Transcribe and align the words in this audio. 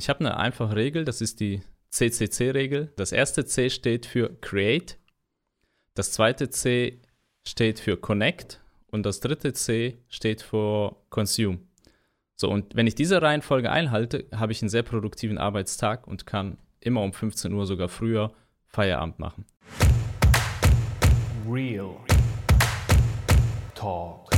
Ich 0.00 0.08
habe 0.08 0.20
eine 0.20 0.36
einfache 0.36 0.76
Regel, 0.76 1.04
das 1.04 1.20
ist 1.20 1.40
die 1.40 1.60
CCC-Regel. 1.90 2.92
Das 2.94 3.10
erste 3.10 3.44
C 3.44 3.68
steht 3.68 4.06
für 4.06 4.30
Create, 4.40 4.96
das 5.94 6.12
zweite 6.12 6.50
C 6.50 7.00
steht 7.44 7.80
für 7.80 7.96
Connect 7.96 8.60
und 8.92 9.04
das 9.04 9.18
dritte 9.18 9.52
C 9.54 9.98
steht 10.08 10.42
für 10.42 10.94
Consume. 11.10 11.58
So, 12.36 12.48
und 12.48 12.76
wenn 12.76 12.86
ich 12.86 12.94
diese 12.94 13.20
Reihenfolge 13.20 13.72
einhalte, 13.72 14.26
habe 14.32 14.52
ich 14.52 14.62
einen 14.62 14.68
sehr 14.68 14.84
produktiven 14.84 15.38
Arbeitstag 15.38 16.06
und 16.06 16.26
kann 16.26 16.58
immer 16.78 17.02
um 17.02 17.12
15 17.12 17.52
Uhr, 17.52 17.66
sogar 17.66 17.88
früher, 17.88 18.32
Feierabend 18.68 19.18
machen. 19.18 19.46
Real 21.50 21.96
Talk. 23.74 24.37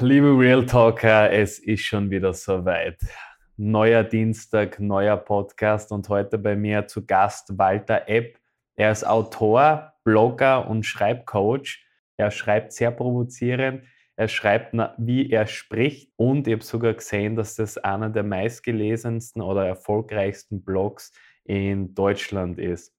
Liebe 0.00 0.36
Real 0.36 0.66
Talker, 0.66 1.30
es 1.30 1.60
ist 1.60 1.82
schon 1.82 2.10
wieder 2.10 2.34
soweit. 2.34 2.98
Neuer 3.56 4.02
Dienstag, 4.02 4.80
neuer 4.80 5.16
Podcast 5.16 5.92
und 5.92 6.08
heute 6.08 6.36
bei 6.36 6.56
mir 6.56 6.88
zu 6.88 7.06
Gast 7.06 7.56
Walter 7.56 8.08
Epp. 8.08 8.36
Er 8.74 8.90
ist 8.90 9.06
Autor, 9.06 9.92
Blogger 10.02 10.68
und 10.68 10.84
Schreibcoach. 10.84 11.86
Er 12.16 12.32
schreibt 12.32 12.72
sehr 12.72 12.90
provozierend. 12.90 13.84
Er 14.16 14.26
schreibt, 14.26 14.74
wie 14.98 15.30
er 15.30 15.46
spricht 15.46 16.10
und 16.16 16.48
ich 16.48 16.54
habe 16.54 16.64
sogar 16.64 16.94
gesehen, 16.94 17.36
dass 17.36 17.54
das 17.54 17.78
einer 17.78 18.10
der 18.10 18.24
meistgelesensten 18.24 19.42
oder 19.42 19.64
erfolgreichsten 19.64 20.64
Blogs 20.64 21.12
in 21.44 21.94
Deutschland 21.94 22.58
ist. 22.58 22.92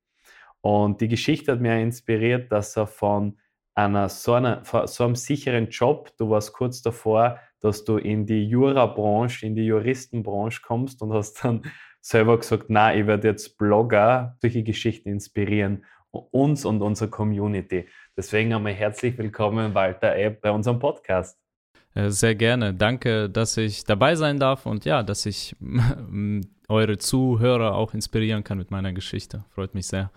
Und 0.61 1.01
die 1.01 1.09
Geschichte 1.09 1.51
hat 1.51 1.59
mir 1.59 1.77
inspiriert, 1.77 2.51
dass 2.53 2.77
er 2.77 2.87
von 2.87 3.37
einer 3.75 4.07
so, 4.07 4.33
einer 4.33 4.63
so 4.87 5.03
einem 5.03 5.15
sicheren 5.15 5.69
Job, 5.69 6.11
du 6.17 6.29
warst 6.29 6.53
kurz 6.53 6.81
davor, 6.81 7.39
dass 7.59 7.83
du 7.83 7.97
in 7.97 8.25
die 8.25 8.47
Jura-Branche, 8.47 9.45
in 9.45 9.55
die 9.55 9.65
Juristenbranche 9.65 10.61
kommst 10.61 11.01
und 11.01 11.13
hast 11.13 11.43
dann 11.43 11.61
selber 12.01 12.37
gesagt, 12.37 12.65
na, 12.69 12.95
ich 12.95 13.05
werde 13.05 13.27
jetzt 13.27 13.57
Blogger, 13.57 14.37
solche 14.41 14.63
Geschichten 14.63 15.09
inspirieren, 15.09 15.83
uns 16.11 16.63
und 16.63 16.81
unsere 16.81 17.09
Community. 17.09 17.87
Deswegen 18.15 18.53
einmal 18.53 18.73
herzlich 18.73 19.17
willkommen, 19.17 19.73
Walter 19.73 20.15
Epp, 20.15 20.41
bei 20.41 20.51
unserem 20.51 20.79
Podcast. 20.79 21.37
Äh, 21.95 22.11
sehr 22.11 22.35
gerne. 22.35 22.73
Danke, 22.73 23.29
dass 23.29 23.57
ich 23.57 23.83
dabei 23.83 24.15
sein 24.15 24.39
darf 24.39 24.65
und 24.65 24.85
ja, 24.85 25.03
dass 25.03 25.25
ich 25.25 25.55
eure 26.69 26.97
Zuhörer 26.97 27.75
auch 27.75 27.93
inspirieren 27.93 28.43
kann 28.45 28.57
mit 28.57 28.71
meiner 28.71 28.93
Geschichte. 28.93 29.43
Freut 29.49 29.73
mich 29.73 29.87
sehr. 29.87 30.11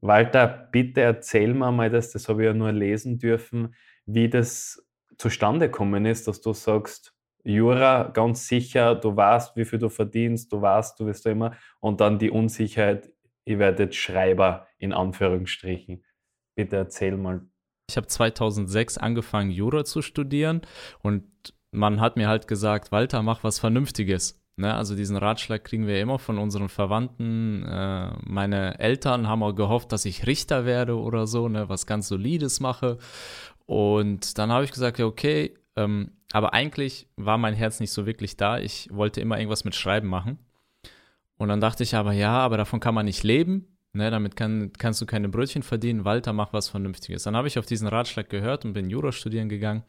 Walter, 0.00 0.46
bitte 0.70 1.00
erzähl 1.00 1.54
mir 1.54 1.72
mal 1.72 1.90
das, 1.90 2.12
das 2.12 2.28
habe 2.28 2.42
ich 2.42 2.46
ja 2.46 2.54
nur 2.54 2.72
lesen 2.72 3.18
dürfen, 3.18 3.74
wie 4.06 4.28
das 4.28 4.86
zustande 5.16 5.66
gekommen 5.66 6.06
ist, 6.06 6.28
dass 6.28 6.40
du 6.40 6.52
sagst, 6.52 7.14
Jura, 7.44 8.04
ganz 8.12 8.46
sicher, 8.46 8.94
du 8.94 9.16
weißt, 9.16 9.56
wie 9.56 9.64
viel 9.64 9.78
du 9.78 9.88
verdienst, 9.88 10.52
du 10.52 10.60
weißt, 10.60 10.98
du 11.00 11.06
wirst 11.06 11.26
da 11.26 11.30
immer, 11.30 11.56
und 11.80 12.00
dann 12.00 12.18
die 12.18 12.30
Unsicherheit, 12.30 13.10
ich 13.44 13.58
werde 13.58 13.84
jetzt 13.84 13.96
Schreiber 13.96 14.66
in 14.78 14.92
Anführungsstrichen. 14.92 16.04
Bitte 16.54 16.76
erzähl 16.76 17.16
mal. 17.16 17.46
Ich 17.88 17.96
habe 17.96 18.06
2006 18.06 18.98
angefangen, 18.98 19.50
Jura 19.50 19.84
zu 19.84 20.02
studieren 20.02 20.60
und 21.02 21.24
man 21.70 22.00
hat 22.00 22.16
mir 22.16 22.28
halt 22.28 22.48
gesagt, 22.48 22.92
Walter, 22.92 23.22
mach 23.22 23.44
was 23.44 23.58
Vernünftiges. 23.58 24.40
Ne, 24.58 24.74
also 24.74 24.96
diesen 24.96 25.16
Ratschlag 25.16 25.62
kriegen 25.62 25.86
wir 25.86 26.00
immer 26.00 26.18
von 26.18 26.36
unseren 26.36 26.68
Verwandten. 26.68 27.62
Äh, 27.62 28.10
meine 28.24 28.76
Eltern 28.80 29.28
haben 29.28 29.44
auch 29.44 29.52
gehofft, 29.52 29.92
dass 29.92 30.04
ich 30.04 30.26
Richter 30.26 30.64
werde 30.64 30.98
oder 30.98 31.28
so, 31.28 31.48
ne, 31.48 31.68
was 31.68 31.86
ganz 31.86 32.08
Solides 32.08 32.58
mache. 32.58 32.98
Und 33.66 34.36
dann 34.36 34.50
habe 34.50 34.64
ich 34.64 34.72
gesagt, 34.72 34.98
ja, 34.98 35.06
okay, 35.06 35.54
ähm, 35.76 36.10
aber 36.32 36.54
eigentlich 36.54 37.06
war 37.14 37.38
mein 37.38 37.54
Herz 37.54 37.78
nicht 37.78 37.92
so 37.92 38.04
wirklich 38.04 38.36
da. 38.36 38.58
Ich 38.58 38.88
wollte 38.90 39.20
immer 39.20 39.38
irgendwas 39.38 39.64
mit 39.64 39.76
Schreiben 39.76 40.08
machen. 40.08 40.38
Und 41.36 41.50
dann 41.50 41.60
dachte 41.60 41.84
ich 41.84 41.94
aber, 41.94 42.12
ja, 42.12 42.32
aber 42.38 42.56
davon 42.56 42.80
kann 42.80 42.96
man 42.96 43.06
nicht 43.06 43.22
leben. 43.22 43.78
Ne, 43.92 44.10
damit 44.10 44.34
kann, 44.34 44.72
kannst 44.76 45.00
du 45.00 45.06
keine 45.06 45.28
Brötchen 45.28 45.62
verdienen. 45.62 46.04
Walter, 46.04 46.32
mach 46.32 46.52
was 46.52 46.68
Vernünftiges. 46.68 47.22
Dann 47.22 47.36
habe 47.36 47.46
ich 47.46 47.60
auf 47.60 47.66
diesen 47.66 47.86
Ratschlag 47.86 48.28
gehört 48.28 48.64
und 48.64 48.72
bin 48.72 48.90
Jura 48.90 49.12
studieren 49.12 49.48
gegangen. 49.48 49.84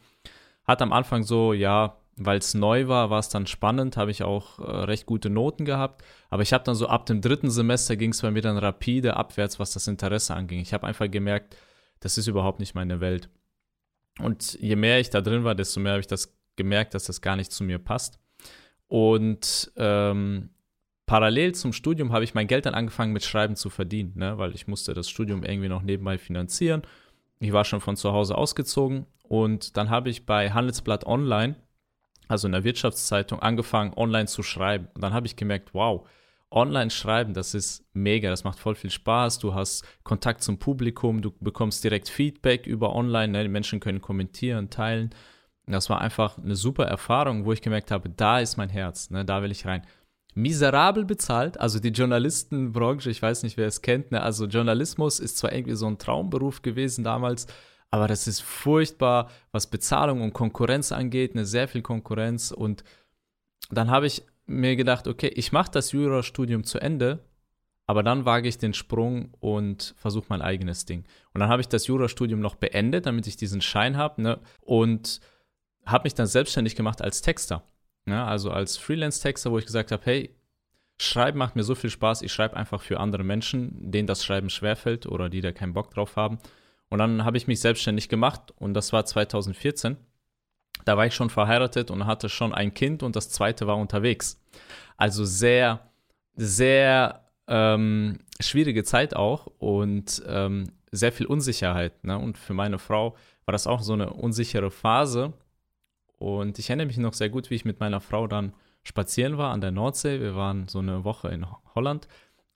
Hat 0.63 0.83
am 0.83 0.93
Anfang 0.93 1.23
so, 1.23 1.53
ja, 1.53 1.97
weil 2.21 2.39
es 2.39 2.53
neu 2.53 2.87
war, 2.87 3.09
war 3.09 3.19
es 3.19 3.29
dann 3.29 3.47
spannend, 3.47 3.95
habe 3.95 4.11
ich 4.11 4.23
auch 4.23 4.59
äh, 4.59 4.63
recht 4.63 5.05
gute 5.05 5.29
Noten 5.29 5.63
gehabt. 5.63 6.03
Aber 6.29 6.43
ich 6.43 6.51
habe 6.51 6.65
dann 6.65 6.75
so 6.75 6.87
ab 6.87 7.05
dem 7.05 7.21
dritten 7.21 7.49
Semester 7.49 7.95
ging 7.95 8.11
es 8.11 8.21
bei 8.21 8.29
mir 8.29 8.41
dann 8.41 8.57
rapide 8.57 9.15
abwärts, 9.15 9.57
was 9.57 9.71
das 9.71 9.87
Interesse 9.87 10.35
anging. 10.35 10.59
Ich 10.59 10.73
habe 10.73 10.85
einfach 10.85 11.09
gemerkt, 11.09 11.55
das 12.01 12.17
ist 12.17 12.27
überhaupt 12.27 12.59
nicht 12.59 12.75
meine 12.75 12.99
Welt. 12.99 13.29
Und 14.19 14.59
je 14.59 14.75
mehr 14.75 14.99
ich 14.99 15.09
da 15.09 15.21
drin 15.21 15.45
war, 15.45 15.55
desto 15.55 15.79
mehr 15.79 15.93
habe 15.93 16.01
ich 16.01 16.07
das 16.07 16.35
gemerkt, 16.57 16.93
dass 16.93 17.05
das 17.05 17.21
gar 17.21 17.37
nicht 17.37 17.53
zu 17.53 17.63
mir 17.63 17.79
passt. 17.79 18.19
Und 18.87 19.71
ähm, 19.77 20.49
parallel 21.05 21.55
zum 21.55 21.71
Studium 21.71 22.11
habe 22.11 22.25
ich 22.25 22.33
mein 22.33 22.47
Geld 22.47 22.65
dann 22.65 22.73
angefangen 22.73 23.13
mit 23.13 23.23
Schreiben 23.23 23.55
zu 23.55 23.69
verdienen, 23.69 24.13
ne? 24.17 24.37
weil 24.37 24.53
ich 24.53 24.67
musste 24.67 24.93
das 24.93 25.09
Studium 25.09 25.43
irgendwie 25.43 25.69
noch 25.69 25.83
nebenbei 25.83 26.17
finanzieren. 26.17 26.81
Ich 27.39 27.53
war 27.53 27.63
schon 27.63 27.79
von 27.79 27.95
zu 27.95 28.11
Hause 28.11 28.37
ausgezogen 28.37 29.05
und 29.23 29.77
dann 29.77 29.89
habe 29.89 30.09
ich 30.09 30.25
bei 30.25 30.51
Handelsblatt 30.51 31.05
Online 31.05 31.55
also 32.29 32.47
in 32.47 32.53
der 32.53 32.63
Wirtschaftszeitung, 32.63 33.39
angefangen, 33.39 33.91
online 33.95 34.27
zu 34.27 34.43
schreiben. 34.43 34.87
Und 34.93 35.01
dann 35.01 35.13
habe 35.13 35.27
ich 35.27 35.35
gemerkt, 35.35 35.73
wow, 35.73 36.07
online 36.51 36.91
schreiben, 36.91 37.33
das 37.33 37.53
ist 37.53 37.83
mega, 37.93 38.29
das 38.29 38.43
macht 38.43 38.59
voll 38.59 38.75
viel 38.75 38.91
Spaß. 38.91 39.39
Du 39.39 39.53
hast 39.53 39.83
Kontakt 40.03 40.43
zum 40.43 40.59
Publikum, 40.59 41.21
du 41.21 41.31
bekommst 41.39 41.83
direkt 41.83 42.07
Feedback 42.07 42.67
über 42.67 42.95
online, 42.95 43.33
ne? 43.33 43.43
die 43.43 43.49
Menschen 43.49 43.79
können 43.79 43.99
kommentieren, 43.99 44.69
teilen. 44.69 45.09
Das 45.65 45.89
war 45.89 46.01
einfach 46.01 46.37
eine 46.37 46.55
super 46.55 46.85
Erfahrung, 46.85 47.45
wo 47.45 47.53
ich 47.53 47.61
gemerkt 47.61 47.91
habe, 47.91 48.09
da 48.09 48.39
ist 48.39 48.57
mein 48.57 48.69
Herz, 48.69 49.09
ne? 49.09 49.25
da 49.25 49.41
will 49.43 49.51
ich 49.51 49.65
rein. 49.65 49.83
Miserabel 50.35 51.05
bezahlt, 51.05 51.59
also 51.59 51.79
die 51.79 51.89
Journalistenbranche, 51.89 53.09
ich 53.09 53.21
weiß 53.21 53.43
nicht, 53.43 53.57
wer 53.57 53.67
es 53.67 53.81
kennt, 53.81 54.11
ne? 54.11 54.21
also 54.21 54.45
Journalismus 54.45 55.19
ist 55.19 55.37
zwar 55.37 55.51
irgendwie 55.51 55.75
so 55.75 55.87
ein 55.87 55.97
Traumberuf 55.97 56.61
gewesen 56.61 57.03
damals, 57.03 57.47
aber 57.91 58.07
das 58.07 58.27
ist 58.27 58.41
furchtbar, 58.41 59.29
was 59.51 59.67
Bezahlung 59.67 60.21
und 60.21 60.33
Konkurrenz 60.33 60.91
angeht, 60.91 61.33
eine 61.33 61.45
sehr 61.45 61.67
viel 61.67 61.81
Konkurrenz. 61.81 62.51
Und 62.51 62.83
dann 63.71 63.89
habe 63.89 64.07
ich 64.07 64.23
mir 64.45 64.75
gedacht, 64.75 65.07
okay, 65.07 65.27
ich 65.27 65.51
mache 65.51 65.71
das 65.71 65.91
Jurastudium 65.91 66.63
zu 66.63 66.79
Ende, 66.79 67.19
aber 67.87 68.03
dann 68.03 68.25
wage 68.25 68.47
ich 68.47 68.59
den 68.59 68.73
Sprung 68.75 69.33
und 69.39 69.95
versuche 69.97 70.27
mein 70.29 70.43
eigenes 70.43 70.85
Ding. 70.85 71.05
Und 71.33 71.39
dann 71.39 71.49
habe 71.49 71.61
ich 71.61 71.67
das 71.67 71.87
Jurastudium 71.87 72.39
noch 72.39 72.55
beendet, 72.55 73.07
damit 73.07 73.25
ich 73.25 73.37
diesen 73.37 73.61
Schein 73.61 73.97
habe, 73.97 74.21
ne? 74.21 74.39
und 74.61 75.19
habe 75.85 76.03
mich 76.03 76.13
dann 76.13 76.27
selbstständig 76.27 76.75
gemacht 76.75 77.01
als 77.01 77.21
Texter. 77.21 77.63
Ne? 78.05 78.23
Also 78.23 78.51
als 78.51 78.77
Freelance-Texter, 78.77 79.51
wo 79.51 79.57
ich 79.57 79.65
gesagt 79.65 79.91
habe, 79.91 80.05
hey, 80.05 80.35
Schreiben 81.01 81.39
macht 81.39 81.55
mir 81.55 81.63
so 81.63 81.75
viel 81.75 81.89
Spaß, 81.89 82.21
ich 82.21 82.33
schreibe 82.33 82.57
einfach 82.57 82.81
für 82.81 82.99
andere 82.99 83.23
Menschen, 83.23 83.91
denen 83.91 84.05
das 84.05 84.23
Schreiben 84.23 84.49
schwerfällt 84.49 85.05
oder 85.05 85.29
die 85.29 85.41
da 85.41 85.51
keinen 85.51 85.73
Bock 85.73 85.91
drauf 85.91 86.15
haben. 86.17 86.39
Und 86.89 86.99
dann 86.99 87.23
habe 87.23 87.37
ich 87.37 87.47
mich 87.47 87.59
selbstständig 87.59 88.09
gemacht 88.09 88.51
und 88.57 88.73
das 88.73 88.91
war 88.93 89.05
2014. 89.05 89.97
Da 90.85 90.97
war 90.97 91.05
ich 91.05 91.13
schon 91.13 91.29
verheiratet 91.29 91.91
und 91.91 92.05
hatte 92.05 92.29
schon 92.29 92.53
ein 92.53 92.73
Kind 92.73 93.03
und 93.03 93.15
das 93.15 93.29
zweite 93.29 93.67
war 93.67 93.77
unterwegs. 93.77 94.41
Also 94.97 95.23
sehr, 95.23 95.91
sehr 96.35 97.25
ähm, 97.47 98.19
schwierige 98.39 98.83
Zeit 98.83 99.15
auch 99.15 99.47
und 99.59 100.23
ähm, 100.27 100.71
sehr 100.91 101.11
viel 101.11 101.27
Unsicherheit. 101.27 102.03
Ne? 102.03 102.17
Und 102.17 102.37
für 102.37 102.53
meine 102.53 102.79
Frau 102.79 103.15
war 103.45 103.51
das 103.51 103.67
auch 103.67 103.81
so 103.81 103.93
eine 103.93 104.11
unsichere 104.11 104.71
Phase. 104.71 105.33
Und 106.17 106.59
ich 106.59 106.69
erinnere 106.69 106.87
mich 106.87 106.97
noch 106.97 107.13
sehr 107.13 107.29
gut, 107.29 107.49
wie 107.49 107.55
ich 107.55 107.65
mit 107.65 107.79
meiner 107.79 108.01
Frau 108.01 108.27
dann 108.27 108.53
spazieren 108.83 109.37
war 109.37 109.51
an 109.51 109.61
der 109.61 109.71
Nordsee. 109.71 110.19
Wir 110.19 110.35
waren 110.35 110.67
so 110.67 110.79
eine 110.79 111.03
Woche 111.03 111.29
in 111.29 111.45
Holland. 111.75 112.07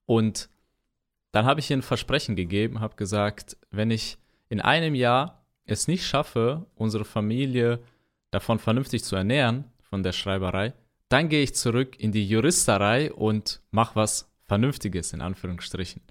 Und 0.06 0.50
dann 1.32 1.46
habe 1.46 1.60
ich 1.60 1.70
ihr 1.70 1.78
ein 1.78 1.82
Versprechen 1.82 2.36
gegeben, 2.36 2.80
habe 2.80 2.96
gesagt, 2.96 3.58
wenn 3.72 3.92
ich 3.92 4.18
in 4.54 4.62
einem 4.62 4.94
Jahr 4.94 5.44
es 5.66 5.88
nicht 5.88 6.06
schaffe, 6.06 6.68
unsere 6.76 7.06
Familie 7.06 7.80
davon 8.30 8.60
vernünftig 8.60 9.04
zu 9.04 9.16
ernähren, 9.16 9.66
von 9.80 10.04
der 10.04 10.12
Schreiberei, 10.12 10.74
dann 11.10 11.28
gehe 11.28 11.42
ich 11.42 11.56
zurück 11.56 12.00
in 12.00 12.12
die 12.12 12.28
Juristerei 12.28 13.12
und 13.12 13.62
mache 13.72 13.96
was 13.96 14.32
Vernünftiges, 14.46 15.12
in 15.12 15.22
Anführungsstrichen. 15.22 16.04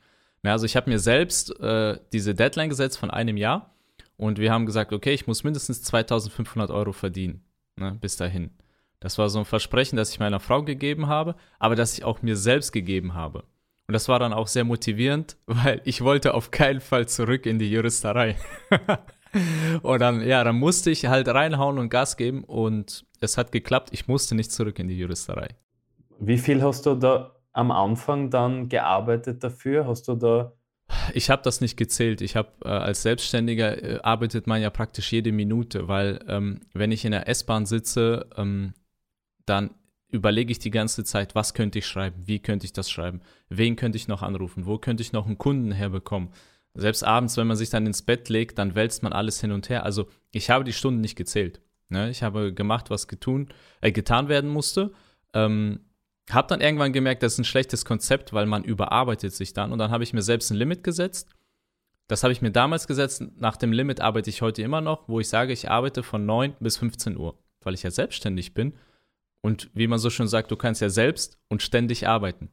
Ja, 0.43 0.51
also 0.51 0.67
ich 0.67 0.75
habe 0.75 0.91
mir 0.91 0.99
selbst 0.99 1.57
äh, 1.61 2.01
diese 2.13 2.35
Deadline 2.35 2.69
gesetzt 2.69 2.99
von 2.99 3.13
einem 3.13 3.37
Jahr 3.37 3.77
und 4.17 4.41
wir 4.41 4.51
haben 4.51 4.67
gesagt, 4.67 4.93
okay, 4.93 5.13
ich 5.13 5.29
muss 5.29 5.45
mindestens 5.45 5.85
2500 5.85 6.73
Euro 6.73 6.93
verdienen, 6.93 7.45
ne, 7.77 7.97
bis 8.01 8.17
dahin. 8.17 8.51
Das 8.99 9.19
war 9.19 9.31
so 9.31 9.39
ein 9.39 9.45
Versprechen, 9.45 9.97
das 9.97 10.11
ich 10.11 10.19
meiner 10.19 10.41
Frau 10.41 10.65
gegeben 10.65 11.07
habe, 11.07 11.37
aber 11.61 11.77
das 11.77 11.97
ich 11.97 12.03
auch 12.03 12.23
mir 12.23 12.37
selbst 12.37 12.73
gegeben 12.73 13.15
habe. 13.15 13.45
Und 13.89 13.95
das 13.95 14.09
war 14.09 14.19
dann 14.19 14.33
auch 14.33 14.47
sehr 14.47 14.65
motivierend, 14.65 15.37
weil 15.47 15.81
ich 15.85 16.03
wollte 16.03 16.35
auf 16.35 16.51
keinen 16.51 16.81
Fall 16.81 17.09
zurück 17.09 17.47
in 17.47 17.59
die 17.59 17.71
Juristerei. 17.71 18.37
und 19.83 20.01
dann, 20.01 20.27
ja, 20.27 20.45
dann 20.45 20.57
musste 20.57 20.91
ich 20.91 21.07
halt 21.07 21.29
reinhauen 21.29 21.79
und 21.79 21.89
Gas 21.89 22.17
geben 22.17 22.45
und 22.45 23.05
es 23.21 23.37
hat 23.37 23.53
geklappt. 23.53 23.91
Ich 23.93 24.09
musste 24.09 24.35
nicht 24.35 24.53
zurück 24.53 24.79
in 24.79 24.89
die 24.89 24.99
Juristerei. 24.99 25.49
Wie 26.19 26.39
viel 26.39 26.63
hast 26.63 26.87
du 26.87 26.95
da 26.95 27.37
am 27.53 27.71
Anfang 27.71 28.31
dann 28.31 28.69
gearbeitet 28.69 29.43
dafür? 29.43 29.87
Hast 29.87 30.09
du 30.09 30.15
da 30.15 30.53
ich 31.15 31.31
habe 31.31 31.43
das 31.43 31.61
nicht 31.61 31.77
gezählt. 31.77 32.21
Ich 32.21 32.37
habe 32.37 32.51
äh, 32.65 32.69
als 32.69 33.03
Selbstständiger 33.03 33.83
äh, 33.83 34.01
arbeitet 34.03 34.47
man 34.47 34.61
ja 34.61 34.71
praktisch 34.71 35.13
jede 35.13 35.33
Minute, 35.33 35.89
weil 35.89 36.21
ähm, 36.29 36.61
wenn 36.75 36.93
ich 36.93 37.05
in 37.05 37.13
der 37.13 37.29
S-Bahn 37.29 37.67
sitze, 37.67 38.27
ähm, 38.37 38.75
dann 39.47 39.71
überlege 40.13 40.53
ich 40.53 40.59
die 40.59 40.71
ganze 40.71 41.03
Zeit, 41.05 41.35
was 41.35 41.55
könnte 41.55 41.79
ich 41.81 41.87
schreiben, 41.87 42.23
wie 42.27 42.39
könnte 42.39 42.67
ich 42.67 42.73
das 42.73 42.91
schreiben, 42.91 43.21
wen 43.49 43.77
könnte 43.77 43.97
ich 43.97 44.09
noch 44.09 44.23
anrufen, 44.23 44.67
wo 44.67 44.79
könnte 44.79 45.03
ich 45.03 45.13
noch 45.13 45.27
einen 45.27 45.39
Kunden 45.39 45.73
herbekommen. 45.73 46.29
Selbst 46.75 47.03
abends, 47.03 47.37
wenn 47.37 47.47
man 47.47 47.57
sich 47.57 47.71
dann 47.71 47.87
ins 47.87 48.03
Bett 48.03 48.29
legt, 48.29 48.59
dann 48.59 48.75
wälzt 48.75 49.03
man 49.03 49.13
alles 49.13 49.41
hin 49.41 49.53
und 49.53 49.69
her. 49.69 49.85
Also 49.85 50.09
ich 50.31 50.51
habe 50.51 50.65
die 50.65 50.73
Stunden 50.73 51.01
nicht 51.01 51.17
gezählt. 51.17 51.61
Ne? 51.89 52.11
Ich 52.11 52.23
habe 52.23 52.55
gemacht, 52.55 52.91
was 52.91 53.09
getun, 53.09 53.49
äh, 53.81 53.93
getan 53.93 54.29
werden 54.29 54.49
musste. 54.51 54.93
Ähm, 55.35 55.81
habe 56.31 56.49
dann 56.49 56.61
irgendwann 56.61 56.93
gemerkt, 56.93 57.23
das 57.23 57.35
ist 57.35 57.39
ein 57.41 57.45
schlechtes 57.45 57.85
Konzept, 57.85 58.33
weil 58.33 58.47
man 58.47 58.65
überarbeitet 58.65 59.35
sich 59.35 59.53
dann. 59.53 59.73
Und 59.73 59.79
dann 59.79 59.91
habe 59.91 60.05
ich 60.05 60.13
mir 60.13 60.23
selbst 60.23 60.51
ein 60.51 60.57
Limit 60.57 60.85
gesetzt. 60.85 61.29
Das 62.07 62.23
habe 62.23 62.33
ich 62.33 62.43
mir 62.43 62.53
damals 62.53 62.87
gesetzt. 62.87 63.25
Nach 63.37 63.57
dem 63.57 63.73
Limit 63.73 64.01
arbeite 64.01 64.31
ich 64.31 64.41
heute 64.41 64.63
immer 64.63 64.81
noch, 64.81 65.09
wo 65.09 65.21
ich 65.21 65.29
sage, 65.29 65.53
ich 65.53 65.71
arbeite 65.71 66.03
von 66.03 66.25
9 66.25 66.55
bis 66.61 66.79
15 66.79 67.17
Uhr, 67.17 67.39
weil 67.63 67.75
ich 67.75 67.83
ja 67.83 67.91
selbstständig 67.91 68.55
bin. 68.55 68.75
Und 69.43 69.71
wie 69.75 69.89
man 69.89 69.99
so 69.99 70.09
schön 70.09 70.29
sagt, 70.29 70.51
du 70.51 70.57
kannst 70.57 70.81
ja 70.81 70.89
selbst 70.89 71.39
und 71.49 71.63
ständig 71.63 72.09
arbeiten. 72.09 72.51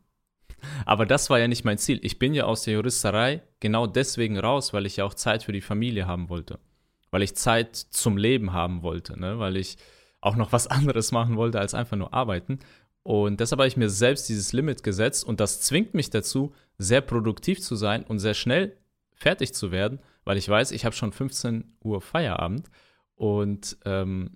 Aber 0.86 1.06
das 1.06 1.30
war 1.30 1.40
ja 1.40 1.48
nicht 1.48 1.64
mein 1.64 1.78
Ziel. 1.78 2.00
Ich 2.04 2.20
bin 2.20 2.34
ja 2.34 2.44
aus 2.44 2.64
der 2.64 2.74
Juristerei 2.74 3.42
genau 3.60 3.88
deswegen 3.88 4.38
raus, 4.38 4.74
weil 4.74 4.86
ich 4.86 4.98
ja 4.98 5.06
auch 5.06 5.14
Zeit 5.14 5.44
für 5.44 5.54
die 5.54 5.62
Familie 5.62 6.08
haben 6.08 6.30
wollte. 6.30 6.60
Weil 7.12 7.24
ich 7.24 7.36
Zeit 7.36 7.76
zum 7.76 8.18
Leben 8.18 8.52
haben 8.54 8.84
wollte, 8.84 9.18
ne? 9.20 9.40
weil 9.40 9.56
ich 9.56 9.78
auch 10.20 10.36
noch 10.36 10.52
was 10.52 10.68
anderes 10.68 11.12
machen 11.12 11.38
wollte 11.38 11.60
als 11.60 11.74
einfach 11.74 11.96
nur 11.96 12.14
arbeiten. 12.14 12.60
Und 13.04 13.40
deshalb 13.40 13.60
habe 13.60 13.68
ich 13.68 13.78
mir 13.78 13.90
selbst 13.90 14.28
dieses 14.28 14.52
Limit 14.52 14.84
gesetzt 14.84 15.24
und 15.24 15.40
das 15.40 15.62
zwingt 15.62 15.94
mich 15.94 16.10
dazu, 16.10 16.54
sehr 16.78 17.02
produktiv 17.02 17.62
zu 17.62 17.76
sein 17.76 18.04
und 18.04 18.20
sehr 18.20 18.34
schnell 18.34 18.78
fertig 19.14 19.54
zu 19.54 19.72
werden, 19.72 20.00
weil 20.26 20.38
ich 20.38 20.48
weiß, 20.48 20.72
ich 20.72 20.86
habe 20.86 20.96
schon 20.96 21.12
15 21.12 21.78
Uhr 21.84 22.02
Feierabend 22.02 22.70
und 23.16 23.78
ähm, 23.86 24.36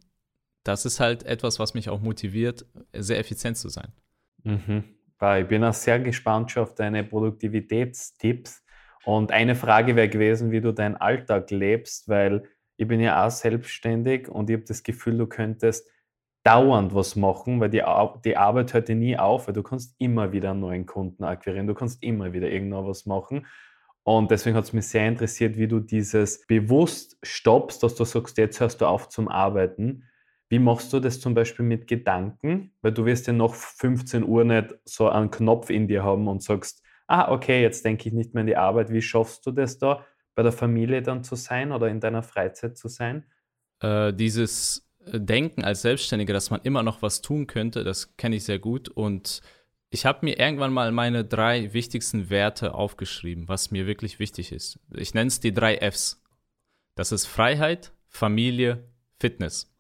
das 0.64 0.86
ist 0.86 1.00
halt 1.00 1.24
etwas, 1.24 1.60
was 1.60 1.74
mich 1.74 1.90
auch 1.90 2.02
motiviert, 2.02 2.66
sehr 2.94 3.20
effizient 3.20 3.58
zu 3.58 3.70
sein. 3.70 3.92
Mhm. 4.44 4.84
Ich 5.40 5.48
bin 5.48 5.64
auch 5.64 5.74
sehr 5.74 6.00
gespannt 6.00 6.52
schon 6.52 6.64
auf 6.64 6.76
deine 6.76 7.04
Produktivitätstipps. 7.04 8.64
Und 9.06 9.32
eine 9.32 9.56
Frage 9.56 9.96
wäre 9.96 10.10
gewesen, 10.10 10.52
wie 10.52 10.62
du 10.62 10.74
deinen 10.74 10.96
Alltag 10.96 11.50
lebst, 11.52 12.10
weil 12.10 12.44
ich 12.78 12.88
bin 12.88 13.00
ja 13.00 13.26
auch 13.26 13.32
selbstständig 13.32 14.28
und 14.28 14.50
ich 14.50 14.56
habe 14.56 14.66
das 14.66 14.84
Gefühl, 14.84 15.18
du 15.18 15.28
könntest 15.28 15.88
dauernd 16.44 16.94
was 16.94 17.16
machen, 17.16 17.60
weil 17.62 17.70
die, 17.70 17.84
die 18.26 18.38
Arbeit 18.38 18.74
hört 18.74 18.90
dir 18.90 18.96
nie 18.96 19.18
auf, 19.18 19.48
weil 19.48 19.54
du 19.54 19.64
kannst 19.64 19.96
immer 19.98 20.34
wieder 20.34 20.52
einen 20.52 20.60
neuen 20.60 20.86
Kunden 20.86 21.24
akquirieren, 21.24 21.68
du 21.68 21.74
kannst 21.74 22.04
immer 22.04 22.34
wieder 22.34 22.50
irgendwo 22.50 22.86
was 22.86 23.06
machen. 23.06 23.46
Und 24.04 24.32
deswegen 24.32 24.58
hat 24.58 24.66
es 24.66 24.74
mich 24.74 24.88
sehr 24.88 25.08
interessiert, 25.08 25.58
wie 25.58 25.68
du 25.68 25.80
dieses 25.80 26.46
bewusst 26.46 27.18
stoppst, 27.24 27.82
dass 27.84 27.96
du 27.96 28.04
sagst, 28.04 28.38
jetzt 28.38 28.60
hörst 28.60 28.82
du 28.82 28.86
auf 28.86 29.08
zum 29.08 29.30
Arbeiten 29.30 30.04
wie 30.54 30.60
machst 30.60 30.94
du 30.94 31.00
das 31.00 31.20
zum 31.20 31.34
Beispiel 31.34 31.66
mit 31.66 31.88
Gedanken? 31.88 32.74
Weil 32.84 32.92
du 32.92 33.06
wirst 33.06 33.26
ja 33.26 33.34
noch 33.34 33.56
15 33.56 34.24
Uhr 34.24 34.44
nicht 34.44 34.76
so 34.86 35.10
einen 35.10 35.32
Knopf 35.32 35.72
in 35.72 35.88
dir 35.88 36.04
haben 36.04 36.28
und 36.28 36.44
sagst, 36.44 36.84
ah, 37.08 37.32
okay, 37.32 37.64
jetzt 37.64 37.84
denke 37.84 38.08
ich 38.08 38.14
nicht 38.14 38.36
mehr 38.36 38.42
an 38.42 38.48
die 38.48 38.56
Arbeit. 38.56 38.92
Wie 38.94 39.02
schaffst 39.02 39.48
du 39.48 39.52
das 39.52 39.80
da, 39.80 40.06
bei 40.36 40.44
der 40.44 40.52
Familie 40.52 41.02
dann 41.02 41.24
zu 41.24 41.36
sein 41.36 41.72
oder 41.72 41.88
in 41.88 42.00
deiner 42.00 42.22
Freizeit 42.22 42.78
zu 42.78 42.88
sein? 42.88 43.26
Äh, 43.80 44.14
dieses 44.14 44.88
Denken 45.12 45.64
als 45.64 45.82
Selbstständiger, 45.82 46.34
dass 46.34 46.52
man 46.52 46.62
immer 46.62 46.84
noch 46.84 47.02
was 47.02 47.24
tun 47.24 47.48
könnte, 47.48 47.84
das 47.84 48.16
kenne 48.16 48.36
ich 48.36 48.44
sehr 48.44 48.60
gut. 48.60 48.90
Und 48.90 49.42
ich 49.90 50.06
habe 50.06 50.20
mir 50.22 50.38
irgendwann 50.38 50.72
mal 50.72 50.92
meine 50.92 51.26
drei 51.26 51.74
wichtigsten 51.74 52.30
Werte 52.30 52.76
aufgeschrieben, 52.76 53.48
was 53.48 53.72
mir 53.72 53.88
wirklich 53.88 54.20
wichtig 54.20 54.52
ist. 54.52 54.80
Ich 54.94 55.16
nenne 55.16 55.30
es 55.30 55.40
die 55.40 55.52
drei 55.52 55.78
Fs. 55.78 56.22
Das 56.94 57.12
ist 57.12 57.26
Freiheit, 57.26 57.92
Familie, 58.08 58.88
Fitness. 59.20 59.73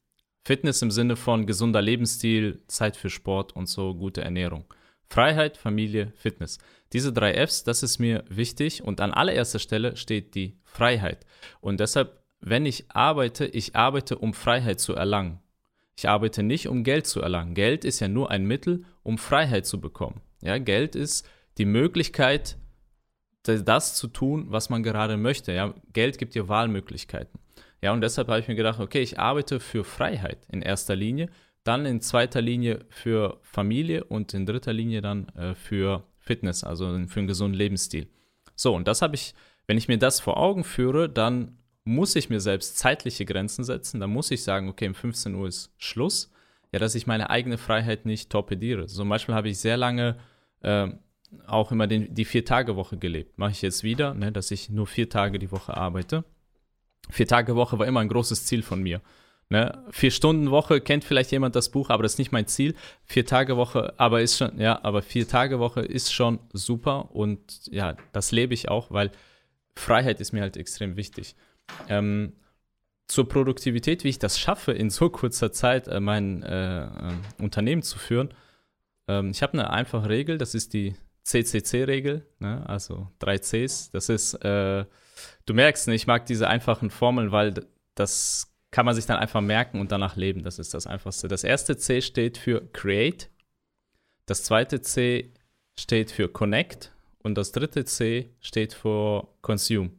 Fitness 0.45 0.81
im 0.81 0.91
Sinne 0.91 1.15
von 1.15 1.45
gesunder 1.45 1.81
Lebensstil, 1.81 2.61
Zeit 2.67 2.97
für 2.97 3.09
Sport 3.09 3.55
und 3.55 3.67
so 3.67 3.95
gute 3.95 4.21
Ernährung. 4.21 4.65
Freiheit, 5.09 5.57
Familie, 5.57 6.11
Fitness. 6.15 6.57
Diese 6.91 7.13
drei 7.13 7.33
Fs, 7.45 7.63
das 7.63 7.81
ist 7.81 7.99
mir 7.99 8.25
wichtig 8.27 8.83
und 8.83 8.99
an 8.99 9.13
allererster 9.13 9.59
Stelle 9.59 9.95
steht 9.95 10.35
die 10.35 10.57
Freiheit. 10.63 11.25
Und 11.61 11.79
deshalb, 11.79 12.21
wenn 12.41 12.65
ich 12.65 12.85
arbeite, 12.89 13.45
ich 13.45 13.75
arbeite, 13.75 14.17
um 14.17 14.33
Freiheit 14.33 14.79
zu 14.79 14.93
erlangen. 14.93 15.39
Ich 15.95 16.09
arbeite 16.09 16.43
nicht, 16.43 16.67
um 16.67 16.83
Geld 16.83 17.07
zu 17.07 17.21
erlangen. 17.21 17.53
Geld 17.53 17.85
ist 17.85 17.99
ja 17.99 18.07
nur 18.07 18.31
ein 18.31 18.45
Mittel, 18.45 18.83
um 19.03 19.17
Freiheit 19.17 19.65
zu 19.65 19.79
bekommen. 19.79 20.21
Ja, 20.41 20.57
Geld 20.57 20.95
ist 20.95 21.27
die 21.57 21.65
Möglichkeit, 21.65 22.57
das 23.43 23.95
zu 23.95 24.07
tun, 24.07 24.47
was 24.49 24.69
man 24.69 24.83
gerade 24.83 25.15
möchte. 25.17 25.53
Ja, 25.53 25.73
Geld 25.93 26.17
gibt 26.17 26.35
dir 26.35 26.47
Wahlmöglichkeiten. 26.47 27.39
Ja, 27.83 27.91
und 27.91 27.99
deshalb 27.99 28.29
habe 28.29 28.39
ich 28.39 28.47
mir 28.47 28.55
gedacht, 28.55 28.79
okay, 28.79 29.01
ich 29.01 29.19
arbeite 29.19 29.59
für 29.59 29.83
Freiheit 29.83 30.37
in 30.49 30.61
erster 30.61 30.95
Linie, 30.95 31.27
dann 31.65 31.85
in 31.85 31.99
zweiter 31.99 32.41
Linie 32.41 32.85
für 32.87 33.39
Familie 33.41 34.05
und 34.05 34.33
in 34.33 34.45
dritter 34.45 34.71
Linie 34.71 35.01
dann 35.01 35.27
äh, 35.35 35.53
für 35.53 36.07
Fitness, 36.17 36.63
also 36.63 36.85
für 37.07 37.19
einen 37.19 37.27
gesunden 37.27 37.57
Lebensstil. 37.57 38.07
So, 38.55 38.73
und 38.73 38.87
das 38.87 39.01
habe 39.01 39.15
ich, 39.15 39.35
wenn 39.67 39.77
ich 39.77 39.89
mir 39.89 39.97
das 39.97 40.21
vor 40.21 40.37
Augen 40.37 40.63
führe, 40.63 41.09
dann 41.09 41.57
muss 41.83 42.15
ich 42.15 42.29
mir 42.29 42.39
selbst 42.39 42.77
zeitliche 42.77 43.25
Grenzen 43.25 43.65
setzen. 43.65 43.99
Dann 43.99 44.11
muss 44.11 44.31
ich 44.31 44.43
sagen, 44.43 44.69
okay, 44.69 44.87
um 44.87 44.95
15 44.95 45.35
Uhr 45.35 45.49
ist 45.49 45.73
Schluss. 45.77 46.31
Ja, 46.71 46.79
dass 46.79 46.95
ich 46.95 47.05
meine 47.05 47.29
eigene 47.31 47.57
Freiheit 47.57 48.05
nicht 48.05 48.29
torpediere. 48.29 48.85
Zum 48.85 49.09
Beispiel 49.09 49.35
habe 49.35 49.49
ich 49.49 49.59
sehr 49.59 49.75
lange 49.75 50.15
äh, 50.61 50.87
auch 51.47 51.73
immer 51.73 51.87
den, 51.87 52.15
die 52.15 52.23
Vier-Tage-Woche 52.23 52.95
gelebt. 52.95 53.37
Mache 53.37 53.51
ich 53.51 53.61
jetzt 53.61 53.83
wieder, 53.83 54.13
ne, 54.13 54.31
dass 54.31 54.51
ich 54.51 54.69
nur 54.69 54.87
vier 54.87 55.09
Tage 55.09 55.37
die 55.37 55.51
Woche 55.51 55.75
arbeite. 55.75 56.23
Vier 57.09 57.27
Tage 57.27 57.55
Woche 57.55 57.79
war 57.79 57.87
immer 57.87 57.99
ein 57.99 58.07
großes 58.07 58.45
Ziel 58.45 58.63
von 58.63 58.81
mir. 58.81 59.01
Ne? 59.49 59.83
Vier 59.91 60.11
Stunden 60.11 60.51
Woche 60.51 60.81
kennt 60.81 61.03
vielleicht 61.03 61.31
jemand 61.31 61.55
das 61.55 61.69
Buch, 61.69 61.89
aber 61.89 62.03
das 62.03 62.13
ist 62.13 62.17
nicht 62.17 62.31
mein 62.31 62.47
Ziel. 62.47 62.75
Vier 63.05 63.25
Tage 63.25 63.57
Woche, 63.57 63.93
aber 63.97 64.21
ist 64.21 64.37
schon, 64.37 64.59
ja, 64.59 64.79
aber 64.83 65.01
vier 65.01 65.27
Tage 65.27 65.59
Woche 65.59 65.81
ist 65.81 66.13
schon 66.13 66.39
super 66.53 67.13
und 67.13 67.67
ja, 67.71 67.95
das 68.13 68.31
lebe 68.31 68.53
ich 68.53 68.69
auch, 68.69 68.89
weil 68.89 69.11
Freiheit 69.75 70.21
ist 70.21 70.31
mir 70.31 70.41
halt 70.41 70.57
extrem 70.57 70.95
wichtig. 70.95 71.35
Ähm, 71.89 72.33
zur 73.07 73.27
Produktivität, 73.27 74.03
wie 74.03 74.09
ich 74.09 74.19
das 74.19 74.39
schaffe, 74.39 74.71
in 74.71 74.89
so 74.89 75.09
kurzer 75.09 75.51
Zeit 75.51 75.87
äh, 75.87 75.99
mein 75.99 76.41
äh, 76.43 76.85
äh, 76.85 77.13
Unternehmen 77.39 77.83
zu 77.83 77.99
führen. 77.99 78.33
Ähm, 79.07 79.31
ich 79.31 79.43
habe 79.43 79.53
eine 79.53 79.69
einfache 79.69 80.09
Regel, 80.09 80.37
das 80.37 80.55
ist 80.55 80.73
die 80.73 80.95
CCC-Regel, 81.23 82.25
ne? 82.39 82.67
also 82.67 83.07
drei 83.19 83.37
Cs. 83.37 83.91
Das 83.91 84.09
ist 84.09 84.33
äh, 84.35 84.85
du 85.45 85.53
merkst, 85.53 85.87
ne, 85.87 85.95
ich 85.95 86.07
mag 86.07 86.25
diese 86.25 86.47
einfachen 86.47 86.89
Formeln, 86.89 87.31
weil 87.31 87.53
das 87.95 88.53
kann 88.71 88.85
man 88.85 88.95
sich 88.95 89.05
dann 89.05 89.17
einfach 89.17 89.41
merken 89.41 89.79
und 89.79 89.91
danach 89.91 90.15
leben. 90.15 90.43
Das 90.43 90.57
ist 90.59 90.73
das 90.73 90.87
Einfachste. 90.87 91.27
Das 91.27 91.43
erste 91.43 91.77
C 91.77 92.01
steht 92.01 92.37
für 92.37 92.67
Create, 92.73 93.29
das 94.25 94.43
zweite 94.43 94.81
C 94.81 95.33
steht 95.77 96.11
für 96.11 96.29
Connect 96.29 96.91
und 97.19 97.35
das 97.35 97.51
dritte 97.51 97.85
C 97.85 98.29
steht 98.41 98.73
für 98.73 99.27
Consume. 99.41 99.91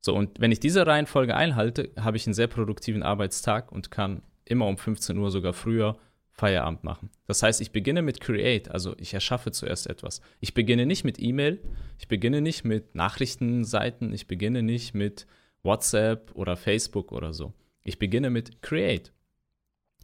So, 0.00 0.14
und 0.14 0.40
wenn 0.40 0.52
ich 0.52 0.60
diese 0.60 0.86
Reihenfolge 0.86 1.34
einhalte, 1.34 1.90
habe 1.98 2.16
ich 2.16 2.26
einen 2.26 2.34
sehr 2.34 2.46
produktiven 2.46 3.02
Arbeitstag 3.02 3.72
und 3.72 3.90
kann 3.90 4.22
immer 4.44 4.66
um 4.66 4.78
15 4.78 5.18
Uhr, 5.18 5.30
sogar 5.30 5.52
früher, 5.52 5.98
Feierabend 6.36 6.84
machen. 6.84 7.10
Das 7.26 7.42
heißt, 7.42 7.62
ich 7.62 7.72
beginne 7.72 8.02
mit 8.02 8.20
Create, 8.20 8.70
also 8.70 8.94
ich 8.98 9.14
erschaffe 9.14 9.52
zuerst 9.52 9.86
etwas. 9.86 10.20
Ich 10.40 10.52
beginne 10.52 10.84
nicht 10.84 11.02
mit 11.02 11.18
E-Mail, 11.18 11.62
ich 11.98 12.08
beginne 12.08 12.42
nicht 12.42 12.64
mit 12.64 12.94
Nachrichtenseiten, 12.94 14.12
ich 14.12 14.26
beginne 14.26 14.62
nicht 14.62 14.94
mit 14.94 15.26
WhatsApp 15.62 16.32
oder 16.34 16.56
Facebook 16.56 17.10
oder 17.10 17.32
so. 17.32 17.54
Ich 17.84 17.98
beginne 17.98 18.28
mit 18.28 18.60
Create, 18.60 19.12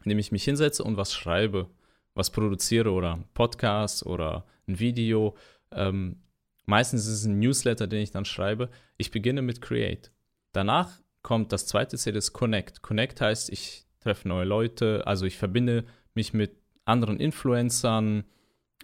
indem 0.05 0.19
ich 0.19 0.33
mich 0.33 0.45
hinsetze 0.45 0.85
und 0.85 0.97
was 0.97 1.13
schreibe, 1.13 1.69
was 2.15 2.31
produziere 2.31 2.93
oder 2.93 3.23
Podcast 3.35 4.07
oder 4.07 4.47
ein 4.67 4.79
Video. 4.79 5.37
Ähm, 5.71 6.23
meistens 6.65 7.07
ist 7.07 7.13
es 7.13 7.25
ein 7.27 7.41
Newsletter, 7.41 7.87
den 7.87 8.01
ich 8.01 8.11
dann 8.11 8.25
schreibe. 8.25 8.71
Ich 8.97 9.11
beginne 9.11 9.43
mit 9.43 9.61
Create. 9.61 10.13
Danach 10.53 11.01
kommt 11.23 11.53
das 11.53 11.67
zweite 11.67 11.99
C, 11.99 12.11
das 12.11 12.33
Connect. 12.33 12.81
Connect 12.81 13.21
heißt, 13.21 13.51
ich 13.51 13.85
treffe 14.01 14.29
neue 14.29 14.45
Leute, 14.45 15.07
also 15.07 15.27
ich 15.27 15.37
verbinde 15.37 15.85
mich 16.15 16.33
mit 16.33 16.57
anderen 16.85 17.19
Influencern, 17.19 18.25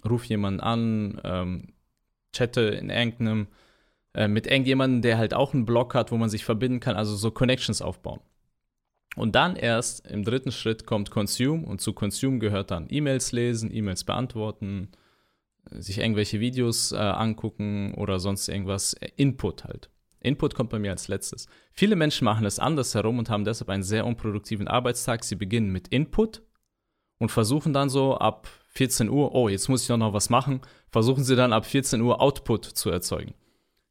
rufe 0.08 0.26
jemanden 0.28 0.61
an, 0.61 1.20
ähm, 1.25 1.73
chatte 2.32 2.62
in 2.62 2.90
irgendeinem, 2.90 3.49
äh, 4.14 4.28
mit 4.28 4.47
irgendjemandem, 4.47 5.02
der 5.02 5.18
halt 5.18 5.35
auch 5.35 5.54
einen 5.54 5.66
Blog 5.66 5.94
hat, 5.94 6.12
wo 6.12 6.16
man 6.16 6.28
sich 6.28 6.44
verbinden 6.44 6.80
kann, 6.80 6.97
also 6.97 7.16
so 7.16 7.30
Connections 7.30 7.82
aufbauen. 7.82 8.20
Und 9.16 9.35
dann 9.35 9.56
erst 9.56 10.06
im 10.06 10.23
dritten 10.23 10.52
Schritt 10.52 10.87
kommt 10.87 11.11
Consume 11.11 11.66
und 11.66 11.80
zu 11.80 11.92
Consume 11.92 12.38
gehört 12.38 12.70
dann 12.70 12.87
E-Mails 12.88 13.32
lesen, 13.32 13.75
E-Mails 13.75 14.04
beantworten, 14.04 14.90
sich 15.70 15.99
irgendwelche 15.99 16.40
Videos 16.40 16.92
äh, 16.92 16.97
angucken 16.97 17.94
oder 17.94 18.20
sonst 18.20 18.49
irgendwas. 18.49 18.94
Äh, 18.94 19.11
Input 19.16 19.64
halt. 19.64 19.90
Input 20.20 20.54
kommt 20.54 20.70
bei 20.70 20.78
mir 20.78 20.90
als 20.90 21.08
letztes. 21.08 21.47
Viele 21.73 21.97
Menschen 21.97 22.25
machen 22.25 22.44
es 22.44 22.58
andersherum 22.58 23.18
und 23.18 23.30
haben 23.30 23.44
deshalb 23.44 23.70
einen 23.70 23.82
sehr 23.82 24.06
unproduktiven 24.06 24.68
Arbeitstag. 24.68 25.25
Sie 25.25 25.37
beginnen 25.37 25.70
mit 25.70 25.88
Input 25.88 26.42
und 27.18 27.30
versuchen 27.30 27.72
dann 27.72 27.88
so 27.88 28.16
ab 28.16 28.48
14 28.68 29.08
Uhr, 29.08 29.34
oh, 29.34 29.48
jetzt 29.48 29.68
muss 29.68 29.82
ich 29.82 29.88
doch 29.88 29.96
noch 29.96 30.12
was 30.12 30.30
machen, 30.30 30.60
versuchen 30.90 31.25
sie 31.25 31.37
dann 31.37 31.52
ab 31.52 31.66
14 31.66 32.00
Uhr 32.00 32.20
Output 32.20 32.64
zu 32.64 32.90
erzeugen. 32.90 33.34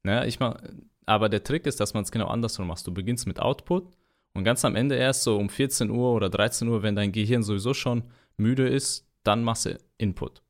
Ne, 0.04 0.26
ich 0.26 0.40
mach, 0.40 0.58
aber 1.06 1.30
der 1.30 1.44
Trick 1.44 1.66
ist, 1.66 1.80
dass 1.80 1.94
man 1.94 2.04
es 2.04 2.12
genau 2.12 2.28
andersrum 2.28 2.68
macht. 2.68 2.86
Du 2.88 2.94
beginnst 2.94 3.28
mit 3.28 3.40
Output 3.40 3.88
und 4.34 4.44
ganz 4.44 4.64
am 4.64 4.76
Ende 4.76 4.96
erst 4.96 5.24
so 5.24 5.38
um 5.38 5.50
14 5.50 5.90
Uhr 5.90 6.14
oder 6.14 6.30
13 6.30 6.68
Uhr, 6.68 6.84
wenn 6.84 6.96
dein 6.96 7.12
Gehirn 7.12 7.44
sowieso 7.44 7.74
schon 7.74 8.04
müde 8.38 8.68
ist, 8.68 9.08
dann 9.24 9.44
machst 9.44 9.66
du 9.66 9.78
Input. 9.98 10.42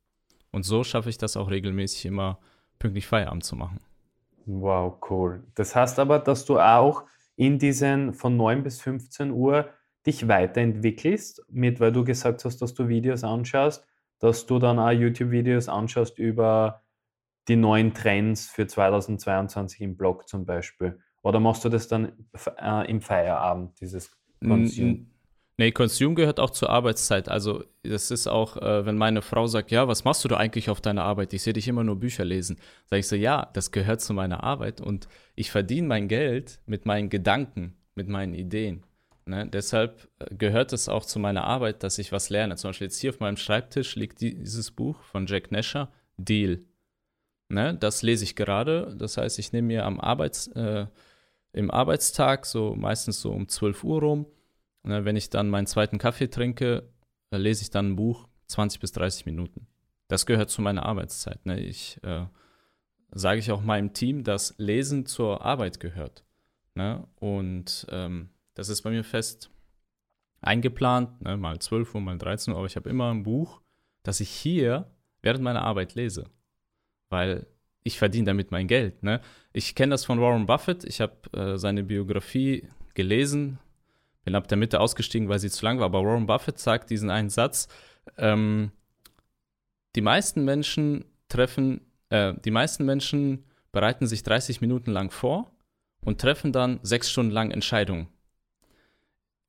Und 0.51 0.63
so 0.63 0.83
schaffe 0.83 1.09
ich 1.09 1.17
das 1.17 1.37
auch 1.37 1.49
regelmäßig 1.49 2.05
immer 2.05 2.39
pünktlich 2.79 3.07
Feierabend 3.07 3.43
zu 3.43 3.55
machen. 3.55 3.79
Wow, 4.45 4.97
cool. 5.09 5.43
Das 5.55 5.75
heißt 5.75 5.99
aber, 5.99 6.19
dass 6.19 6.45
du 6.45 6.59
auch 6.59 7.03
in 7.35 7.59
diesen 7.59 8.13
von 8.13 8.37
9 8.37 8.63
bis 8.63 8.81
15 8.81 9.31
Uhr 9.31 9.69
dich 10.07 10.27
weiterentwickelst, 10.27 11.43
mit, 11.49 11.79
weil 11.79 11.91
du 11.91 12.03
gesagt 12.03 12.45
hast, 12.45 12.61
dass 12.61 12.73
du 12.73 12.87
Videos 12.87 13.23
anschaust, 13.23 13.85
dass 14.19 14.45
du 14.45 14.57
dann 14.57 14.79
auch 14.79 14.91
YouTube-Videos 14.91 15.67
anschaust 15.67 16.17
über 16.17 16.81
die 17.47 17.57
neuen 17.57 17.93
Trends 17.93 18.47
für 18.47 18.67
2022 18.67 19.81
im 19.81 19.97
Blog 19.97 20.27
zum 20.27 20.45
Beispiel. 20.45 20.99
Oder 21.21 21.39
machst 21.39 21.65
du 21.65 21.69
das 21.69 21.87
dann 21.87 22.13
äh, 22.59 22.89
im 22.89 23.01
Feierabend, 23.01 23.79
dieses 23.79 24.11
Consume? 24.41 25.07
Nee, 25.59 25.71
Consume 25.71 26.13
gehört 26.13 26.39
auch 26.39 26.51
zur 26.51 26.69
Arbeitszeit. 26.69 27.29
Also 27.29 27.63
das 27.83 28.11
ist 28.11 28.27
auch, 28.27 28.57
äh, 28.57 28.85
wenn 28.85 28.95
meine 28.95 29.21
Frau 29.21 29.47
sagt, 29.47 29.71
ja, 29.71 29.87
was 29.87 30.03
machst 30.03 30.23
du 30.23 30.27
da 30.27 30.37
eigentlich 30.37 30.69
auf 30.69 30.81
deiner 30.81 31.03
Arbeit? 31.03 31.33
Ich 31.33 31.41
sehe 31.41 31.53
dich 31.53 31.67
immer 31.67 31.83
nur 31.83 31.99
Bücher 31.99 32.23
lesen. 32.23 32.57
Sage 32.85 32.99
ich 32.99 33.07
so, 33.07 33.15
ja, 33.15 33.49
das 33.53 33.71
gehört 33.71 34.01
zu 34.01 34.13
meiner 34.13 34.43
Arbeit 34.43 34.79
und 34.79 35.07
ich 35.35 35.49
verdiene 35.49 35.87
mein 35.87 36.07
Geld 36.07 36.59
mit 36.67 36.85
meinen 36.85 37.09
Gedanken, 37.09 37.75
mit 37.95 38.07
meinen 38.07 38.35
Ideen. 38.35 38.83
Ne? 39.27 39.47
Deshalb 39.47 40.07
äh, 40.19 40.33
gehört 40.35 40.73
es 40.73 40.89
auch 40.89 41.05
zu 41.05 41.19
meiner 41.19 41.43
Arbeit, 41.43 41.83
dass 41.83 41.97
ich 41.97 42.11
was 42.11 42.29
lerne. 42.29 42.55
Zum 42.55 42.69
Beispiel 42.69 42.87
jetzt 42.87 42.99
hier 42.99 43.11
auf 43.11 43.19
meinem 43.19 43.37
Schreibtisch 43.37 43.95
liegt 43.95 44.21
dieses 44.21 44.71
Buch 44.71 45.01
von 45.03 45.27
Jack 45.27 45.51
Nasher, 45.51 45.91
Deal. 46.17 46.63
Ne? 47.49 47.75
Das 47.75 48.01
lese 48.01 48.23
ich 48.23 48.35
gerade. 48.35 48.95
Das 48.97 49.17
heißt, 49.17 49.39
ich 49.39 49.51
nehme 49.51 49.67
mir 49.67 49.85
am 49.85 49.99
Arbeits, 49.99 50.47
äh, 50.47 50.87
im 51.53 51.71
Arbeitstag, 51.71 52.45
so 52.45 52.75
meistens 52.75 53.21
so 53.21 53.31
um 53.31 53.47
12 53.47 53.83
Uhr 53.83 54.01
rum, 54.01 54.25
Ne, 54.87 55.03
wenn 55.03 55.17
ich 55.17 55.29
dann 55.29 55.49
meinen 55.49 55.67
zweiten 55.67 55.97
Kaffee 55.97 56.29
trinke, 56.29 56.89
äh, 57.31 57.37
lese 57.37 57.61
ich 57.61 57.69
dann 57.69 57.91
ein 57.91 57.95
Buch 57.97 58.29
20 58.47 58.79
bis 58.79 58.93
30 58.93 59.25
Minuten. 59.25 59.67
Das 60.07 60.25
gehört 60.25 60.49
zu 60.49 60.61
meiner 60.61 60.85
Arbeitszeit. 60.85 61.45
Ne? 61.45 61.59
Ich 61.59 62.01
äh, 62.03 62.25
sage 63.11 63.39
ich 63.39 63.51
auch 63.51 63.61
meinem 63.61 63.91
Team, 63.91 64.23
dass 64.23 64.55
Lesen 64.57 65.05
zur 65.05 65.41
Arbeit 65.43 65.81
gehört. 65.81 66.23
Ne? 66.73 67.05
Und 67.15 67.85
ähm, 67.89 68.29
das 68.57 68.69
ist 68.69 68.81
bei 68.81 68.89
mir 68.89 69.03
fest 69.03 69.51
eingeplant, 70.41 71.21
ne? 71.21 71.37
mal 71.37 71.59
12 71.59 71.93
Uhr, 71.95 72.01
mal 72.01 72.17
13 72.17 72.53
Uhr, 72.53 72.57
aber 72.57 72.67
ich 72.67 72.75
habe 72.75 72.89
immer 72.89 73.11
ein 73.11 73.23
Buch, 73.23 73.61
das 74.03 74.19
ich 74.19 74.29
hier 74.29 74.91
während 75.21 75.43
meiner 75.43 75.61
Arbeit 75.61 75.93
lese. 75.95 76.25
Weil 77.09 77.47
ich 77.83 77.99
verdiene 77.99 78.25
damit 78.25 78.51
mein 78.51 78.67
Geld. 78.67 79.03
Ne? 79.03 79.21
Ich 79.53 79.75
kenne 79.75 79.91
das 79.91 80.05
von 80.05 80.19
Warren 80.19 80.45
Buffett. 80.45 80.83
Ich 80.83 81.01
habe 81.01 81.15
äh, 81.33 81.57
seine 81.57 81.83
Biografie 81.83 82.67
gelesen, 82.95 83.59
bin 84.25 84.35
ab 84.35 84.47
der 84.47 84.57
Mitte 84.57 84.79
ausgestiegen, 84.79 85.29
weil 85.29 85.39
sie 85.39 85.49
zu 85.49 85.63
lang 85.63 85.79
war. 85.79 85.85
Aber 85.85 86.03
Warren 86.03 86.25
Buffett 86.25 86.59
sagt 86.59 86.89
diesen 86.89 87.09
einen 87.09 87.29
Satz: 87.29 87.67
ähm, 88.17 88.71
Die 89.95 90.01
meisten 90.01 90.43
Menschen 90.43 91.05
treffen, 91.29 91.81
äh, 92.09 92.33
die 92.43 92.51
meisten 92.51 92.85
Menschen 92.85 93.45
bereiten 93.71 94.07
sich 94.07 94.23
30 94.23 94.61
Minuten 94.61 94.91
lang 94.91 95.11
vor 95.11 95.51
und 96.01 96.19
treffen 96.19 96.51
dann 96.51 96.79
sechs 96.83 97.11
Stunden 97.11 97.31
lang 97.31 97.51
Entscheidungen. 97.51 98.07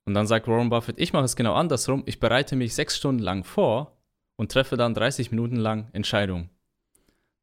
Und 0.05 0.13
dann 0.13 0.27
sagt 0.27 0.47
Warren 0.47 0.69
Buffett: 0.69 0.99
Ich 0.99 1.13
mache 1.13 1.25
es 1.25 1.35
genau 1.35 1.53
andersrum. 1.53 2.03
Ich 2.05 2.19
bereite 2.19 2.55
mich 2.55 2.73
sechs 2.73 2.97
Stunden 2.97 3.21
lang 3.21 3.43
vor 3.43 3.97
und 4.35 4.51
treffe 4.51 4.77
dann 4.77 4.93
30 4.93 5.31
Minuten 5.31 5.57
lang 5.57 5.89
Entscheidungen. 5.91 6.49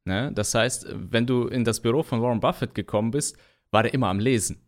Ne? 0.05 0.31
Das 0.33 0.53
heißt, 0.55 0.87
wenn 0.89 1.27
du 1.27 1.47
in 1.47 1.63
das 1.63 1.81
Büro 1.81 2.01
von 2.01 2.21
Warren 2.21 2.39
Buffett 2.39 2.73
gekommen 2.73 3.11
bist, 3.11 3.37
war 3.71 3.85
er 3.85 3.93
immer 3.93 4.07
am 4.07 4.19
Lesen. 4.19 4.61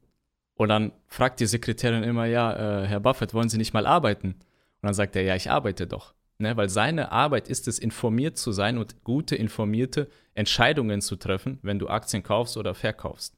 Und 0.56 0.68
dann 0.68 0.92
fragt 1.08 1.40
die 1.40 1.46
Sekretärin 1.46 2.04
immer, 2.04 2.26
ja, 2.26 2.84
äh, 2.84 2.88
Herr 2.88 3.00
Buffett, 3.00 3.34
wollen 3.34 3.48
Sie 3.48 3.58
nicht 3.58 3.74
mal 3.74 3.88
arbeiten? 3.88 4.34
Und 4.34 4.38
dann 4.82 4.94
sagt 4.94 5.16
er, 5.16 5.24
ja, 5.24 5.36
ich 5.36 5.50
arbeite 5.50 5.88
doch. 5.88 6.14
Ne, 6.42 6.56
weil 6.56 6.70
seine 6.70 7.12
Arbeit 7.12 7.50
ist 7.50 7.68
es, 7.68 7.80
informiert 7.80 8.38
zu 8.38 8.54
sein 8.54 8.78
und 8.78 9.04
gute, 9.04 9.36
informierte 9.36 10.10
Entscheidungen 10.36 11.02
zu 11.02 11.18
treffen, 11.18 11.60
wenn 11.64 11.80
du 11.80 11.90
Aktien 11.90 12.24
kaufst 12.24 12.56
oder 12.56 12.76
verkaufst. 12.76 13.38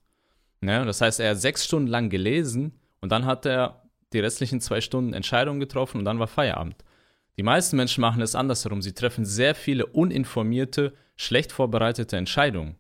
Ne, 0.60 0.86
das 0.86 1.02
heißt, 1.02 1.20
er 1.20 1.32
hat 1.32 1.40
sechs 1.40 1.66
Stunden 1.66 1.88
lang 1.88 2.10
gelesen 2.12 2.80
und 3.00 3.12
dann 3.12 3.26
hat 3.26 3.48
er 3.48 3.82
die 4.14 4.20
restlichen 4.20 4.62
zwei 4.62 4.82
Stunden 4.82 5.14
Entscheidungen 5.14 5.60
getroffen 5.60 5.98
und 6.00 6.06
dann 6.06 6.20
war 6.20 6.28
Feierabend. 6.28 6.84
Die 7.38 7.44
meisten 7.44 7.78
Menschen 7.78 8.02
machen 8.02 8.22
es 8.22 8.36
andersherum. 8.36 8.82
Sie 8.82 8.94
treffen 8.94 9.26
sehr 9.26 9.56
viele 9.56 9.86
uninformierte, 9.86 10.94
schlecht 11.16 11.52
vorbereitete 11.52 12.18
Entscheidungen 12.18 12.76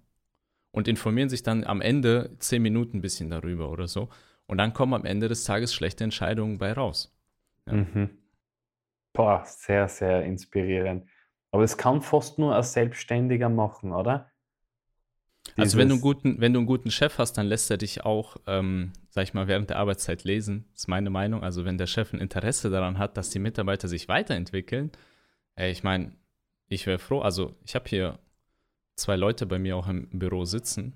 und 0.72 0.88
informieren 0.88 1.30
sich 1.30 1.44
dann 1.44 1.64
am 1.64 1.82
Ende 1.82 2.36
zehn 2.40 2.62
Minuten 2.62 2.98
ein 2.98 3.02
bisschen 3.02 3.30
darüber 3.30 3.70
oder 3.70 3.88
so. 3.88 4.10
Und 4.48 4.58
dann 4.58 4.74
kommen 4.74 4.94
am 4.94 5.06
Ende 5.06 5.28
des 5.28 5.44
Tages 5.44 5.74
schlechte 5.74 6.04
Entscheidungen 6.04 6.58
bei 6.58 6.74
raus. 6.74 7.16
Ja. 7.68 7.74
Mhm. 7.74 8.10
Boah, 9.14 9.44
sehr, 9.46 9.88
sehr 9.88 10.24
inspirierend. 10.24 11.08
Aber 11.52 11.64
es 11.64 11.78
kann 11.78 12.02
fast 12.02 12.40
nur 12.40 12.56
ein 12.56 12.64
Selbstständiger 12.64 13.50
machen, 13.50 13.92
oder? 13.92 14.31
Also 15.58 15.78
wenn 15.78 15.90
du, 15.90 15.96
einen 15.96 16.02
guten, 16.02 16.40
wenn 16.40 16.54
du 16.54 16.60
einen 16.60 16.68
guten 16.68 16.92
Chef 16.92 17.18
hast, 17.18 17.34
dann 17.34 17.48
lässt 17.48 17.70
er 17.72 17.78
dich 17.78 18.06
auch, 18.06 18.38
ähm, 18.48 18.94
sag 19.10 19.24
ich 19.24 19.34
mal, 19.34 19.48
während 19.48 19.70
der 19.70 19.78
Arbeitszeit 19.78 20.24
lesen. 20.24 20.66
Das 20.72 20.84
ist 20.84 20.88
meine 20.88 21.10
Meinung. 21.10 21.44
Also 21.44 21.66
wenn 21.66 21.78
der 21.78 21.88
Chef 21.88 22.14
ein 22.14 22.20
Interesse 22.20 22.70
daran 22.70 22.98
hat, 22.98 23.18
dass 23.18 23.30
die 23.30 23.40
Mitarbeiter 23.40 23.88
sich 23.88 24.08
weiterentwickeln, 24.08 24.92
ey, 25.56 25.72
ich 25.72 25.84
meine, 25.84 26.14
ich 26.68 26.88
wäre 26.88 27.00
froh. 27.00 27.20
Also 27.20 27.56
ich 27.66 27.76
habe 27.76 27.90
hier 27.90 28.20
zwei 28.96 29.16
Leute 29.16 29.46
bei 29.46 29.60
mir 29.60 29.76
auch 29.76 29.88
im 29.88 30.08
Büro 30.12 30.46
sitzen, 30.46 30.94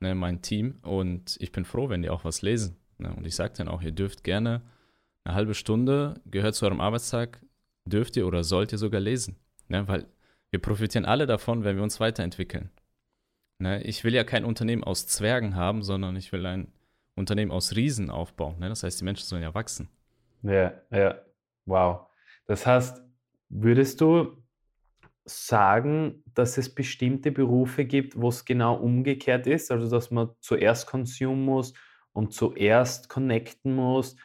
ne, 0.00 0.14
mein 0.14 0.42
Team, 0.42 0.78
und 0.82 1.36
ich 1.40 1.52
bin 1.52 1.64
froh, 1.64 1.88
wenn 1.88 2.02
die 2.02 2.10
auch 2.10 2.24
was 2.24 2.42
lesen. 2.42 2.76
Ne? 2.98 3.14
Und 3.14 3.26
ich 3.26 3.36
sage 3.36 3.54
dann 3.56 3.68
auch, 3.68 3.82
ihr 3.82 3.92
dürft 3.92 4.24
gerne 4.24 4.62
eine 5.24 5.34
halbe 5.34 5.54
Stunde, 5.54 6.20
gehört 6.26 6.54
zu 6.54 6.64
eurem 6.64 6.80
Arbeitstag, 6.80 7.40
dürft 7.84 8.16
ihr 8.16 8.26
oder 8.26 8.42
sollt 8.42 8.72
ihr 8.72 8.78
sogar 8.78 9.00
lesen. 9.00 9.36
Ne? 9.68 9.86
Weil 9.86 10.06
wir 10.50 10.60
profitieren 10.60 11.04
alle 11.04 11.26
davon, 11.26 11.64
wenn 11.64 11.76
wir 11.76 11.82
uns 11.82 12.00
weiterentwickeln. 12.00 12.70
Ne? 13.62 13.82
Ich 13.82 14.04
will 14.04 14.14
ja 14.14 14.24
kein 14.24 14.44
Unternehmen 14.44 14.84
aus 14.84 15.06
Zwergen 15.06 15.56
haben, 15.56 15.82
sondern 15.82 16.16
ich 16.16 16.32
will 16.32 16.44
ein 16.46 16.72
Unternehmen 17.14 17.50
aus 17.50 17.76
Riesen 17.76 18.10
aufbauen. 18.10 18.58
Ne? 18.58 18.68
Das 18.68 18.82
heißt, 18.82 19.00
die 19.00 19.04
Menschen 19.04 19.24
sollen 19.24 19.42
ja 19.42 19.54
wachsen. 19.54 19.88
Ja, 20.42 20.74
ja, 20.90 21.14
wow. 21.66 22.06
Das 22.46 22.66
heißt, 22.66 23.02
würdest 23.48 24.00
du 24.00 24.42
sagen, 25.24 26.24
dass 26.34 26.58
es 26.58 26.74
bestimmte 26.74 27.30
Berufe 27.30 27.84
gibt, 27.84 28.20
wo 28.20 28.28
es 28.28 28.44
genau 28.44 28.74
umgekehrt 28.74 29.46
ist, 29.46 29.70
also 29.70 29.88
dass 29.88 30.10
man 30.10 30.30
zuerst 30.40 30.86
konsumieren 30.86 31.44
muss 31.44 31.74
und 32.12 32.34
zuerst 32.34 33.08
connecten 33.08 33.74
muss? 33.74 34.16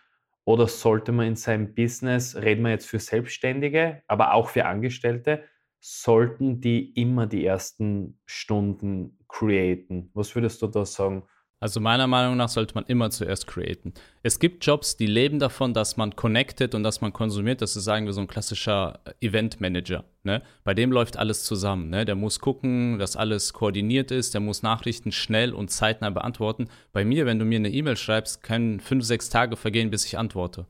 Oder 0.43 0.67
sollte 0.67 1.11
man 1.11 1.27
in 1.27 1.35
seinem 1.35 1.75
Business, 1.75 2.35
reden 2.35 2.63
wir 2.63 2.71
jetzt 2.71 2.87
für 2.87 2.99
Selbstständige, 2.99 4.01
aber 4.07 4.33
auch 4.33 4.49
für 4.49 4.65
Angestellte, 4.65 5.43
sollten 5.79 6.61
die 6.61 6.93
immer 6.93 7.27
die 7.27 7.45
ersten 7.45 8.19
Stunden 8.25 9.16
createn? 9.27 10.09
Was 10.13 10.33
würdest 10.35 10.61
du 10.61 10.67
da 10.67 10.85
sagen? 10.85 11.23
Also 11.59 11.79
meiner 11.79 12.05
Meinung 12.05 12.37
nach 12.37 12.49
sollte 12.49 12.75
man 12.75 12.85
immer 12.85 13.09
zuerst 13.09 13.47
createn. 13.47 13.93
Es 14.21 14.37
gibt 14.37 14.63
Jobs, 14.63 14.95
die 14.95 15.07
leben 15.07 15.39
davon, 15.39 15.73
dass 15.73 15.97
man 15.97 16.15
connected 16.15 16.75
und 16.75 16.83
dass 16.83 17.01
man 17.01 17.13
konsumiert. 17.13 17.63
Das 17.63 17.75
ist, 17.75 17.83
sagen 17.83 18.05
wir, 18.05 18.13
so 18.13 18.21
ein 18.21 18.27
klassischer 18.27 18.99
Event 19.21 19.59
Manager. 19.59 20.03
Ne? 20.21 20.43
Bei 20.63 20.75
dem 20.75 20.91
läuft 20.91 21.17
alles 21.17 21.43
zusammen. 21.43 21.89
Ne? 21.89 22.05
Der 22.05 22.13
muss 22.13 22.39
gucken, 22.39 22.99
dass 22.99 23.15
alles 23.15 23.53
koordiniert 23.53 24.11
ist. 24.11 24.35
Der 24.35 24.41
muss 24.41 24.61
Nachrichten 24.61 25.11
schnell 25.11 25.51
und 25.51 25.71
zeitnah 25.71 26.11
beantworten. 26.11 26.69
Bei 26.93 27.03
mir, 27.03 27.25
wenn 27.25 27.39
du 27.39 27.45
mir 27.45 27.57
eine 27.57 27.71
E-Mail 27.71 27.97
schreibst, 27.97 28.43
können 28.43 28.79
fünf, 28.79 29.03
sechs 29.03 29.29
Tage 29.29 29.55
vergehen, 29.55 29.89
bis 29.89 30.05
ich 30.05 30.19
antworte. 30.19 30.67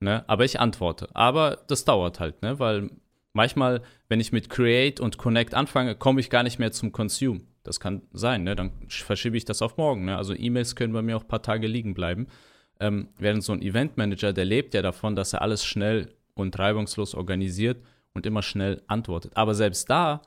Ne? 0.00 0.22
Aber 0.26 0.44
ich 0.44 0.60
antworte. 0.60 1.08
Aber 1.14 1.64
das 1.66 1.86
dauert 1.86 2.20
halt, 2.20 2.42
ne? 2.42 2.58
weil 2.58 2.90
manchmal, 3.32 3.80
wenn 4.08 4.20
ich 4.20 4.32
mit 4.32 4.50
Create 4.50 5.00
und 5.00 5.16
Connect 5.16 5.54
anfange, 5.54 5.94
komme 5.94 6.20
ich 6.20 6.28
gar 6.28 6.42
nicht 6.42 6.58
mehr 6.58 6.72
zum 6.72 6.92
Consume. 6.92 7.40
Das 7.66 7.80
kann 7.80 8.02
sein, 8.12 8.44
ne? 8.44 8.54
Dann 8.54 8.72
verschiebe 8.88 9.36
ich 9.36 9.44
das 9.44 9.62
auf 9.62 9.76
morgen. 9.76 10.04
Ne? 10.04 10.16
Also 10.16 10.34
E-Mails 10.34 10.76
können 10.76 10.92
bei 10.92 11.02
mir 11.02 11.16
auch 11.16 11.22
ein 11.22 11.28
paar 11.28 11.42
Tage 11.42 11.66
liegen 11.66 11.94
bleiben. 11.94 12.28
Ähm, 12.78 13.08
während 13.18 13.42
so 13.42 13.52
ein 13.52 13.62
Eventmanager, 13.62 14.32
der 14.32 14.44
lebt 14.44 14.74
ja 14.74 14.82
davon, 14.82 15.16
dass 15.16 15.32
er 15.32 15.42
alles 15.42 15.64
schnell 15.64 16.14
und 16.34 16.58
reibungslos 16.58 17.14
organisiert 17.14 17.78
und 18.12 18.26
immer 18.26 18.42
schnell 18.42 18.82
antwortet. 18.86 19.32
Aber 19.36 19.54
selbst 19.54 19.90
da 19.90 20.22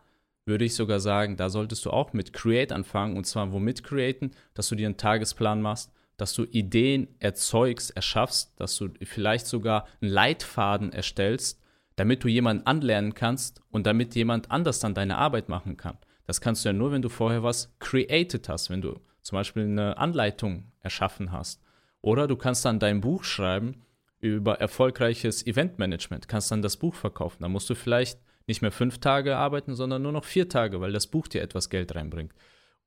würde 0.45 0.65
ich 0.65 0.75
sogar 0.75 0.99
sagen, 0.99 1.37
da 1.37 1.49
solltest 1.49 1.85
du 1.85 1.91
auch 1.91 2.11
mit 2.11 2.33
Create 2.33 2.71
anfangen. 2.71 3.15
Und 3.15 3.25
zwar 3.25 3.53
womit 3.53 3.83
createn? 3.83 4.31
Dass 4.53 4.67
du 4.67 4.75
dir 4.75 4.87
einen 4.87 4.97
Tagesplan 4.97 5.61
machst, 5.61 5.91
dass 6.17 6.33
du 6.33 6.43
Ideen 6.43 7.07
erzeugst, 7.19 7.95
erschaffst, 7.95 8.59
dass 8.59 8.75
du 8.75 8.89
vielleicht 9.03 9.47
sogar 9.47 9.87
einen 10.01 10.11
Leitfaden 10.11 10.91
erstellst, 10.91 11.61
damit 11.95 12.23
du 12.23 12.27
jemanden 12.27 12.65
anlernen 12.65 13.13
kannst 13.13 13.61
und 13.69 13.85
damit 13.85 14.15
jemand 14.15 14.51
anders 14.51 14.79
dann 14.79 14.93
deine 14.93 15.17
Arbeit 15.17 15.49
machen 15.49 15.77
kann. 15.77 15.97
Das 16.29 16.41
kannst 16.41 16.63
du 16.63 16.69
ja 16.69 16.73
nur, 16.73 16.91
wenn 16.91 17.01
du 17.01 17.09
vorher 17.09 17.41
was 17.41 17.75
created 17.79 18.49
hast, 18.49 18.69
wenn 18.69 18.81
du 18.81 18.99
zum 19.23 19.35
Beispiel 19.35 19.63
eine 19.63 19.97
Anleitung 19.97 20.71
erschaffen 20.79 21.31
hast. 21.31 21.59
Oder 22.01 22.27
du 22.27 22.35
kannst 22.35 22.63
dann 22.65 22.77
dein 22.77 23.01
Buch 23.01 23.23
schreiben 23.23 23.81
über 24.19 24.59
erfolgreiches 24.59 25.47
Eventmanagement, 25.47 26.27
kannst 26.27 26.51
dann 26.51 26.61
das 26.61 26.77
Buch 26.77 26.93
verkaufen. 26.93 27.41
Da 27.41 27.49
musst 27.49 27.67
du 27.71 27.73
vielleicht 27.73 28.19
nicht 28.45 28.61
mehr 28.61 28.71
fünf 28.71 28.99
Tage 28.99 29.37
arbeiten, 29.37 29.73
sondern 29.73 30.03
nur 30.03 30.11
noch 30.11 30.23
vier 30.23 30.47
Tage, 30.47 30.79
weil 30.81 30.91
das 30.91 31.07
Buch 31.07 31.27
dir 31.27 31.41
etwas 31.41 31.71
Geld 31.71 31.95
reinbringt. 31.95 32.35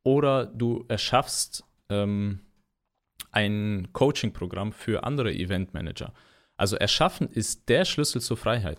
Oder 0.04 0.46
du 0.46 0.84
erschaffst 0.86 1.64
ähm, 1.88 2.42
ein 3.32 3.88
Coaching-Programm 3.92 4.70
für 4.70 5.02
andere 5.02 5.32
Eventmanager. 5.32 6.14
Also 6.56 6.76
erschaffen 6.76 7.26
ist 7.26 7.68
der 7.68 7.86
Schlüssel 7.86 8.20
zur 8.20 8.36
Freiheit. 8.36 8.78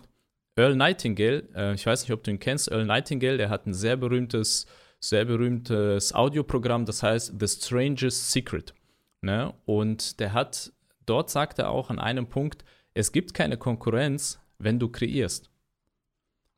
Earl 0.56 0.76
Nightingale, 0.76 1.48
äh, 1.54 1.74
ich 1.74 1.84
weiß 1.84 2.02
nicht, 2.02 2.12
ob 2.12 2.22
du 2.22 2.30
ihn 2.30 2.38
kennst, 2.38 2.70
Earl 2.70 2.86
Nightingale, 2.86 3.36
der 3.36 3.50
hat 3.50 3.66
ein 3.66 3.74
sehr 3.74 3.96
berühmtes, 3.96 4.66
sehr 5.00 5.24
berühmtes 5.24 6.14
Audioprogramm, 6.14 6.84
das 6.84 7.02
heißt 7.02 7.34
The 7.38 7.48
Strangest 7.48 8.30
Secret. 8.30 8.74
Ne? 9.20 9.54
Und 9.64 10.20
der 10.20 10.32
hat, 10.32 10.72
dort 11.06 11.30
sagt 11.30 11.58
er 11.58 11.70
auch 11.70 11.90
an 11.90 11.98
einem 11.98 12.28
Punkt, 12.28 12.64
es 12.94 13.10
gibt 13.10 13.34
keine 13.34 13.56
Konkurrenz, 13.56 14.40
wenn 14.58 14.78
du 14.78 14.88
kreierst. 14.88 15.50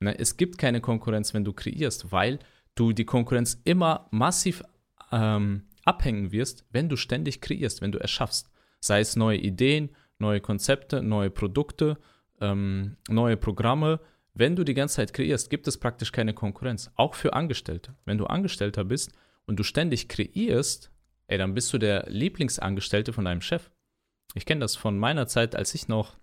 Ne? 0.01 0.19
Es 0.19 0.37
gibt 0.37 0.59
keine 0.59 0.81
Konkurrenz, 0.81 1.33
wenn 1.33 1.45
du 1.45 1.53
kreierst, 1.53 2.13
weil 2.13 2.39
du 2.75 2.93
die 2.93 3.07
Konkurrenz 3.07 3.61
immer 3.65 4.09
massiv 4.11 4.63
ähm, 5.11 5.65
abhängen 5.85 6.33
wirst, 6.33 6.67
wenn 6.71 6.89
du 6.89 6.97
ständig 6.97 7.41
kreierst, 7.41 7.81
wenn 7.81 7.93
du 7.93 7.99
erschaffst. 7.99 8.51
Sei 8.81 9.01
es 9.01 9.17
neue 9.17 9.39
Ideen, 9.39 9.91
neue 10.19 10.41
Konzepte, 10.41 11.03
neue 11.03 11.31
Produkte, 11.31 11.99
ähm, 12.41 12.97
neue 13.09 13.37
Programme. 13.37 14.01
Wenn 14.35 14.57
du 14.57 14.65
die 14.65 14.75
ganze 14.75 14.97
Zeit 14.97 15.13
kreierst, 15.13 15.49
gibt 15.51 15.67
es 15.67 15.79
praktisch 15.79 16.13
keine 16.13 16.35
Konkurrenz. 16.35 16.91
Auch 16.97 17.15
für 17.15 17.33
Angestellte. 17.33 17.95
Wenn 18.05 18.19
du 18.19 18.27
Angestellter 18.27 18.85
bist 18.85 19.13
und 19.47 19.59
du 19.59 19.63
ständig 19.63 20.09
kreierst, 20.09 20.91
ey, 21.29 21.39
dann 21.39 21.55
bist 21.55 21.73
du 21.73 21.79
der 21.79 22.05
Lieblingsangestellte 22.09 23.13
von 23.13 23.25
deinem 23.25 23.41
Chef. 23.41 23.71
Ich 24.35 24.45
kenne 24.45 24.61
das 24.61 24.77
von 24.77 24.99
meiner 24.99 25.27
Zeit, 25.27 25.57
als 25.57 25.75
ich 25.75 25.89
noch 25.89 26.17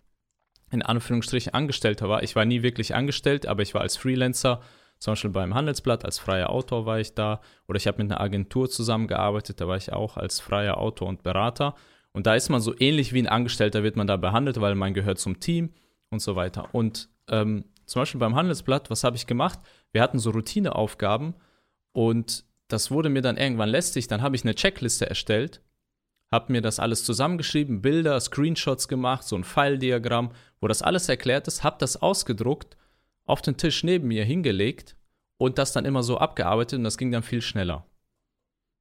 in 0.71 0.81
Anführungsstrichen 0.81 1.53
Angestellter 1.53 2.09
war. 2.09 2.23
Ich 2.23 2.35
war 2.35 2.45
nie 2.45 2.63
wirklich 2.63 2.95
angestellt, 2.95 3.45
aber 3.45 3.61
ich 3.61 3.73
war 3.73 3.81
als 3.81 3.97
Freelancer, 3.97 4.61
zum 4.99 5.11
Beispiel 5.13 5.31
beim 5.31 5.53
Handelsblatt, 5.53 6.05
als 6.05 6.17
freier 6.19 6.49
Autor 6.49 6.85
war 6.85 6.99
ich 6.99 7.13
da. 7.13 7.41
Oder 7.67 7.77
ich 7.77 7.87
habe 7.87 8.01
mit 8.01 8.11
einer 8.11 8.21
Agentur 8.21 8.69
zusammengearbeitet, 8.69 9.59
da 9.59 9.67
war 9.67 9.77
ich 9.77 9.91
auch 9.91 10.17
als 10.17 10.39
freier 10.39 10.77
Autor 10.77 11.09
und 11.09 11.23
Berater. 11.23 11.75
Und 12.11 12.27
da 12.27 12.35
ist 12.35 12.49
man 12.49 12.61
so 12.61 12.73
ähnlich 12.79 13.13
wie 13.13 13.19
ein 13.19 13.27
Angestellter, 13.27 13.83
wird 13.83 13.95
man 13.95 14.07
da 14.07 14.17
behandelt, 14.17 14.61
weil 14.61 14.75
man 14.75 14.93
gehört 14.93 15.19
zum 15.19 15.39
Team 15.39 15.73
und 16.13 16.21
so 16.21 16.35
weiter. 16.35 16.69
Und 16.73 17.09
ähm, 17.27 17.65
zum 17.85 18.01
Beispiel 18.01 18.19
beim 18.19 18.35
Handelsblatt, 18.35 18.89
was 18.89 19.03
habe 19.03 19.17
ich 19.17 19.27
gemacht? 19.27 19.59
Wir 19.91 20.01
hatten 20.01 20.19
so 20.19 20.31
Routineaufgaben 20.31 21.35
und 21.91 22.45
das 22.69 22.91
wurde 22.91 23.09
mir 23.09 23.21
dann 23.21 23.37
irgendwann 23.37 23.69
lästig. 23.69 24.07
Dann 24.07 24.21
habe 24.21 24.35
ich 24.35 24.43
eine 24.43 24.55
Checkliste 24.55 25.07
erstellt, 25.07 25.61
habe 26.31 26.51
mir 26.51 26.61
das 26.61 26.79
alles 26.79 27.03
zusammengeschrieben, 27.03 27.81
Bilder, 27.81 28.19
Screenshots 28.19 28.87
gemacht, 28.87 29.23
so 29.23 29.35
ein 29.35 29.43
File-Diagramm, 29.43 30.31
wo 30.61 30.67
das 30.67 30.81
alles 30.81 31.09
erklärt 31.09 31.47
ist, 31.47 31.63
habe 31.63 31.75
das 31.79 32.01
ausgedruckt, 32.01 32.77
auf 33.25 33.41
den 33.41 33.57
Tisch 33.57 33.83
neben 33.83 34.07
mir 34.07 34.25
hingelegt 34.25 34.95
und 35.37 35.57
das 35.57 35.73
dann 35.73 35.85
immer 35.85 36.03
so 36.03 36.17
abgearbeitet 36.17 36.77
und 36.77 36.83
das 36.83 36.97
ging 36.97 37.11
dann 37.11 37.23
viel 37.23 37.41
schneller. 37.41 37.85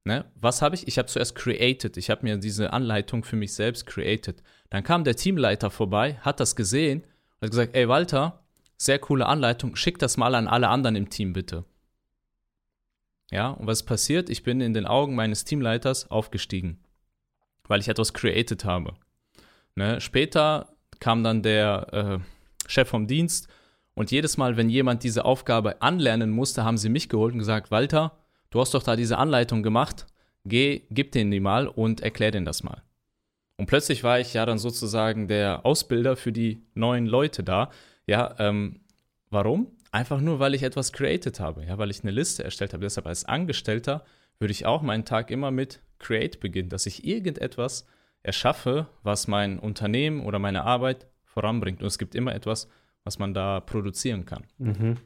Ne? 0.05 0.25
Was 0.35 0.61
habe 0.61 0.75
ich? 0.75 0.87
Ich 0.87 0.97
habe 0.97 1.07
zuerst 1.07 1.35
created. 1.35 1.95
Ich 1.95 2.09
habe 2.09 2.23
mir 2.23 2.37
diese 2.37 2.73
Anleitung 2.73 3.23
für 3.23 3.37
mich 3.37 3.53
selbst 3.53 3.85
created. 3.85 4.43
Dann 4.69 4.83
kam 4.83 5.05
der 5.05 5.15
Teamleiter 5.15 5.69
vorbei, 5.69 6.15
hat 6.21 6.41
das 6.41 6.57
gesehen 6.57 7.05
hat 7.43 7.51
gesagt: 7.51 7.75
Ey, 7.75 7.87
Walter, 7.87 8.43
sehr 8.77 8.99
coole 8.99 9.25
Anleitung, 9.25 9.75
schick 9.75 9.99
das 9.99 10.17
mal 10.17 10.35
an 10.35 10.47
alle 10.47 10.69
anderen 10.69 10.95
im 10.95 11.09
Team 11.09 11.33
bitte. 11.33 11.65
Ja, 13.31 13.49
und 13.49 13.67
was 13.67 13.83
passiert? 13.83 14.29
Ich 14.29 14.43
bin 14.43 14.61
in 14.61 14.73
den 14.73 14.85
Augen 14.85 15.15
meines 15.15 15.43
Teamleiters 15.43 16.11
aufgestiegen, 16.11 16.83
weil 17.67 17.79
ich 17.79 17.87
etwas 17.87 18.13
created 18.13 18.63
habe. 18.65 18.93
Ne? 19.75 19.99
Später 20.01 20.75
kam 20.99 21.23
dann 21.23 21.41
der 21.41 21.87
äh, 21.93 22.69
Chef 22.69 22.87
vom 22.87 23.07
Dienst 23.07 23.47
und 23.95 24.11
jedes 24.11 24.37
Mal, 24.37 24.57
wenn 24.57 24.69
jemand 24.69 25.03
diese 25.03 25.25
Aufgabe 25.25 25.81
anlernen 25.81 26.29
musste, 26.29 26.63
haben 26.63 26.77
sie 26.77 26.89
mich 26.89 27.09
geholt 27.09 27.33
und 27.33 27.39
gesagt: 27.39 27.71
Walter, 27.71 28.17
du 28.51 28.61
hast 28.61 28.73
doch 28.73 28.83
da 28.83 28.95
diese 28.95 29.17
Anleitung 29.17 29.63
gemacht, 29.63 30.05
geh, 30.45 30.83
gib 30.91 31.11
den 31.11 31.31
die 31.31 31.39
mal 31.39 31.67
und 31.67 32.01
erklär 32.01 32.31
den 32.31 32.45
das 32.45 32.63
mal. 32.63 32.83
Und 33.57 33.67
plötzlich 33.67 34.03
war 34.03 34.19
ich 34.19 34.33
ja 34.33 34.45
dann 34.45 34.57
sozusagen 34.57 35.27
der 35.27 35.65
Ausbilder 35.65 36.15
für 36.15 36.31
die 36.31 36.65
neuen 36.73 37.05
Leute 37.05 37.43
da. 37.43 37.69
Ja, 38.07 38.35
ähm, 38.39 38.81
warum? 39.29 39.67
Einfach 39.91 40.21
nur, 40.21 40.39
weil 40.39 40.55
ich 40.55 40.63
etwas 40.63 40.91
created 40.91 41.39
habe, 41.39 41.65
ja, 41.65 41.77
weil 41.77 41.91
ich 41.91 42.01
eine 42.01 42.11
Liste 42.11 42.43
erstellt 42.43 42.73
habe. 42.73 42.83
Deshalb 42.83 43.05
als 43.05 43.25
Angestellter 43.25 44.03
würde 44.39 44.51
ich 44.51 44.65
auch 44.65 44.81
meinen 44.81 45.05
Tag 45.05 45.29
immer 45.29 45.51
mit 45.51 45.81
Create 45.99 46.39
beginnen, 46.39 46.69
dass 46.69 46.85
ich 46.87 47.05
irgendetwas 47.05 47.87
erschaffe, 48.23 48.87
was 49.03 49.27
mein 49.27 49.59
Unternehmen 49.59 50.25
oder 50.25 50.39
meine 50.39 50.63
Arbeit 50.63 51.07
voranbringt. 51.25 51.81
Und 51.81 51.87
es 51.87 51.99
gibt 51.99 52.15
immer 52.15 52.33
etwas, 52.33 52.69
was 53.03 53.19
man 53.19 53.33
da 53.33 53.59
produzieren 53.59 54.25
kann. 54.25 54.45
Mhm. 54.57 54.97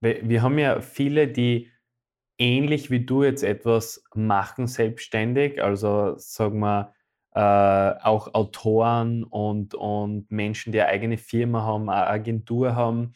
Wir 0.00 0.42
haben 0.42 0.58
ja 0.58 0.80
viele, 0.80 1.28
die 1.28 1.70
ähnlich 2.38 2.90
wie 2.90 3.04
du 3.04 3.24
jetzt 3.24 3.42
etwas 3.42 4.02
machen 4.14 4.66
selbstständig, 4.66 5.62
also 5.62 6.14
sagen 6.16 6.60
wir 6.60 6.94
äh, 7.34 7.40
auch 7.40 8.34
Autoren 8.34 9.24
und, 9.24 9.74
und 9.74 10.30
Menschen, 10.30 10.72
die 10.72 10.80
eine 10.80 10.90
eigene 10.90 11.18
Firma 11.18 11.62
haben, 11.62 11.88
eine 11.88 12.06
Agentur 12.06 12.74
haben. 12.74 13.12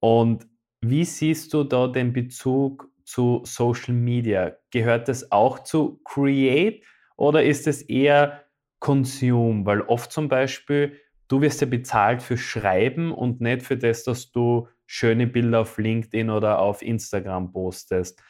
Und 0.00 0.46
wie 0.80 1.04
siehst 1.04 1.54
du 1.54 1.64
da 1.64 1.88
den 1.88 2.12
Bezug 2.12 2.90
zu 3.04 3.42
Social 3.44 3.94
Media? 3.94 4.52
Gehört 4.70 5.08
das 5.08 5.32
auch 5.32 5.60
zu 5.60 6.00
Create 6.04 6.84
oder 7.16 7.42
ist 7.42 7.66
es 7.66 7.82
eher 7.82 8.44
Consume? 8.80 9.64
Weil 9.66 9.82
oft 9.82 10.12
zum 10.12 10.28
Beispiel, 10.28 10.98
du 11.28 11.40
wirst 11.40 11.60
ja 11.60 11.66
bezahlt 11.66 12.22
für 12.22 12.36
Schreiben 12.36 13.12
und 13.12 13.40
nicht 13.40 13.62
für 13.62 13.76
das, 13.76 14.04
dass 14.04 14.30
du 14.30 14.68
schöne 14.86 15.26
Bilder 15.26 15.60
auf 15.60 15.78
LinkedIn 15.78 16.30
oder 16.30 16.58
auf 16.60 16.82
Instagram 16.82 17.52
postest. 17.52 18.22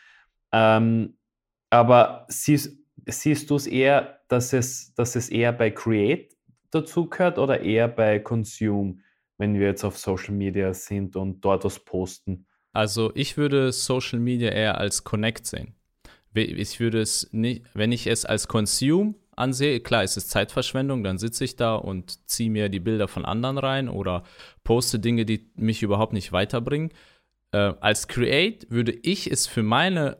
Ähm, 0.53 1.19
aber 1.71 2.27
siehst, 2.29 2.79
siehst 3.09 3.51
du 3.51 3.57
es 3.57 3.67
eher, 3.67 4.21
dass 4.29 4.53
es, 4.53 4.95
dass 4.95 5.17
es 5.17 5.29
eher 5.29 5.53
bei 5.53 5.71
Create 5.71 6.37
dazu 6.71 7.09
gehört 7.09 7.39
oder 7.39 7.61
eher 7.61 7.89
bei 7.89 8.19
Consume, 8.19 8.99
wenn 9.39 9.59
wir 9.59 9.69
jetzt 9.69 9.85
auf 9.85 9.99
Social 9.99 10.35
Media 10.35 10.75
sind 10.75 11.17
und 11.17 11.41
dort 11.45 11.65
was 11.65 11.79
posten? 11.79 12.47
Also 12.73 13.11
ich 13.15 13.37
würde 13.37 13.73
Social 13.73 14.19
Media 14.19 14.51
eher 14.51 14.79
als 14.79 15.05
Connect 15.05 15.47
sehen. 15.47 15.75
Ich 16.35 16.79
würde 16.79 17.01
es 17.01 17.29
nicht, 17.33 17.65
wenn 17.75 17.91
ich 17.91 18.07
es 18.07 18.25
als 18.25 18.47
Consume 18.47 19.15
ansehe, 19.35 19.81
klar, 19.81 20.05
ist 20.05 20.17
es 20.17 20.29
Zeitverschwendung, 20.29 21.03
dann 21.03 21.19
sitze 21.19 21.45
ich 21.45 21.57
da 21.57 21.75
und 21.75 22.29
ziehe 22.29 22.51
mir 22.51 22.69
die 22.69 22.81
Bilder 22.81 23.09
von 23.09 23.25
anderen 23.25 23.59
rein 23.59 23.89
oder 23.89 24.25
poste 24.65 24.99
Dinge, 24.99 25.25
die 25.25 25.51
mich 25.57 25.83
überhaupt 25.83 26.13
nicht 26.13 26.33
weiterbringen. 26.33 26.91
Äh, 27.53 27.73
als 27.81 28.09
Create 28.09 28.71
würde 28.71 28.93
ich 28.93 29.31
es 29.31 29.47
für 29.47 29.63
meine 29.63 30.19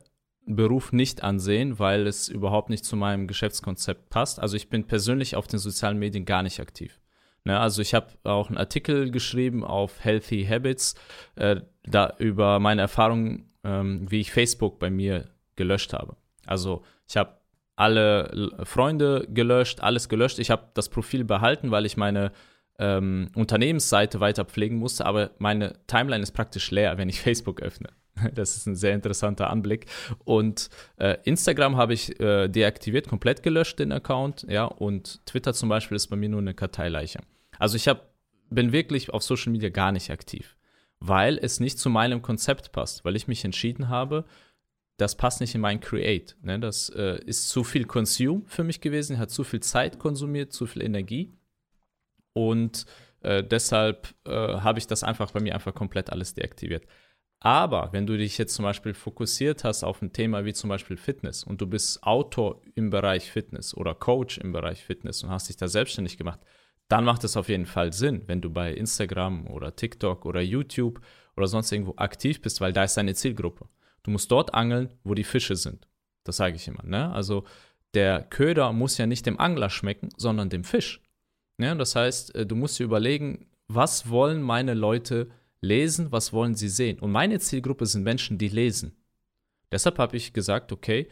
Beruf 0.55 0.91
nicht 0.91 1.23
ansehen, 1.23 1.79
weil 1.79 2.07
es 2.07 2.27
überhaupt 2.27 2.69
nicht 2.69 2.83
zu 2.83 2.95
meinem 2.95 3.27
Geschäftskonzept 3.27 4.09
passt. 4.09 4.39
Also 4.39 4.57
ich 4.57 4.69
bin 4.69 4.85
persönlich 4.85 5.35
auf 5.35 5.47
den 5.47 5.59
sozialen 5.59 5.99
Medien 5.99 6.25
gar 6.25 6.43
nicht 6.43 6.59
aktiv. 6.59 6.99
Ne, 7.45 7.59
also 7.59 7.81
ich 7.81 7.93
habe 7.93 8.07
auch 8.23 8.49
einen 8.49 8.57
Artikel 8.57 9.11
geschrieben 9.11 9.63
auf 9.63 10.03
Healthy 10.03 10.45
Habits, 10.45 10.95
äh, 11.35 11.61
da 11.83 12.13
über 12.17 12.59
meine 12.59 12.81
Erfahrungen, 12.81 13.51
ähm, 13.63 14.09
wie 14.09 14.19
ich 14.19 14.31
Facebook 14.31 14.79
bei 14.79 14.89
mir 14.89 15.29
gelöscht 15.55 15.93
habe. 15.93 16.17
Also 16.45 16.83
ich 17.07 17.15
habe 17.15 17.37
alle 17.75 18.51
Freunde 18.63 19.25
gelöscht, 19.29 19.81
alles 19.81 20.09
gelöscht. 20.09 20.39
Ich 20.39 20.51
habe 20.51 20.67
das 20.73 20.89
Profil 20.89 21.23
behalten, 21.23 21.71
weil 21.71 21.85
ich 21.85 21.95
meine 21.95 22.31
ähm, 22.77 23.29
Unternehmensseite 23.35 24.19
weiter 24.19 24.45
pflegen 24.45 24.77
musste, 24.77 25.05
aber 25.05 25.31
meine 25.37 25.75
Timeline 25.87 26.23
ist 26.23 26.31
praktisch 26.31 26.71
leer, 26.71 26.97
wenn 26.97 27.07
ich 27.07 27.21
Facebook 27.21 27.61
öffne. 27.61 27.89
Das 28.35 28.55
ist 28.55 28.65
ein 28.65 28.75
sehr 28.75 28.93
interessanter 28.93 29.49
Anblick. 29.49 29.85
Und 30.23 30.69
äh, 30.97 31.17
Instagram 31.23 31.77
habe 31.77 31.93
ich 31.93 32.19
äh, 32.19 32.47
deaktiviert, 32.47 33.07
komplett 33.07 33.43
gelöscht, 33.43 33.79
den 33.79 33.91
Account. 33.91 34.45
Ja, 34.49 34.65
und 34.65 35.25
Twitter 35.25 35.53
zum 35.53 35.69
Beispiel 35.69 35.95
ist 35.95 36.07
bei 36.07 36.15
mir 36.15 36.29
nur 36.29 36.41
eine 36.41 36.53
Karteileiche. 36.53 37.19
Also 37.57 37.75
ich 37.75 37.87
hab, 37.87 38.13
bin 38.49 38.71
wirklich 38.71 39.09
auf 39.11 39.23
Social 39.23 39.51
Media 39.51 39.69
gar 39.69 39.91
nicht 39.91 40.09
aktiv, 40.11 40.55
weil 40.99 41.37
es 41.37 41.59
nicht 41.59 41.79
zu 41.79 41.89
meinem 41.89 42.21
Konzept 42.21 42.71
passt, 42.71 43.05
weil 43.05 43.15
ich 43.15 43.27
mich 43.27 43.45
entschieden 43.45 43.89
habe, 43.89 44.25
das 44.97 45.15
passt 45.15 45.39
nicht 45.39 45.55
in 45.55 45.61
mein 45.61 45.79
Create. 45.79 46.35
Ne? 46.41 46.59
Das 46.59 46.89
äh, 46.89 47.19
ist 47.25 47.49
zu 47.49 47.63
viel 47.63 47.85
Consume 47.85 48.43
für 48.47 48.63
mich 48.63 48.81
gewesen, 48.81 49.17
hat 49.17 49.31
zu 49.31 49.43
viel 49.43 49.61
Zeit 49.61 49.97
konsumiert, 49.97 50.51
zu 50.51 50.65
viel 50.65 50.81
Energie. 50.81 51.31
Und 52.33 52.85
äh, 53.21 53.43
deshalb 53.43 54.13
äh, 54.25 54.31
habe 54.31 54.79
ich 54.79 54.87
das 54.87 55.03
einfach 55.03 55.31
bei 55.31 55.39
mir 55.39 55.53
einfach 55.53 55.73
komplett 55.73 56.09
alles 56.09 56.33
deaktiviert. 56.33 56.85
Aber 57.41 57.93
wenn 57.93 58.05
du 58.05 58.17
dich 58.17 58.37
jetzt 58.37 58.53
zum 58.53 58.63
Beispiel 58.63 58.93
fokussiert 58.93 59.63
hast 59.63 59.83
auf 59.83 60.01
ein 60.01 60.11
Thema 60.11 60.43
wie 60.43 60.53
zum 60.53 60.69
Beispiel 60.69 60.97
Fitness 60.97 61.43
und 61.43 61.61
du 61.61 61.67
bist 61.67 62.03
Autor 62.03 62.61
im 62.75 62.89
Bereich 62.89 63.31
Fitness 63.31 63.75
oder 63.75 63.95
Coach 63.95 64.37
im 64.39 64.51
Bereich 64.51 64.83
Fitness 64.83 65.23
und 65.23 65.29
hast 65.29 65.47
dich 65.47 65.55
da 65.55 65.69
selbstständig 65.69 66.17
gemacht, 66.17 66.41
dann 66.89 67.05
macht 67.05 67.23
es 67.23 67.37
auf 67.37 67.47
jeden 67.47 67.65
Fall 67.65 67.93
Sinn, 67.93 68.23
wenn 68.27 68.41
du 68.41 68.49
bei 68.49 68.73
Instagram 68.73 69.47
oder 69.47 69.75
TikTok 69.75 70.25
oder 70.25 70.41
YouTube 70.41 70.99
oder 71.37 71.47
sonst 71.47 71.71
irgendwo 71.71 71.93
aktiv 71.95 72.41
bist, 72.41 72.59
weil 72.59 72.73
da 72.73 72.83
ist 72.83 72.97
deine 72.97 73.15
Zielgruppe. 73.15 73.69
Du 74.03 74.11
musst 74.11 74.31
dort 74.31 74.53
angeln, 74.53 74.93
wo 75.03 75.13
die 75.13 75.23
Fische 75.23 75.55
sind. 75.55 75.87
Das 76.25 76.37
sage 76.37 76.55
ich 76.55 76.67
immer. 76.67 76.83
Ne? 76.83 77.11
Also 77.13 77.45
der 77.93 78.23
Köder 78.23 78.73
muss 78.73 78.97
ja 78.97 79.05
nicht 79.05 79.25
dem 79.25 79.39
Angler 79.39 79.69
schmecken, 79.69 80.09
sondern 80.17 80.49
dem 80.49 80.63
Fisch. 80.63 81.01
Ne? 81.57 81.75
Das 81.77 81.95
heißt, 81.95 82.35
äh, 82.35 82.45
du 82.45 82.55
musst 82.55 82.79
dir 82.79 82.83
überlegen, 82.83 83.47
was 83.67 84.09
wollen 84.09 84.41
meine 84.41 84.73
Leute 84.73 85.29
lesen, 85.61 86.11
was 86.11 86.33
wollen 86.33 86.55
sie 86.55 86.69
sehen. 86.69 86.99
Und 86.99 87.11
meine 87.11 87.39
Zielgruppe 87.39 87.85
sind 87.85 88.03
Menschen, 88.03 88.37
die 88.37 88.49
lesen. 88.49 88.95
Deshalb 89.71 89.99
habe 89.99 90.17
ich 90.17 90.33
gesagt, 90.33 90.71
okay, 90.71 91.07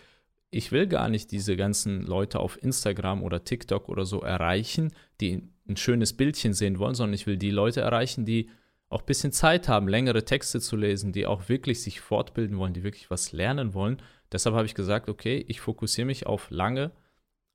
ich 0.49 0.71
will 0.71 0.88
gar 0.88 1.10
nicht 1.10 1.31
diese 1.31 1.57
ganzen 1.57 2.03
Leute 2.03 2.39
auf 2.39 2.62
Instagram 2.62 3.21
oder 3.23 3.43
TikTok 3.43 3.89
oder 3.89 4.05
so 4.05 4.21
erreichen, 4.21 4.93
die 5.19 5.43
ein 5.67 5.77
schönes 5.77 6.13
Bildchen 6.13 6.53
sehen 6.53 6.79
wollen, 6.79 6.95
sondern 6.95 7.13
ich 7.13 7.27
will 7.27 7.38
die 7.38 7.51
Leute 7.51 7.81
erreichen, 7.81 8.25
die 8.25 8.49
auch 8.89 9.01
ein 9.01 9.05
bisschen 9.05 9.33
Zeit 9.33 9.67
haben, 9.67 9.89
längere 9.89 10.23
Texte 10.23 10.62
zu 10.62 10.77
lesen, 10.77 11.12
die 11.12 11.25
auch 11.25 11.49
wirklich 11.49 11.81
sich 11.81 11.99
fortbilden 11.99 12.57
wollen, 12.57 12.73
die 12.73 12.83
wirklich 12.83 13.10
was 13.10 13.33
lernen 13.33 13.73
wollen. 13.73 14.01
Deshalb 14.31 14.55
habe 14.55 14.65
ich 14.65 14.75
gesagt, 14.75 15.10
okay, 15.10 15.43
ich 15.47 15.60
fokussiere 15.60 16.05
mich 16.05 16.25
auf 16.25 16.49
lange, 16.49 16.91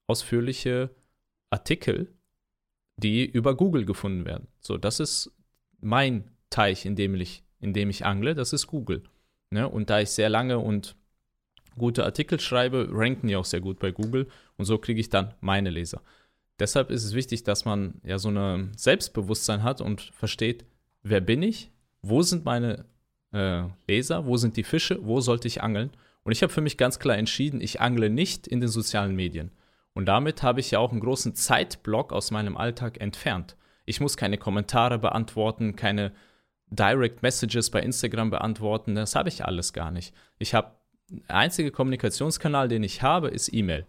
ausführliche 0.06 0.90
Artikel, 1.48 2.12
die 2.98 3.24
über 3.24 3.56
Google 3.56 3.86
gefunden 3.86 4.26
werden. 4.26 4.48
So, 4.60 4.76
das 4.76 5.00
ist 5.00 5.32
mein 5.80 6.31
Teich, 6.52 6.86
in 6.86 6.94
dem 6.94 7.14
ich, 7.16 7.42
in 7.60 7.72
dem 7.72 7.90
ich 7.90 8.06
angle, 8.06 8.34
das 8.34 8.52
ist 8.52 8.66
Google. 8.66 9.02
Ne? 9.50 9.68
Und 9.68 9.90
da 9.90 10.00
ich 10.00 10.10
sehr 10.10 10.28
lange 10.28 10.58
und 10.58 10.94
gute 11.76 12.04
Artikel 12.04 12.38
schreibe, 12.38 12.88
ranken 12.90 13.28
die 13.28 13.36
auch 13.36 13.44
sehr 13.44 13.60
gut 13.60 13.78
bei 13.78 13.90
Google 13.90 14.28
und 14.56 14.64
so 14.64 14.78
kriege 14.78 15.00
ich 15.00 15.08
dann 15.08 15.34
meine 15.40 15.70
Leser. 15.70 16.02
Deshalb 16.58 16.90
ist 16.90 17.04
es 17.04 17.14
wichtig, 17.14 17.44
dass 17.44 17.64
man 17.64 17.94
ja 18.04 18.18
so 18.18 18.30
ein 18.30 18.72
Selbstbewusstsein 18.76 19.62
hat 19.62 19.80
und 19.80 20.00
versteht, 20.00 20.64
wer 21.02 21.20
bin 21.20 21.42
ich, 21.42 21.70
wo 22.02 22.22
sind 22.22 22.44
meine 22.44 22.84
äh, 23.32 23.64
Leser, 23.88 24.26
wo 24.26 24.36
sind 24.36 24.56
die 24.56 24.64
Fische, 24.64 25.04
wo 25.04 25.20
sollte 25.20 25.48
ich 25.48 25.62
angeln. 25.62 25.90
Und 26.24 26.32
ich 26.32 26.42
habe 26.42 26.52
für 26.52 26.60
mich 26.60 26.76
ganz 26.76 26.98
klar 26.98 27.16
entschieden, 27.16 27.60
ich 27.60 27.80
angle 27.80 28.10
nicht 28.10 28.46
in 28.46 28.60
den 28.60 28.68
sozialen 28.68 29.16
Medien. 29.16 29.50
Und 29.94 30.06
damit 30.06 30.42
habe 30.42 30.60
ich 30.60 30.70
ja 30.70 30.78
auch 30.78 30.92
einen 30.92 31.00
großen 31.00 31.34
Zeitblock 31.34 32.12
aus 32.12 32.30
meinem 32.30 32.56
Alltag 32.56 33.00
entfernt. 33.00 33.56
Ich 33.84 34.00
muss 34.00 34.16
keine 34.16 34.38
Kommentare 34.38 34.98
beantworten, 34.98 35.74
keine 35.76 36.12
Direct 36.72 37.22
Messages 37.22 37.70
bei 37.70 37.80
Instagram 37.80 38.30
beantworten. 38.30 38.94
Das 38.94 39.14
habe 39.14 39.28
ich 39.28 39.44
alles 39.44 39.72
gar 39.72 39.90
nicht. 39.90 40.14
Ich 40.38 40.54
habe, 40.54 40.72
der 41.10 41.36
einzige 41.36 41.70
Kommunikationskanal, 41.70 42.68
den 42.68 42.82
ich 42.82 43.02
habe, 43.02 43.28
ist 43.28 43.52
E-Mail. 43.52 43.86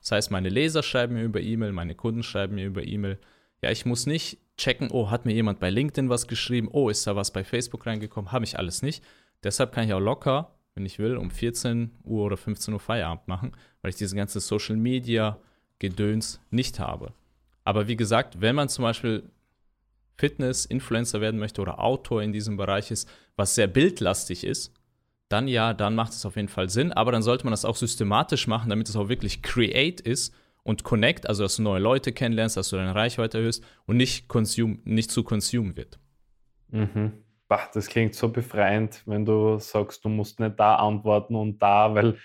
Das 0.00 0.12
heißt, 0.12 0.30
meine 0.30 0.48
Leser 0.48 0.82
schreiben 0.82 1.14
mir 1.14 1.22
über 1.22 1.40
E-Mail, 1.40 1.72
meine 1.72 1.94
Kunden 1.94 2.22
schreiben 2.22 2.56
mir 2.56 2.66
über 2.66 2.84
E-Mail. 2.84 3.18
Ja, 3.62 3.70
ich 3.70 3.86
muss 3.86 4.06
nicht 4.06 4.38
checken, 4.58 4.90
oh, 4.90 5.10
hat 5.10 5.26
mir 5.26 5.32
jemand 5.32 5.60
bei 5.60 5.70
LinkedIn 5.70 6.10
was 6.10 6.26
geschrieben, 6.26 6.68
oh, 6.70 6.88
ist 6.88 7.06
da 7.06 7.16
was 7.16 7.32
bei 7.32 7.44
Facebook 7.44 7.86
reingekommen, 7.86 8.32
habe 8.32 8.44
ich 8.44 8.58
alles 8.58 8.82
nicht. 8.82 9.02
Deshalb 9.42 9.72
kann 9.72 9.86
ich 9.86 9.94
auch 9.94 10.00
locker, 10.00 10.50
wenn 10.74 10.84
ich 10.84 10.98
will, 10.98 11.16
um 11.16 11.30
14 11.30 11.92
Uhr 12.02 12.24
oder 12.24 12.36
15 12.36 12.74
Uhr 12.74 12.80
Feierabend 12.80 13.28
machen, 13.28 13.52
weil 13.80 13.90
ich 13.90 13.96
diese 13.96 14.16
ganze 14.16 14.40
Social 14.40 14.76
Media 14.76 15.38
Gedöns 15.78 16.40
nicht 16.50 16.80
habe. 16.80 17.12
Aber 17.64 17.88
wie 17.88 17.96
gesagt, 17.96 18.40
wenn 18.40 18.56
man 18.56 18.68
zum 18.68 18.82
Beispiel 18.82 19.30
Fitness-Influencer 20.16 21.20
werden 21.20 21.40
möchte 21.40 21.60
oder 21.60 21.80
Autor 21.80 22.22
in 22.22 22.32
diesem 22.32 22.56
Bereich 22.56 22.90
ist, 22.90 23.08
was 23.36 23.54
sehr 23.54 23.66
bildlastig 23.66 24.44
ist, 24.44 24.72
dann 25.28 25.48
ja, 25.48 25.74
dann 25.74 25.94
macht 25.94 26.12
es 26.12 26.24
auf 26.26 26.36
jeden 26.36 26.48
Fall 26.48 26.68
Sinn. 26.68 26.92
Aber 26.92 27.12
dann 27.12 27.22
sollte 27.22 27.44
man 27.44 27.52
das 27.52 27.64
auch 27.64 27.76
systematisch 27.76 28.46
machen, 28.46 28.70
damit 28.70 28.88
es 28.88 28.96
auch 28.96 29.08
wirklich 29.08 29.42
create 29.42 30.00
ist 30.00 30.34
und 30.62 30.84
connect, 30.84 31.28
also 31.28 31.42
dass 31.42 31.56
du 31.56 31.62
neue 31.62 31.80
Leute 31.80 32.12
kennenlernst, 32.12 32.56
dass 32.56 32.70
du 32.70 32.76
deine 32.76 32.94
Reichweite 32.94 33.38
erhöhst 33.38 33.64
und 33.86 33.96
nicht, 33.96 34.28
consume, 34.28 34.78
nicht 34.84 35.10
zu 35.10 35.24
consume 35.24 35.76
wird. 35.76 35.98
Mhm. 36.68 37.12
Bah, 37.48 37.68
das 37.72 37.88
klingt 37.88 38.14
so 38.14 38.30
befreiend, 38.30 39.02
wenn 39.06 39.24
du 39.24 39.58
sagst, 39.58 40.04
du 40.04 40.08
musst 40.08 40.40
nicht 40.40 40.58
da 40.58 40.76
antworten 40.76 41.34
und 41.34 41.60
da, 41.60 41.94
weil 41.94 42.16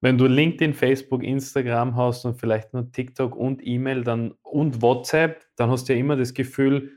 wenn 0.00 0.18
du 0.18 0.26
LinkedIn, 0.26 0.74
Facebook, 0.74 1.22
Instagram 1.22 1.96
hast 1.96 2.24
und 2.24 2.38
vielleicht 2.38 2.74
nur 2.74 2.90
TikTok 2.92 3.34
und 3.34 3.66
E-Mail 3.66 4.04
dann 4.04 4.34
und 4.42 4.82
WhatsApp, 4.82 5.46
dann 5.56 5.70
hast 5.70 5.88
du 5.88 5.94
ja 5.94 5.98
immer 5.98 6.16
das 6.16 6.34
Gefühl, 6.34 6.92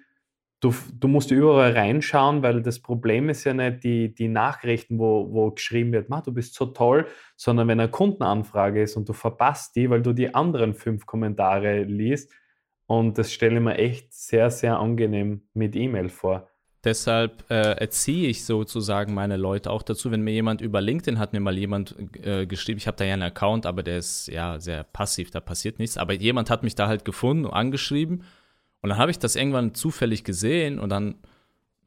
du, 0.59 0.73
du 0.93 1.07
musst 1.07 1.31
überall 1.31 1.71
reinschauen, 1.71 2.43
weil 2.43 2.61
das 2.61 2.81
Problem 2.81 3.29
ist 3.29 3.43
ja 3.45 3.53
nicht 3.53 3.83
die, 3.83 4.13
die 4.13 4.27
Nachrichten, 4.27 4.99
wo, 4.99 5.31
wo 5.31 5.51
geschrieben 5.51 5.93
wird, 5.93 6.09
du 6.09 6.33
bist 6.33 6.53
so 6.55 6.67
toll, 6.67 7.07
sondern 7.35 7.67
wenn 7.67 7.79
eine 7.79 7.89
Kundenanfrage 7.89 8.83
ist 8.83 8.97
und 8.97 9.07
du 9.07 9.13
verpasst 9.13 9.75
die, 9.75 9.89
weil 9.89 10.01
du 10.01 10.13
die 10.13 10.33
anderen 10.33 10.73
fünf 10.73 11.05
Kommentare 11.05 11.83
liest. 11.83 12.33
Und 12.85 13.17
das 13.17 13.31
stelle 13.31 13.57
ich 13.57 13.63
mir 13.63 13.77
echt 13.77 14.13
sehr, 14.13 14.49
sehr 14.49 14.79
angenehm 14.79 15.47
mit 15.53 15.75
E-Mail 15.75 16.09
vor. 16.09 16.49
Deshalb 16.83 17.43
äh, 17.49 17.73
erziehe 17.73 18.29
ich 18.29 18.45
sozusagen 18.45 19.13
meine 19.13 19.35
Leute 19.35 19.69
auch 19.69 19.83
dazu, 19.83 20.11
wenn 20.11 20.21
mir 20.21 20.31
jemand 20.31 20.61
über 20.61 20.79
LinkedIn 20.79 21.19
hat 21.19 21.33
mir 21.33 21.41
mal 21.41 21.57
jemand 21.57 21.95
äh, 22.23 22.45
geschrieben, 22.45 22.77
ich 22.77 22.87
habe 22.87 22.95
da 22.95 23.03
ja 23.03 23.13
einen 23.13 23.23
Account, 23.23 23.65
aber 23.65 23.83
der 23.83 23.97
ist 23.97 24.27
ja 24.27 24.59
sehr 24.59 24.83
passiv, 24.83 25.29
da 25.29 25.41
passiert 25.41 25.77
nichts. 25.79 25.97
Aber 25.97 26.13
jemand 26.13 26.49
hat 26.49 26.63
mich 26.63 26.75
da 26.75 26.87
halt 26.87 27.03
gefunden 27.03 27.45
und 27.45 27.51
angeschrieben 27.51 28.23
und 28.81 28.89
dann 28.89 28.97
habe 28.97 29.11
ich 29.11 29.19
das 29.19 29.35
irgendwann 29.35 29.73
zufällig 29.73 30.23
gesehen 30.23 30.79
und 30.79 30.89
dann 30.89 31.15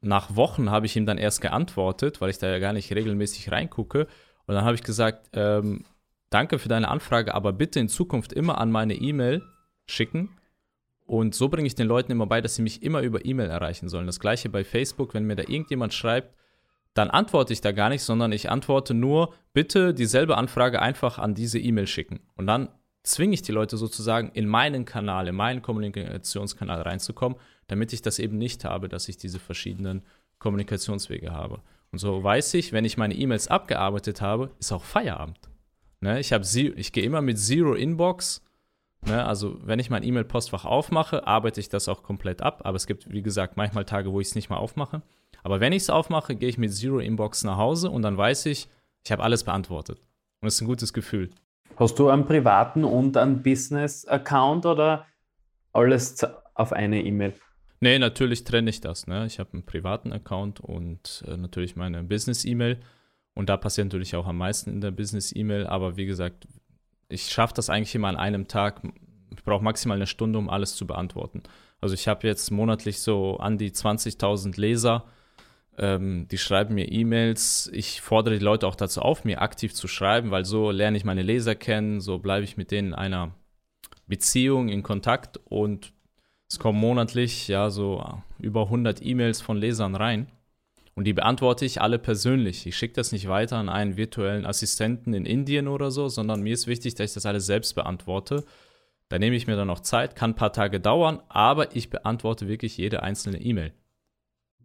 nach 0.01 0.35
Wochen 0.35 0.69
habe 0.69 0.85
ich 0.85 0.95
ihm 0.95 1.05
dann 1.05 1.17
erst 1.17 1.41
geantwortet, 1.41 2.21
weil 2.21 2.29
ich 2.29 2.37
da 2.37 2.49
ja 2.49 2.59
gar 2.59 2.73
nicht 2.73 2.93
regelmäßig 2.93 3.51
reingucke. 3.51 4.07
Und 4.45 4.55
dann 4.55 4.65
habe 4.65 4.75
ich 4.75 4.83
gesagt, 4.83 5.29
ähm, 5.33 5.85
danke 6.29 6.59
für 6.59 6.69
deine 6.69 6.89
Anfrage, 6.89 7.33
aber 7.33 7.53
bitte 7.53 7.79
in 7.79 7.87
Zukunft 7.87 8.33
immer 8.33 8.59
an 8.59 8.69
meine 8.69 8.95
E-Mail 8.95 9.41
schicken. 9.85 10.37
Und 11.13 11.35
so 11.35 11.47
bringe 11.47 11.67
ich 11.67 11.75
den 11.75 11.87
Leuten 11.87 12.11
immer 12.11 12.25
bei, 12.25 12.41
dass 12.41 12.55
sie 12.55 12.63
mich 12.63 12.81
immer 12.81 13.01
über 13.01 13.23
E-Mail 13.23 13.47
erreichen 13.47 13.87
sollen. 13.87 14.07
Das 14.07 14.19
gleiche 14.19 14.49
bei 14.49 14.63
Facebook, 14.63 15.13
wenn 15.13 15.25
mir 15.25 15.35
da 15.35 15.43
irgendjemand 15.43 15.93
schreibt, 15.93 16.33
dann 16.95 17.11
antworte 17.11 17.53
ich 17.53 17.61
da 17.61 17.71
gar 17.71 17.89
nicht, 17.89 18.01
sondern 18.01 18.31
ich 18.31 18.49
antworte 18.49 18.95
nur, 18.95 19.31
bitte 19.53 19.93
dieselbe 19.93 20.37
Anfrage 20.37 20.81
einfach 20.81 21.19
an 21.19 21.35
diese 21.35 21.59
E-Mail 21.59 21.85
schicken. 21.85 22.21
Und 22.35 22.47
dann 22.47 22.69
zwinge 23.03 23.35
ich 23.35 23.43
die 23.43 23.51
Leute 23.51 23.77
sozusagen 23.77 24.31
in 24.33 24.47
meinen 24.47 24.85
Kanal, 24.85 25.27
in 25.27 25.35
meinen 25.35 25.61
Kommunikationskanal 25.61 26.81
reinzukommen, 26.81 27.37
damit 27.67 27.93
ich 27.93 28.01
das 28.01 28.17
eben 28.17 28.39
nicht 28.39 28.65
habe, 28.65 28.89
dass 28.89 29.07
ich 29.07 29.17
diese 29.17 29.37
verschiedenen 29.37 30.01
Kommunikationswege 30.39 31.31
habe. 31.31 31.61
Und 31.91 31.99
so 31.99 32.23
weiß 32.23 32.55
ich, 32.55 32.73
wenn 32.73 32.85
ich 32.85 32.97
meine 32.97 33.13
E-Mails 33.13 33.49
abgearbeitet 33.49 34.19
habe, 34.21 34.49
ist 34.59 34.71
auch 34.71 34.83
Feierabend. 34.83 35.37
Ne? 36.01 36.19
Ich, 36.19 36.31
ich 36.31 36.91
gehe 36.91 37.03
immer 37.03 37.21
mit 37.21 37.37
Zero 37.37 37.75
Inbox. 37.75 38.41
Ne? 39.07 39.25
Also, 39.25 39.57
wenn 39.63 39.79
ich 39.79 39.89
mein 39.89 40.03
E-Mail-Postfach 40.03 40.65
aufmache, 40.65 41.27
arbeite 41.27 41.59
ich 41.59 41.69
das 41.69 41.87
auch 41.87 42.03
komplett 42.03 42.41
ab. 42.41 42.61
Aber 42.63 42.75
es 42.75 42.87
gibt, 42.87 43.11
wie 43.11 43.21
gesagt, 43.21 43.57
manchmal 43.57 43.85
Tage, 43.85 44.11
wo 44.11 44.19
ich 44.19 44.27
es 44.27 44.35
nicht 44.35 44.49
mal 44.49 44.57
aufmache. 44.57 45.01
Aber 45.43 45.59
wenn 45.59 45.73
ich 45.73 45.83
es 45.83 45.89
aufmache, 45.89 46.35
gehe 46.35 46.49
ich 46.49 46.57
mit 46.57 46.73
Zero 46.73 46.99
Inbox 46.99 47.43
nach 47.43 47.57
Hause 47.57 47.89
und 47.89 48.01
dann 48.01 48.17
weiß 48.17 48.45
ich, 48.45 48.69
ich 49.03 49.11
habe 49.11 49.23
alles 49.23 49.43
beantwortet. 49.43 49.99
Und 50.41 50.47
es 50.47 50.55
ist 50.55 50.61
ein 50.61 50.67
gutes 50.67 50.93
Gefühl. 50.93 51.29
Hast 51.75 51.97
du 51.99 52.09
einen 52.09 52.25
privaten 52.25 52.83
und 52.83 53.17
einen 53.17 53.43
Business-Account 53.43 54.65
oder 54.65 55.05
alles 55.73 56.25
auf 56.53 56.71
eine 56.71 57.03
E-Mail? 57.03 57.33
Nee, 57.81 57.99
natürlich 57.99 58.45
trenne 58.45 58.69
ich 58.69 58.79
das. 58.79 59.07
Ne? 59.07 59.25
Ich 59.25 59.39
habe 59.39 59.53
einen 59.53 59.65
privaten 59.65 60.13
Account 60.13 60.61
und 60.61 61.23
äh, 61.27 61.35
natürlich 61.35 61.75
meine 61.75 62.03
Business-E-Mail. 62.03 62.79
Und 63.33 63.49
da 63.49 63.57
passiert 63.57 63.87
natürlich 63.87 64.15
auch 64.15 64.27
am 64.27 64.37
meisten 64.37 64.69
in 64.69 64.81
der 64.81 64.91
Business-E-Mail. 64.91 65.67
Aber 65.67 65.97
wie 65.97 66.05
gesagt, 66.05 66.47
ich 67.13 67.29
schaffe 67.29 67.53
das 67.53 67.69
eigentlich 67.69 67.95
immer 67.95 68.09
an 68.09 68.17
einem 68.17 68.47
Tag. 68.47 68.81
Ich 69.35 69.43
brauche 69.43 69.63
maximal 69.63 69.97
eine 69.97 70.07
Stunde, 70.07 70.39
um 70.39 70.49
alles 70.49 70.75
zu 70.75 70.87
beantworten. 70.87 71.43
Also 71.81 71.95
ich 71.95 72.07
habe 72.07 72.27
jetzt 72.27 72.51
monatlich 72.51 73.01
so 73.01 73.37
an 73.37 73.57
die 73.57 73.71
20.000 73.71 74.59
Leser 74.59 75.05
ähm, 75.77 76.27
die 76.29 76.37
schreiben 76.37 76.75
mir 76.75 76.91
E-Mails. 76.91 77.69
Ich 77.73 78.01
fordere 78.01 78.37
die 78.37 78.43
Leute 78.43 78.67
auch 78.67 78.75
dazu 78.75 79.01
auf, 79.01 79.25
mir 79.25 79.41
aktiv 79.41 79.73
zu 79.73 79.87
schreiben, 79.87 80.31
weil 80.31 80.45
so 80.45 80.71
lerne 80.71 80.97
ich 80.97 81.05
meine 81.05 81.23
Leser 81.23 81.55
kennen, 81.55 81.99
so 81.99 82.19
bleibe 82.19 82.43
ich 82.43 82.57
mit 82.57 82.71
denen 82.71 82.89
in 82.89 82.93
einer 82.93 83.35
Beziehung, 84.07 84.69
in 84.69 84.83
Kontakt 84.83 85.39
und 85.45 85.93
es 86.49 86.59
kommen 86.59 86.79
monatlich 86.79 87.47
ja 87.47 87.69
so 87.69 88.03
über 88.37 88.63
100 88.63 89.03
E-Mails 89.03 89.41
von 89.41 89.57
Lesern 89.57 89.95
rein. 89.95 90.27
Und 90.95 91.05
die 91.05 91.13
beantworte 91.13 91.65
ich 91.65 91.81
alle 91.81 91.97
persönlich. 91.97 92.67
Ich 92.67 92.77
schicke 92.77 92.93
das 92.93 93.11
nicht 93.11 93.27
weiter 93.27 93.57
an 93.57 93.69
einen 93.69 93.97
virtuellen 93.97 94.45
Assistenten 94.45 95.13
in 95.13 95.25
Indien 95.25 95.67
oder 95.67 95.89
so, 95.89 96.07
sondern 96.07 96.41
mir 96.41 96.53
ist 96.53 96.67
wichtig, 96.67 96.95
dass 96.95 97.11
ich 97.11 97.13
das 97.15 97.25
alles 97.25 97.45
selbst 97.45 97.73
beantworte. 97.73 98.43
Da 99.09 99.19
nehme 99.19 99.35
ich 99.35 99.47
mir 99.47 99.55
dann 99.55 99.67
noch 99.67 99.79
Zeit, 99.79 100.15
kann 100.15 100.31
ein 100.31 100.35
paar 100.35 100.53
Tage 100.53 100.79
dauern, 100.79 101.21
aber 101.29 101.75
ich 101.75 101.89
beantworte 101.89 102.47
wirklich 102.47 102.77
jede 102.77 103.03
einzelne 103.03 103.41
E-Mail 103.41 103.73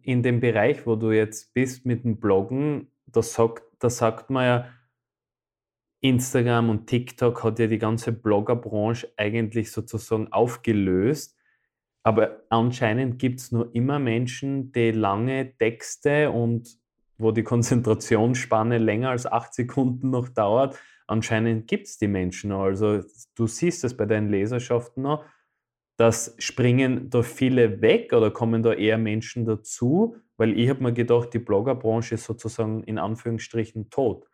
in 0.09 0.23
dem 0.23 0.39
Bereich, 0.39 0.85
wo 0.85 0.95
du 0.95 1.11
jetzt 1.11 1.53
bist 1.53 1.85
mit 1.85 2.03
dem 2.03 2.19
Bloggen, 2.19 2.91
da 3.05 3.21
sagt, 3.21 3.63
da 3.79 3.89
sagt 3.89 4.29
man 4.29 4.45
ja, 4.45 4.69
Instagram 6.01 6.69
und 6.69 6.87
TikTok 6.87 7.43
hat 7.43 7.59
ja 7.59 7.67
die 7.67 7.77
ganze 7.77 8.13
Bloggerbranche 8.13 9.11
eigentlich 9.17 9.71
sozusagen 9.71 10.31
aufgelöst. 10.31 11.37
Aber 12.09 12.41
anscheinend 12.49 13.19
gibt 13.19 13.39
es 13.39 13.51
nur 13.51 13.73
immer 13.75 13.99
Menschen, 13.99 14.71
die 14.71 14.91
lange 14.91 15.55
Texte 15.57 16.31
und 16.31 16.67
wo 17.17 17.31
die 17.31 17.43
Konzentrationsspanne 17.43 18.79
länger 18.79 19.11
als 19.11 19.25
acht 19.25 19.53
Sekunden 19.53 20.09
noch 20.09 20.29
dauert. 20.29 20.79
Anscheinend 21.05 21.67
gibt 21.67 21.87
es 21.87 21.97
die 21.97 22.07
Menschen 22.07 22.49
noch. 22.49 22.63
Also 22.63 23.01
du 23.35 23.45
siehst 23.47 23.83
es 23.83 23.95
bei 23.95 24.05
deinen 24.05 24.29
Leserschaften 24.29 25.03
noch 25.03 25.23
dass 25.99 26.33
springen 26.39 27.09
da 27.09 27.23
viele 27.23 27.81
weg 27.81 28.13
oder 28.13 28.31
kommen 28.31 28.63
da 28.63 28.71
eher 28.71 28.97
Menschen 28.97 29.43
dazu? 29.43 30.15
Weil 30.37 30.57
ich 30.57 30.69
habe 30.69 30.81
mir 30.81 30.93
gedacht, 30.93 31.33
die 31.33 31.39
Bloggerbranche 31.39 32.15
ist 32.15 32.23
sozusagen 32.23 32.83
in 32.85 32.97
Anführungsstrichen 32.97 33.89
tot. 33.89 34.25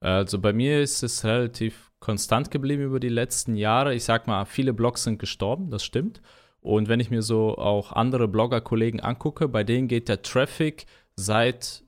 Also 0.00 0.40
bei 0.40 0.54
mir 0.54 0.80
ist 0.80 1.02
es 1.02 1.26
relativ 1.26 1.90
konstant 2.00 2.50
geblieben 2.50 2.84
über 2.84 3.00
die 3.00 3.10
letzten 3.10 3.54
Jahre. 3.54 3.94
Ich 3.94 4.04
sag 4.04 4.26
mal, 4.26 4.46
viele 4.46 4.72
Blogs 4.72 5.02
sind 5.04 5.18
gestorben, 5.18 5.68
das 5.68 5.84
stimmt. 5.84 6.22
Und 6.68 6.88
wenn 6.88 7.00
ich 7.00 7.10
mir 7.10 7.22
so 7.22 7.56
auch 7.56 7.92
andere 7.92 8.28
Blogger-Kollegen 8.28 9.00
angucke, 9.00 9.48
bei 9.48 9.64
denen 9.64 9.88
geht 9.88 10.08
der 10.08 10.22
Traffic 10.22 10.86
seit 11.16 11.82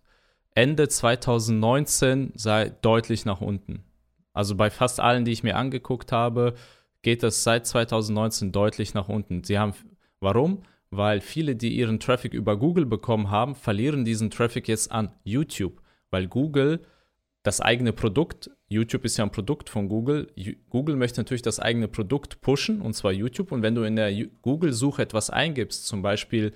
Ende 0.54 0.88
2019 0.88 2.32
sei 2.34 2.70
deutlich 2.80 3.24
nach 3.24 3.40
unten. 3.40 3.84
Also 4.32 4.56
bei 4.56 4.70
fast 4.70 4.98
allen, 4.98 5.24
die 5.24 5.32
ich 5.32 5.42
mir 5.42 5.56
angeguckt 5.56 6.12
habe, 6.12 6.54
geht 7.02 7.22
das 7.22 7.42
seit 7.42 7.66
2019 7.66 8.52
deutlich 8.52 8.94
nach 8.94 9.08
unten. 9.08 9.44
Sie 9.44 9.58
haben, 9.58 9.74
warum? 10.20 10.62
weil 10.90 11.20
viele, 11.20 11.54
die 11.56 11.76
ihren 11.76 12.00
Traffic 12.00 12.34
über 12.34 12.56
Google 12.56 12.84
bekommen 12.84 13.30
haben, 13.30 13.54
verlieren 13.54 14.04
diesen 14.04 14.30
Traffic 14.30 14.66
jetzt 14.68 14.90
an 14.90 15.10
YouTube, 15.22 15.80
weil 16.10 16.26
Google 16.26 16.80
das 17.42 17.60
eigene 17.60 17.92
Produkt, 17.92 18.50
YouTube 18.70 19.04
ist 19.04 19.16
ja 19.16 19.24
ein 19.24 19.32
Produkt 19.32 19.68
von 19.68 19.88
Google, 19.88 20.32
Google 20.70 20.94
möchte 20.94 21.20
natürlich 21.20 21.42
das 21.42 21.58
eigene 21.58 21.88
Produkt 21.88 22.40
pushen, 22.40 22.80
und 22.80 22.94
zwar 22.94 23.10
YouTube. 23.10 23.50
Und 23.50 23.62
wenn 23.62 23.74
du 23.74 23.82
in 23.82 23.96
der 23.96 24.12
Google-Suche 24.42 25.02
etwas 25.02 25.28
eingibst, 25.28 25.86
zum 25.86 26.02
Beispiel 26.02 26.52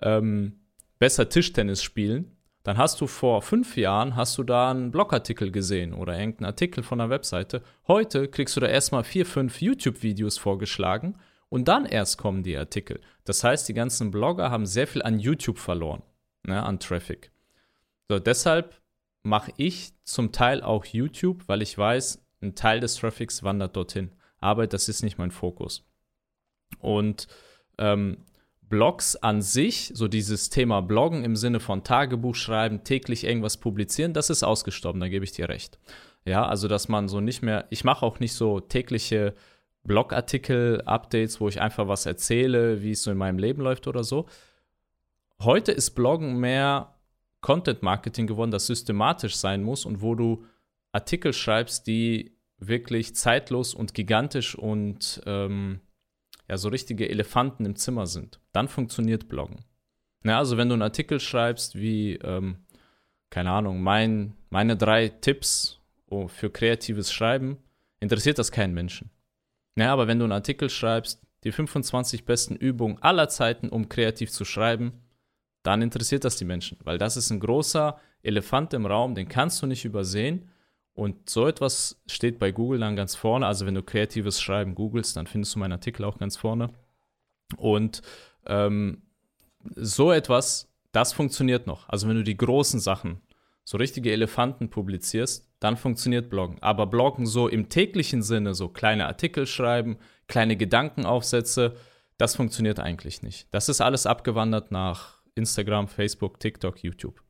ähm, 0.00 0.60
besser 1.00 1.28
Tischtennis 1.28 1.82
spielen, 1.82 2.36
dann 2.62 2.78
hast 2.78 3.00
du 3.00 3.08
vor 3.08 3.42
fünf 3.42 3.76
Jahren, 3.76 4.14
hast 4.14 4.38
du 4.38 4.44
da 4.44 4.70
einen 4.70 4.92
Blogartikel 4.92 5.50
gesehen 5.50 5.92
oder 5.92 6.18
irgendeinen 6.18 6.46
Artikel 6.46 6.84
von 6.84 7.00
einer 7.00 7.10
Webseite. 7.10 7.62
Heute 7.88 8.28
kriegst 8.28 8.56
du 8.56 8.60
da 8.60 8.68
erstmal 8.68 9.02
vier, 9.02 9.26
fünf 9.26 9.60
YouTube-Videos 9.60 10.38
vorgeschlagen 10.38 11.16
und 11.48 11.66
dann 11.66 11.84
erst 11.84 12.16
kommen 12.16 12.44
die 12.44 12.56
Artikel. 12.56 13.00
Das 13.24 13.42
heißt, 13.42 13.68
die 13.68 13.74
ganzen 13.74 14.12
Blogger 14.12 14.50
haben 14.50 14.66
sehr 14.66 14.86
viel 14.86 15.02
an 15.02 15.18
YouTube 15.18 15.58
verloren, 15.58 16.02
ne, 16.44 16.62
an 16.62 16.78
Traffic. 16.78 17.32
So, 18.08 18.20
deshalb 18.20 18.80
mache 19.26 19.52
ich 19.56 19.92
zum 20.04 20.32
Teil 20.32 20.62
auch 20.62 20.84
YouTube, 20.84 21.42
weil 21.48 21.60
ich 21.60 21.76
weiß, 21.76 22.24
ein 22.42 22.54
Teil 22.54 22.80
des 22.80 22.94
Traffics 22.96 23.42
wandert 23.42 23.76
dorthin. 23.76 24.12
Aber 24.38 24.66
das 24.66 24.88
ist 24.88 25.02
nicht 25.02 25.18
mein 25.18 25.32
Fokus. 25.32 25.84
Und 26.78 27.26
ähm, 27.78 28.18
Blogs 28.62 29.16
an 29.16 29.42
sich, 29.42 29.90
so 29.94 30.08
dieses 30.08 30.48
Thema 30.48 30.80
Bloggen 30.80 31.24
im 31.24 31.36
Sinne 31.36 31.60
von 31.60 31.84
Tagebuch 31.84 32.34
schreiben, 32.36 32.84
täglich 32.84 33.24
irgendwas 33.24 33.56
publizieren, 33.56 34.12
das 34.12 34.30
ist 34.30 34.42
ausgestorben, 34.42 35.00
da 35.00 35.08
gebe 35.08 35.24
ich 35.24 35.32
dir 35.32 35.48
recht. 35.48 35.78
Ja, 36.24 36.46
also 36.46 36.68
dass 36.68 36.88
man 36.88 37.08
so 37.08 37.20
nicht 37.20 37.42
mehr, 37.42 37.66
ich 37.70 37.84
mache 37.84 38.04
auch 38.04 38.20
nicht 38.20 38.32
so 38.32 38.60
tägliche 38.60 39.34
Blogartikel-Updates, 39.84 41.40
wo 41.40 41.48
ich 41.48 41.60
einfach 41.60 41.86
was 41.88 42.06
erzähle, 42.06 42.82
wie 42.82 42.92
es 42.92 43.02
so 43.02 43.10
in 43.10 43.18
meinem 43.18 43.38
Leben 43.38 43.62
läuft 43.62 43.86
oder 43.86 44.02
so. 44.02 44.26
Heute 45.40 45.70
ist 45.70 45.92
Bloggen 45.92 46.38
mehr 46.38 46.95
Content 47.46 47.80
Marketing 47.80 48.26
geworden, 48.26 48.50
das 48.50 48.66
systematisch 48.66 49.36
sein 49.36 49.62
muss 49.62 49.84
und 49.84 50.02
wo 50.02 50.16
du 50.16 50.42
Artikel 50.90 51.32
schreibst, 51.32 51.86
die 51.86 52.36
wirklich 52.58 53.14
zeitlos 53.14 53.72
und 53.72 53.94
gigantisch 53.94 54.56
und 54.56 55.22
ähm, 55.26 55.78
ja, 56.48 56.56
so 56.56 56.68
richtige 56.70 57.08
Elefanten 57.08 57.64
im 57.64 57.76
Zimmer 57.76 58.08
sind. 58.08 58.40
Dann 58.50 58.66
funktioniert 58.66 59.28
Bloggen. 59.28 59.64
Ja, 60.24 60.38
also 60.38 60.56
wenn 60.56 60.68
du 60.68 60.72
einen 60.72 60.82
Artikel 60.82 61.20
schreibst 61.20 61.76
wie, 61.76 62.14
ähm, 62.14 62.66
keine 63.30 63.52
Ahnung, 63.52 63.80
mein, 63.80 64.34
meine 64.50 64.76
drei 64.76 65.08
Tipps 65.08 65.78
oh, 66.06 66.26
für 66.26 66.50
kreatives 66.50 67.12
Schreiben, 67.12 67.58
interessiert 68.00 68.40
das 68.40 68.50
keinen 68.50 68.74
Menschen. 68.74 69.12
Ja, 69.76 69.92
aber 69.92 70.08
wenn 70.08 70.18
du 70.18 70.24
einen 70.24 70.32
Artikel 70.32 70.68
schreibst, 70.68 71.24
die 71.44 71.52
25 71.52 72.24
besten 72.24 72.56
Übungen 72.56 73.00
aller 73.04 73.28
Zeiten, 73.28 73.68
um 73.68 73.88
kreativ 73.88 74.32
zu 74.32 74.44
schreiben, 74.44 75.05
dann 75.66 75.82
interessiert 75.82 76.24
das 76.24 76.36
die 76.36 76.44
Menschen, 76.44 76.78
weil 76.84 76.98
das 76.98 77.16
ist 77.16 77.30
ein 77.30 77.40
großer 77.40 77.98
Elefant 78.22 78.72
im 78.74 78.86
Raum, 78.86 79.14
den 79.14 79.28
kannst 79.28 79.62
du 79.62 79.66
nicht 79.66 79.84
übersehen. 79.84 80.48
Und 80.94 81.28
so 81.28 81.46
etwas 81.46 82.00
steht 82.06 82.38
bei 82.38 82.52
Google 82.52 82.80
dann 82.80 82.96
ganz 82.96 83.14
vorne. 83.14 83.46
Also 83.46 83.66
wenn 83.66 83.74
du 83.74 83.82
kreatives 83.82 84.40
Schreiben 84.40 84.74
googelst, 84.74 85.16
dann 85.16 85.26
findest 85.26 85.54
du 85.54 85.58
meinen 85.58 85.72
Artikel 85.72 86.04
auch 86.04 86.18
ganz 86.18 86.36
vorne. 86.36 86.70
Und 87.58 88.00
ähm, 88.46 89.02
so 89.74 90.10
etwas, 90.10 90.72
das 90.92 91.12
funktioniert 91.12 91.66
noch. 91.66 91.88
Also 91.88 92.08
wenn 92.08 92.16
du 92.16 92.24
die 92.24 92.36
großen 92.36 92.80
Sachen, 92.80 93.20
so 93.64 93.76
richtige 93.76 94.12
Elefanten 94.12 94.70
publizierst, 94.70 95.50
dann 95.58 95.76
funktioniert 95.76 96.30
Bloggen. 96.30 96.62
Aber 96.62 96.86
Bloggen 96.86 97.26
so 97.26 97.48
im 97.48 97.68
täglichen 97.68 98.22
Sinne, 98.22 98.54
so 98.54 98.68
kleine 98.68 99.06
Artikel 99.06 99.46
schreiben, 99.46 99.98
kleine 100.28 100.56
Gedankenaufsätze, 100.56 101.74
das 102.16 102.36
funktioniert 102.36 102.80
eigentlich 102.80 103.22
nicht. 103.22 103.48
Das 103.50 103.68
ist 103.68 103.80
alles 103.80 104.06
abgewandert 104.06 104.70
nach 104.70 105.15
Instagram, 105.36 105.88
Facebook, 105.88 106.40
TikTok, 106.40 106.82
YouTube. 106.82 107.22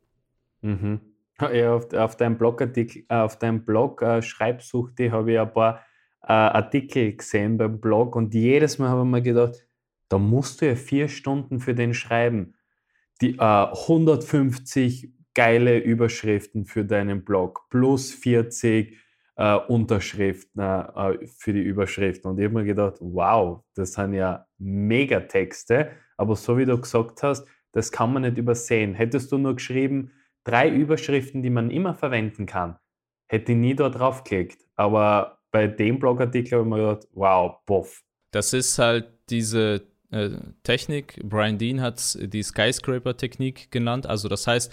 Mhm. 0.63 1.01
Ja, 1.41 1.75
auf, 1.75 1.93
auf 1.93 2.17
deinem 2.17 2.39
Blogartikel, 2.39 3.05
äh, 3.09 3.17
auf 3.17 3.39
deinem 3.39 3.65
Blog 3.65 4.01
äh, 4.01 4.23
Schreibsuchte 4.23 5.11
habe 5.13 5.33
ich 5.33 5.39
ein 5.39 5.53
paar 5.53 5.85
äh, 6.23 6.33
Artikel 6.33 7.15
gesehen 7.15 7.59
beim 7.59 7.79
Blog 7.79 8.17
und 8.17 8.35
jedes 8.35 8.79
Mal 8.79 8.89
habe 8.89 9.03
ich 9.03 9.11
mir 9.11 9.23
gedacht, 9.23 9.67
da 10.09 10.19
musst 10.19 10.63
du 10.63 10.67
ja 10.67 10.77
vier 10.77 11.09
Stunden 11.09 11.61
für 11.61 11.75
den 11.75 11.93
schreiben. 11.93 12.55
Die 13.21 13.35
äh, 13.35 13.41
150 13.41 15.13
geile 15.35 15.79
Überschriften 15.79 16.65
für 16.65 16.85
deinen 16.85 17.25
Blog 17.25 17.67
plus 17.69 18.13
40 18.13 18.97
äh, 19.37 19.57
Unterschriften 19.69 20.61
äh, 20.61 21.27
für 21.27 21.53
die 21.53 21.63
Überschriften. 21.63 22.31
Und 22.31 22.39
ich 22.39 22.47
habe 22.47 22.55
mir 22.55 22.65
gedacht, 22.65 22.97
wow, 23.01 23.63
das 23.75 23.93
sind 23.93 24.15
ja 24.15 24.47
Megatexte. 24.59 25.91
Aber 26.17 26.37
so 26.37 26.57
wie 26.57 26.65
du 26.65 26.81
gesagt 26.81 27.23
hast, 27.23 27.47
das 27.73 27.93
kann 27.93 28.13
man 28.13 28.23
nicht 28.23 28.39
übersehen. 28.39 28.95
Hättest 28.95 29.33
du 29.33 29.39
nur 29.39 29.55
geschrieben, 29.55 30.13
drei 30.45 30.69
Überschriften, 30.69 31.43
die 31.43 31.51
man 31.51 31.71
immer 31.71 31.95
verwenden 31.95 32.47
kann, 32.47 32.77
hätte 33.27 33.53
ich 33.53 33.59
nie 33.59 33.75
da 33.75 33.89
drauf 33.89 34.25
geklickt. 34.25 34.65
Aber 34.77 35.39
bei 35.51 35.67
dem 35.67 35.99
Blogartikel 35.99 36.59
habe 36.59 36.63
ich 36.63 36.69
mir 36.69 36.77
gedacht, 36.79 37.09
wow, 37.13 37.57
boff. 37.67 38.03
Das 38.31 38.53
ist 38.53 38.79
halt 38.79 39.07
diese 39.31 39.83
äh, 40.11 40.31
Technik, 40.63 41.21
Brian 41.25 41.59
Dean 41.59 41.81
hat 41.81 41.99
es 41.99 42.19
die 42.21 42.43
Skyscraper-Technik 42.43 43.71
genannt. 43.71 44.07
Also 44.07 44.29
das 44.29 44.47
heißt, 44.47 44.73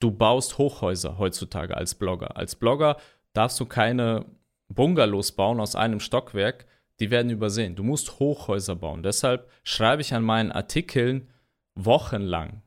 du 0.00 0.10
baust 0.10 0.58
Hochhäuser 0.58 1.18
heutzutage 1.18 1.76
als 1.76 1.94
Blogger. 1.94 2.36
Als 2.36 2.56
Blogger 2.56 2.96
darfst 3.32 3.60
du 3.60 3.66
keine 3.66 4.26
Bungalows 4.68 5.32
bauen 5.32 5.60
aus 5.60 5.76
einem 5.76 6.00
Stockwerk, 6.00 6.66
die 6.98 7.10
werden 7.10 7.30
übersehen. 7.30 7.76
Du 7.76 7.82
musst 7.82 8.18
Hochhäuser 8.18 8.74
bauen. 8.74 9.02
Deshalb 9.02 9.50
schreibe 9.62 10.02
ich 10.02 10.14
an 10.14 10.22
meinen 10.22 10.50
Artikeln 10.50 11.28
wochenlang. 11.76 12.62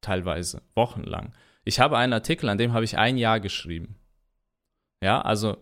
Teilweise 0.00 0.62
wochenlang. 0.74 1.32
Ich 1.64 1.80
habe 1.80 1.98
einen 1.98 2.12
Artikel, 2.12 2.48
an 2.48 2.58
dem 2.58 2.72
habe 2.72 2.84
ich 2.84 2.98
ein 2.98 3.16
Jahr 3.16 3.40
geschrieben. 3.40 3.96
Ja, 5.02 5.20
also 5.20 5.58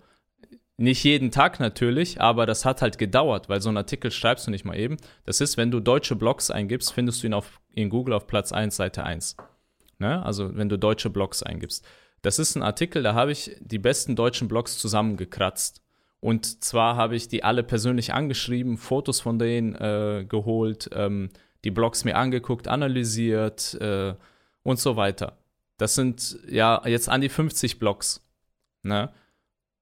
nicht 0.78 1.04
jeden 1.04 1.30
Tag 1.30 1.58
natürlich, 1.58 2.20
aber 2.20 2.44
das 2.44 2.64
hat 2.64 2.82
halt 2.82 2.98
gedauert, 2.98 3.48
weil 3.48 3.60
so 3.60 3.70
einen 3.70 3.78
Artikel 3.78 4.10
schreibst 4.10 4.46
du 4.46 4.50
nicht 4.50 4.64
mal 4.64 4.78
eben. 4.78 4.98
Das 5.24 5.40
ist, 5.40 5.56
wenn 5.56 5.70
du 5.70 5.80
deutsche 5.80 6.16
Blogs 6.16 6.50
eingibst, 6.50 6.92
findest 6.92 7.22
du 7.22 7.28
ihn 7.28 7.34
auf, 7.34 7.60
in 7.72 7.88
Google 7.88 8.14
auf 8.14 8.26
Platz 8.26 8.52
1, 8.52 8.76
Seite 8.76 9.04
1. 9.04 9.36
Ne? 9.98 10.22
Also 10.24 10.54
wenn 10.54 10.68
du 10.68 10.78
deutsche 10.78 11.10
Blogs 11.10 11.42
eingibst. 11.42 11.84
Das 12.22 12.38
ist 12.38 12.56
ein 12.56 12.62
Artikel, 12.62 13.02
da 13.02 13.14
habe 13.14 13.32
ich 13.32 13.56
die 13.60 13.78
besten 13.78 14.16
deutschen 14.16 14.48
Blogs 14.48 14.78
zusammengekratzt. 14.78 15.82
Und 16.20 16.64
zwar 16.64 16.96
habe 16.96 17.16
ich 17.16 17.28
die 17.28 17.44
alle 17.44 17.62
persönlich 17.62 18.12
angeschrieben, 18.12 18.78
Fotos 18.78 19.20
von 19.20 19.38
denen 19.38 19.74
äh, 19.76 20.26
geholt, 20.28 20.90
ähm, 20.92 21.30
die 21.66 21.72
Blogs 21.72 22.04
mir 22.04 22.16
angeguckt, 22.16 22.68
analysiert 22.68 23.74
äh, 23.80 24.14
und 24.62 24.78
so 24.78 24.94
weiter. 24.94 25.36
Das 25.78 25.96
sind 25.96 26.38
ja 26.48 26.80
jetzt 26.86 27.08
an 27.08 27.20
die 27.20 27.28
50 27.28 27.80
Blogs. 27.80 28.24
Ne? 28.84 29.12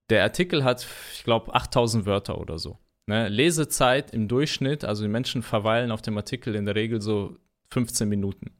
Der 0.08 0.22
Artikel 0.22 0.64
hat, 0.64 0.86
ich 1.12 1.24
glaube, 1.24 1.54
8000 1.54 2.06
Wörter 2.06 2.40
oder 2.40 2.58
so. 2.58 2.78
Ne? 3.04 3.28
Lesezeit 3.28 4.14
im 4.14 4.28
Durchschnitt, 4.28 4.82
also 4.82 5.02
die 5.02 5.10
Menschen 5.10 5.42
verweilen 5.42 5.90
auf 5.90 6.00
dem 6.00 6.16
Artikel 6.16 6.54
in 6.54 6.64
der 6.64 6.74
Regel 6.74 7.02
so 7.02 7.36
15 7.68 8.08
Minuten. 8.08 8.52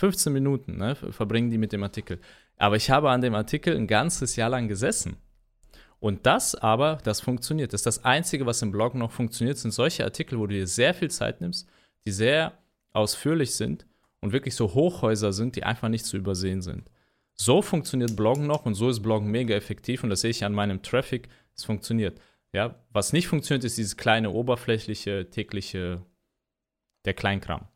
15 0.00 0.32
Minuten 0.32 0.76
ne, 0.76 0.96
verbringen 0.96 1.50
die 1.50 1.58
mit 1.58 1.72
dem 1.72 1.84
Artikel. 1.84 2.18
Aber 2.56 2.74
ich 2.74 2.90
habe 2.90 3.10
an 3.10 3.20
dem 3.20 3.36
Artikel 3.36 3.76
ein 3.76 3.86
ganzes 3.86 4.34
Jahr 4.34 4.50
lang 4.50 4.66
gesessen. 4.66 5.18
Und 6.00 6.26
das 6.26 6.56
aber, 6.56 6.98
das 7.04 7.20
funktioniert. 7.20 7.72
Das 7.72 7.82
ist 7.82 7.86
das 7.86 8.04
Einzige, 8.04 8.44
was 8.44 8.60
im 8.60 8.72
Blog 8.72 8.96
noch 8.96 9.12
funktioniert, 9.12 9.56
sind 9.56 9.70
solche 9.70 10.02
Artikel, 10.02 10.40
wo 10.40 10.48
du 10.48 10.54
dir 10.54 10.66
sehr 10.66 10.94
viel 10.94 11.12
Zeit 11.12 11.40
nimmst, 11.40 11.68
die 12.06 12.12
sehr 12.12 12.58
ausführlich 12.92 13.54
sind 13.54 13.86
und 14.20 14.32
wirklich 14.32 14.54
so 14.54 14.74
Hochhäuser 14.74 15.32
sind, 15.32 15.56
die 15.56 15.64
einfach 15.64 15.88
nicht 15.88 16.06
zu 16.06 16.16
übersehen 16.16 16.62
sind. 16.62 16.90
So 17.34 17.62
funktioniert 17.62 18.16
Bloggen 18.16 18.46
noch 18.46 18.64
und 18.64 18.74
so 18.74 18.88
ist 18.88 19.02
Bloggen 19.02 19.30
mega 19.30 19.54
effektiv 19.54 20.04
und 20.04 20.10
das 20.10 20.20
sehe 20.20 20.30
ich 20.30 20.44
an 20.44 20.54
meinem 20.54 20.82
Traffic, 20.82 21.28
es 21.56 21.64
funktioniert. 21.64 22.20
Ja, 22.52 22.76
was 22.90 23.12
nicht 23.12 23.26
funktioniert, 23.26 23.64
ist 23.64 23.76
dieses 23.76 23.96
kleine, 23.96 24.30
oberflächliche, 24.30 25.28
tägliche, 25.30 26.06
der 27.04 27.14
Kleinkram. 27.14 27.66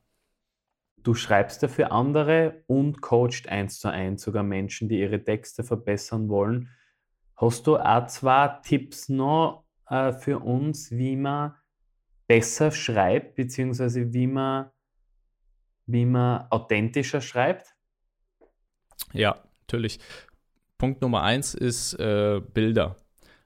Du 1.03 1.15
schreibst 1.15 1.63
ja 1.63 1.69
für 1.69 1.91
andere 1.91 2.63
und 2.67 3.01
coacht 3.01 3.49
eins 3.49 3.81
zu 3.81 3.89
eins 3.89 4.23
sogar 4.23 4.43
Menschen, 4.43 4.89
die 4.89 5.01
ihre 5.01 5.23
Texte 5.23 5.65
verbessern 5.65 6.29
wollen. 6.29 6.69
Hast 7.37 7.67
du 7.67 7.77
auch 7.77 8.07
zwei 8.07 8.49
Tipps 8.63 9.09
noch 9.09 9.65
äh, 9.89 10.13
für 10.13 10.39
uns, 10.41 10.91
wie 10.91 11.17
man 11.17 11.55
besser 12.29 12.71
schreibt, 12.71 13.35
beziehungsweise 13.35 14.13
wie 14.13 14.29
man, 14.29 14.71
wie 15.87 16.05
man 16.05 16.47
authentischer 16.51 17.21
schreibt? 17.21 17.75
Ja, 19.13 19.43
natürlich. 19.63 19.99
Punkt 20.77 21.03
Nummer 21.03 21.23
eins 21.23 21.55
ist 21.55 21.95
äh, 21.95 22.41
Bilder. 22.41 22.97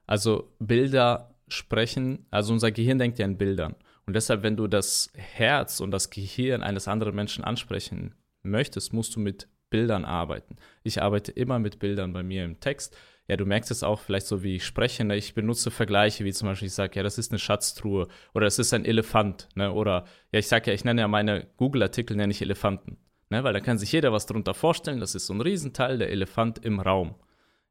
Also 0.06 0.52
Bilder 0.58 1.34
sprechen, 1.48 2.26
also 2.30 2.52
unser 2.52 2.70
Gehirn 2.72 2.98
denkt 2.98 3.18
ja 3.18 3.24
in 3.24 3.38
Bildern. 3.38 3.74
Und 4.06 4.14
deshalb, 4.14 4.42
wenn 4.42 4.56
du 4.56 4.66
das 4.66 5.10
Herz 5.14 5.80
und 5.80 5.92
das 5.92 6.10
Gehirn 6.10 6.62
eines 6.62 6.88
anderen 6.88 7.14
Menschen 7.14 7.44
ansprechen 7.44 8.14
möchtest, 8.42 8.92
musst 8.92 9.14
du 9.16 9.20
mit 9.20 9.48
Bildern 9.72 10.04
arbeiten. 10.04 10.54
Ich 10.84 11.02
arbeite 11.02 11.32
immer 11.32 11.58
mit 11.58 11.80
Bildern 11.80 12.12
bei 12.12 12.22
mir 12.22 12.44
im 12.44 12.60
Text. 12.60 12.96
Ja, 13.26 13.36
du 13.36 13.46
merkst 13.46 13.70
es 13.70 13.82
auch 13.82 13.98
vielleicht 13.98 14.26
so, 14.26 14.42
wie 14.42 14.56
ich 14.56 14.64
spreche. 14.64 15.04
Ne? 15.04 15.16
Ich 15.16 15.34
benutze 15.34 15.72
Vergleiche, 15.72 16.24
wie 16.24 16.32
zum 16.32 16.48
Beispiel 16.48 16.66
ich 16.66 16.74
sage, 16.74 16.92
ja, 16.96 17.02
das 17.02 17.18
ist 17.18 17.32
eine 17.32 17.38
Schatztruhe 17.38 18.06
oder 18.34 18.44
das 18.44 18.58
ist 18.58 18.72
ein 18.74 18.84
Elefant. 18.84 19.48
Ne? 19.54 19.72
Oder 19.72 20.04
ja, 20.30 20.38
ich 20.38 20.46
sage 20.46 20.70
ja, 20.70 20.74
ich 20.74 20.84
nenne 20.84 21.00
ja 21.00 21.08
meine 21.08 21.48
Google-Artikel 21.56 22.16
nenne 22.16 22.30
ich 22.30 22.42
Elefanten. 22.42 22.98
Ne? 23.30 23.42
Weil 23.42 23.54
da 23.54 23.60
kann 23.60 23.78
sich 23.78 23.90
jeder 23.90 24.12
was 24.12 24.26
darunter 24.26 24.54
vorstellen. 24.54 25.00
Das 25.00 25.14
ist 25.14 25.26
so 25.26 25.34
ein 25.34 25.40
Riesenteil, 25.40 25.98
der 25.98 26.10
Elefant 26.10 26.64
im 26.64 26.78
Raum. 26.78 27.14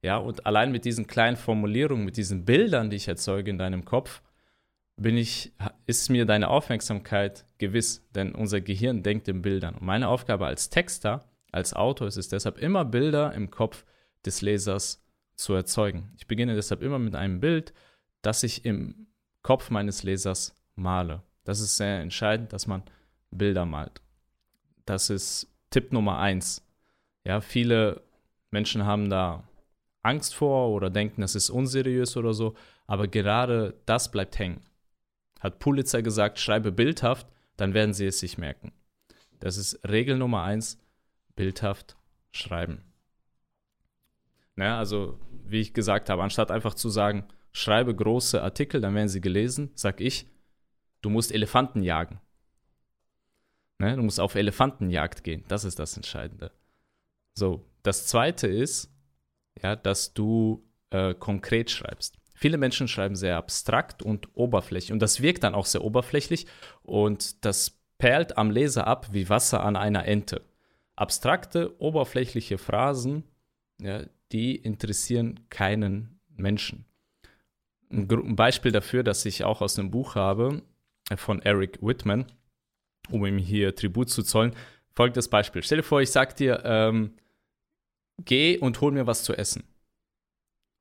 Ja, 0.02 0.18
und 0.18 0.46
allein 0.48 0.72
mit 0.72 0.84
diesen 0.84 1.06
kleinen 1.06 1.38
Formulierungen, 1.38 2.06
mit 2.06 2.18
diesen 2.18 2.44
Bildern, 2.44 2.90
die 2.90 2.98
ich 2.98 3.08
erzeuge 3.08 3.52
in 3.52 3.60
deinem 3.60 3.86
Kopf, 3.86 4.24
bin 4.98 5.18
ich, 5.18 5.54
ist 5.86 6.10
mir 6.10 6.26
deine 6.26 6.48
Aufmerksamkeit 6.50 7.46
gewiss, 7.58 8.08
denn 8.16 8.34
unser 8.34 8.62
Gehirn 8.62 9.04
denkt 9.04 9.28
in 9.28 9.42
Bildern. 9.42 9.76
Und 9.76 9.84
meine 9.84 10.08
Aufgabe 10.08 10.46
als 10.48 10.70
Texter, 10.70 11.31
als 11.52 11.74
Autor 11.74 12.08
ist 12.08 12.18
es 12.18 12.30
deshalb 12.30 12.58
immer 12.58 12.86
Bilder 12.86 13.34
im 13.34 13.52
Kopf 13.52 13.86
des 14.26 14.42
Lesers 14.42 15.04
zu 15.36 15.54
erzeugen. 15.54 16.12
Ich 16.18 16.28
beginne 16.28 16.56
deshalb 16.56 16.82
immer 16.82 17.00
mit 17.00 17.16
einem 17.16 17.40
Bild, 17.40 17.74
das 18.22 18.44
ich 18.44 18.66
im 18.66 19.08
Kopf 19.42 19.70
meines 19.70 20.04
Lesers 20.04 20.56
male. 20.76 21.24
Das 21.44 21.60
ist 21.60 21.78
sehr 21.78 22.00
entscheidend, 22.00 22.54
dass 22.54 22.68
man 22.68 22.84
Bilder 23.32 23.66
malt. 23.66 24.02
Das 24.86 25.10
ist 25.10 25.48
Tipp 25.70 25.92
Nummer 25.92 26.20
eins. 26.20 26.64
Ja, 27.24 27.42
viele 27.42 28.02
Menschen 28.52 28.86
haben 28.86 29.10
da 29.10 29.48
Angst 30.04 30.36
vor 30.36 30.70
oder 30.70 30.90
denken, 30.90 31.22
das 31.22 31.36
ist 31.36 31.50
unseriös 31.50 32.18
oder 32.18 32.34
so, 32.34 32.56
aber 32.88 33.08
gerade 33.08 33.76
das 33.86 34.12
bleibt 34.12 34.38
hängen. 34.40 34.66
Hat 35.40 35.60
Pulitzer 35.60 36.02
gesagt, 36.02 36.40
schreibe 36.40 36.72
bildhaft, 36.72 37.28
dann 37.58 37.74
werden 37.74 37.94
sie 37.94 38.08
es 38.08 38.20
sich 38.20 38.38
merken. 38.38 38.72
Das 39.40 39.58
ist 39.58 39.80
Regel 39.88 40.18
Nummer 40.18 40.44
eins, 40.44 40.80
bildhaft 41.36 41.98
schreiben. 42.32 42.84
Naja, 44.56 44.78
also 44.78 45.20
wie 45.46 45.62
ich 45.62 45.74
gesagt 45.74 46.10
habe, 46.10 46.24
anstatt 46.24 46.52
einfach 46.52 46.74
zu 46.74 46.89
sagen, 46.89 47.28
schreibe 47.52 47.96
große 47.96 48.41
Artikel, 48.41 48.82
dann 48.82 48.96
werden 48.96 49.10
sie 49.10 49.22
gelesen, 49.22 49.72
sag 49.76 50.02
ich, 50.02 50.28
du 51.02 51.10
musst 51.10 51.32
Elefanten 51.32 51.84
jagen. 51.84 52.20
Ne? 53.80 53.96
Du 53.96 54.04
musst 54.04 54.20
auf 54.20 54.36
Elefantenjagd 54.36 55.24
gehen. 55.24 55.44
Das 55.48 55.63
ist 55.63 55.80
das 55.80 55.98
Entscheidende. 55.98 56.52
So, 57.34 57.65
das 57.84 58.08
zweite 58.08 58.48
ist, 58.48 58.91
ja, 59.62 59.76
dass 59.76 60.13
du 60.13 60.63
äh, 60.91 61.13
konkret 61.13 61.72
schreibst. 61.72 62.17
Viele 62.36 62.58
Menschen 62.58 62.88
schreiben 62.88 63.15
sehr 63.15 63.38
abstrakt 63.38 64.02
und 64.02 64.36
oberflächlich 64.36 64.91
und 64.91 65.02
das 65.02 65.22
wirkt 65.22 65.44
dann 65.44 65.54
auch 65.54 65.65
sehr 65.65 65.84
oberflächlich 65.84 66.48
und 66.82 67.46
das 67.46 67.80
perlt 67.98 68.38
am 68.38 68.50
Leser 68.50 68.88
ab 68.88 69.10
wie 69.12 69.30
Wasser 69.30 69.63
an 69.63 69.76
einer 69.76 70.06
Ente. 70.06 70.41
Abstrakte, 70.95 71.80
oberflächliche 71.80 72.58
Phrasen, 72.58 73.23
ja, 73.80 74.06
die 74.32 74.56
interessieren 74.56 75.39
keinen 75.49 76.19
Menschen. 76.30 76.86
Ein 77.89 78.36
Beispiel 78.36 78.71
dafür, 78.71 79.04
das 79.04 79.25
ich 79.25 79.43
auch 79.43 79.62
aus 79.62 79.75
dem 79.75 79.91
Buch 79.91 80.15
habe, 80.15 80.62
äh, 81.10 81.17
von 81.17 81.41
Eric 81.41 81.80
Whitman, 81.82 82.25
um 83.10 83.25
ihm 83.25 83.38
hier 83.38 83.75
Tribut 83.75 84.10
zu 84.10 84.23
zollen, 84.23 84.56
folgendes 84.93 85.27
Beispiel. 85.30 85.63
Stell 85.63 85.77
dir 85.77 85.84
vor, 85.84 86.01
ich 86.01 86.12
sag 86.12 86.36
dir, 86.36 86.62
ähm, 86.63 87.15
geh 88.23 88.58
und 88.58 88.80
hol 88.82 88.91
mir 88.91 89.08
was 89.08 89.23
zu 89.23 89.34
essen. 89.34 89.63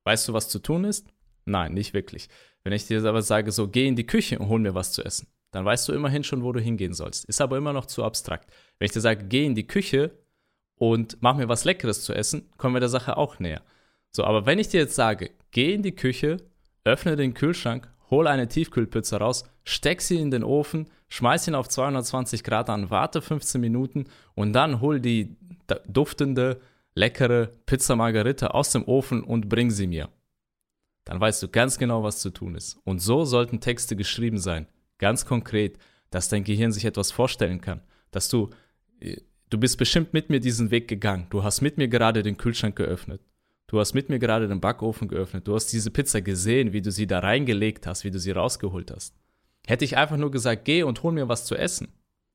Weißt 0.04 0.28
du, 0.28 0.32
was 0.32 0.48
zu 0.48 0.58
tun 0.58 0.84
ist? 0.84 1.08
Nein, 1.44 1.74
nicht 1.74 1.94
wirklich. 1.94 2.28
Wenn 2.62 2.72
ich 2.72 2.86
dir 2.86 3.04
aber 3.04 3.22
sage, 3.22 3.52
so 3.52 3.68
geh 3.68 3.86
in 3.88 3.96
die 3.96 4.06
Küche 4.06 4.38
und 4.38 4.48
hol 4.48 4.60
mir 4.60 4.74
was 4.74 4.92
zu 4.92 5.02
essen, 5.02 5.28
dann 5.50 5.64
weißt 5.64 5.88
du 5.88 5.92
immerhin 5.92 6.24
schon, 6.24 6.42
wo 6.42 6.52
du 6.52 6.60
hingehen 6.60 6.94
sollst. 6.94 7.24
Ist 7.24 7.40
aber 7.40 7.56
immer 7.56 7.72
noch 7.72 7.86
zu 7.86 8.04
abstrakt. 8.04 8.50
Wenn 8.78 8.86
ich 8.86 8.92
dir 8.92 9.00
sage, 9.00 9.24
geh 9.24 9.44
in 9.44 9.54
die 9.54 9.66
Küche 9.66 10.12
und 10.76 11.18
mach 11.20 11.36
mir 11.36 11.48
was 11.48 11.64
Leckeres 11.64 12.02
zu 12.02 12.14
essen, 12.14 12.48
kommen 12.56 12.74
wir 12.74 12.80
der 12.80 12.88
Sache 12.88 13.16
auch 13.16 13.38
näher. 13.38 13.62
So, 14.12 14.24
aber 14.24 14.46
wenn 14.46 14.58
ich 14.58 14.68
dir 14.68 14.80
jetzt 14.80 14.94
sage, 14.94 15.30
geh 15.50 15.74
in 15.74 15.82
die 15.82 15.94
Küche, 15.94 16.38
öffne 16.84 17.16
den 17.16 17.34
Kühlschrank, 17.34 17.88
hol 18.10 18.26
eine 18.26 18.48
Tiefkühlpizza 18.48 19.18
raus, 19.18 19.44
steck 19.64 20.00
sie 20.00 20.20
in 20.20 20.30
den 20.30 20.44
Ofen, 20.44 20.88
schmeiß 21.08 21.48
ihn 21.48 21.54
auf 21.54 21.68
220 21.68 22.42
Grad 22.42 22.70
an, 22.70 22.90
warte 22.90 23.22
15 23.22 23.60
Minuten 23.60 24.06
und 24.34 24.52
dann 24.52 24.80
hol 24.80 25.00
die 25.00 25.36
duftende, 25.86 26.60
leckere 26.94 27.50
Pizza 27.66 27.94
Margarita 27.94 28.48
aus 28.48 28.70
dem 28.70 28.84
Ofen 28.84 29.22
und 29.22 29.48
bring 29.48 29.70
sie 29.70 29.86
mir 29.86 30.08
dann 31.10 31.20
weißt 31.20 31.42
du 31.42 31.48
ganz 31.48 31.76
genau, 31.76 32.04
was 32.04 32.20
zu 32.20 32.30
tun 32.30 32.54
ist. 32.54 32.78
Und 32.84 33.00
so 33.00 33.24
sollten 33.24 33.58
Texte 33.58 33.96
geschrieben 33.96 34.38
sein, 34.38 34.68
ganz 35.00 35.26
konkret, 35.26 35.78
dass 36.10 36.28
dein 36.28 36.44
Gehirn 36.44 36.70
sich 36.70 36.84
etwas 36.84 37.10
vorstellen 37.10 37.60
kann, 37.60 37.82
dass 38.12 38.28
du, 38.28 38.50
äh, 39.00 39.16
du 39.48 39.58
bist 39.58 39.78
bestimmt 39.78 40.12
mit 40.12 40.30
mir 40.30 40.38
diesen 40.38 40.70
Weg 40.70 40.86
gegangen, 40.86 41.26
du 41.30 41.42
hast 41.42 41.60
mit 41.60 41.78
mir 41.78 41.88
gerade 41.88 42.22
den 42.22 42.36
Kühlschrank 42.36 42.76
geöffnet, 42.76 43.20
du 43.66 43.80
hast 43.80 43.94
mit 43.94 44.08
mir 44.08 44.20
gerade 44.20 44.46
den 44.46 44.60
Backofen 44.60 45.08
geöffnet, 45.08 45.48
du 45.48 45.54
hast 45.54 45.66
diese 45.72 45.90
Pizza 45.90 46.20
gesehen, 46.20 46.72
wie 46.72 46.82
du 46.82 46.92
sie 46.92 47.08
da 47.08 47.18
reingelegt 47.18 47.86
hast, 47.86 48.04
wie 48.04 48.10
du 48.12 48.20
sie 48.20 48.30
rausgeholt 48.30 48.92
hast. 48.92 49.16
Hätte 49.66 49.84
ich 49.84 49.96
einfach 49.96 50.16
nur 50.16 50.30
gesagt, 50.30 50.64
geh 50.64 50.84
und 50.84 51.02
hol 51.02 51.12
mir 51.12 51.28
was 51.28 51.44
zu 51.44 51.56
essen, 51.56 51.88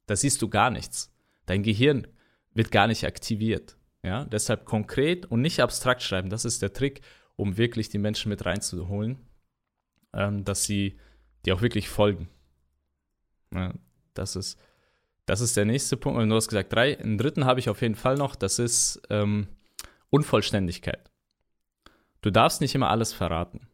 da 0.08 0.16
siehst 0.16 0.42
du 0.42 0.50
gar 0.50 0.70
nichts. 0.70 1.14
Dein 1.46 1.64
Gehirn 1.64 2.08
wird 2.54 2.72
gar 2.72 2.88
nicht 2.88 3.06
aktiviert. 3.06 3.78
Ja, 4.04 4.24
deshalb 4.26 4.66
konkret 4.66 5.26
und 5.26 5.42
nicht 5.42 5.60
abstrakt 5.62 6.04
schreiben, 6.04 6.30
das 6.30 6.46
ist 6.46 6.62
der 6.62 6.74
Trick 6.74 7.02
um 7.36 7.58
wirklich 7.58 7.90
die 7.90 7.98
Menschen 7.98 8.30
mit 8.30 8.46
reinzuholen, 8.46 9.18
ähm, 10.14 10.44
dass 10.44 10.64
sie 10.64 11.00
die 11.46 11.52
auch 11.52 11.62
wirklich 11.62 11.90
folgen. 11.90 12.30
Ja, 13.54 13.74
das, 14.14 14.36
ist, 14.36 14.60
das 15.26 15.42
ist 15.42 15.58
der 15.58 15.66
nächste 15.66 15.98
Punkt. 15.98 16.20
Und 16.20 16.30
du 16.30 16.36
hast 16.36 16.48
gesagt, 16.48 16.74
drei. 16.74 17.00
Einen 17.00 17.18
dritten 17.18 17.46
habe 17.46 17.60
ich 17.60 17.70
auf 17.70 17.82
jeden 17.82 17.96
Fall 17.96 18.16
noch, 18.16 18.36
das 18.36 18.60
ist 18.60 19.02
ähm, 19.10 19.48
Unvollständigkeit. 20.10 21.10
Du 22.22 22.32
darfst 22.32 22.62
nicht 22.62 22.74
immer 22.76 22.90
alles 22.90 23.14
verraten. 23.14 23.68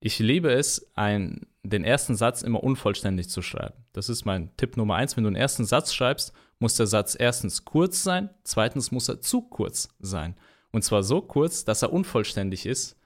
Ich 0.00 0.18
liebe 0.18 0.52
es, 0.52 0.90
ein, 0.94 1.46
den 1.62 1.82
ersten 1.82 2.14
Satz 2.14 2.42
immer 2.42 2.62
unvollständig 2.62 3.30
zu 3.30 3.40
schreiben. 3.40 3.84
Das 3.92 4.08
ist 4.08 4.24
mein 4.24 4.54
Tipp 4.56 4.76
Nummer 4.76 4.96
eins. 4.96 5.16
Wenn 5.16 5.24
du 5.24 5.28
einen 5.28 5.36
ersten 5.36 5.64
Satz 5.64 5.94
schreibst, 5.94 6.32
muss 6.58 6.76
der 6.76 6.86
Satz 6.86 7.16
erstens 7.18 7.64
kurz 7.64 8.02
sein, 8.02 8.30
zweitens 8.44 8.90
muss 8.90 9.08
er 9.08 9.20
zu 9.20 9.42
kurz 9.42 9.88
sein. 9.98 10.36
Und 10.72 10.82
zwar 10.82 11.02
so 11.02 11.22
kurz, 11.22 11.64
dass 11.64 11.82
er 11.82 11.92
unvollständig 11.92 12.66
ist. 12.66 12.96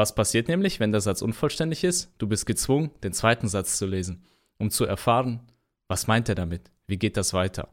Was 0.00 0.14
passiert 0.14 0.48
nämlich, 0.48 0.80
wenn 0.80 0.92
der 0.92 1.02
Satz 1.02 1.20
unvollständig 1.20 1.84
ist? 1.84 2.10
Du 2.16 2.26
bist 2.26 2.46
gezwungen, 2.46 2.90
den 3.02 3.12
zweiten 3.12 3.48
Satz 3.48 3.76
zu 3.76 3.84
lesen, 3.84 4.24
um 4.56 4.70
zu 4.70 4.86
erfahren, 4.86 5.40
was 5.88 6.06
meint 6.06 6.26
er 6.30 6.34
damit? 6.34 6.70
Wie 6.86 6.96
geht 6.96 7.18
das 7.18 7.34
weiter? 7.34 7.68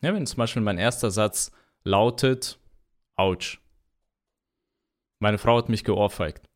Ja, 0.00 0.12
wenn 0.12 0.26
zum 0.26 0.38
Beispiel 0.38 0.60
mein 0.60 0.76
erster 0.76 1.12
Satz 1.12 1.52
lautet, 1.84 2.58
ouch. 3.14 3.60
Meine 5.20 5.38
Frau 5.38 5.56
hat 5.56 5.68
mich 5.68 5.84
geohrfeigt. 5.84 6.48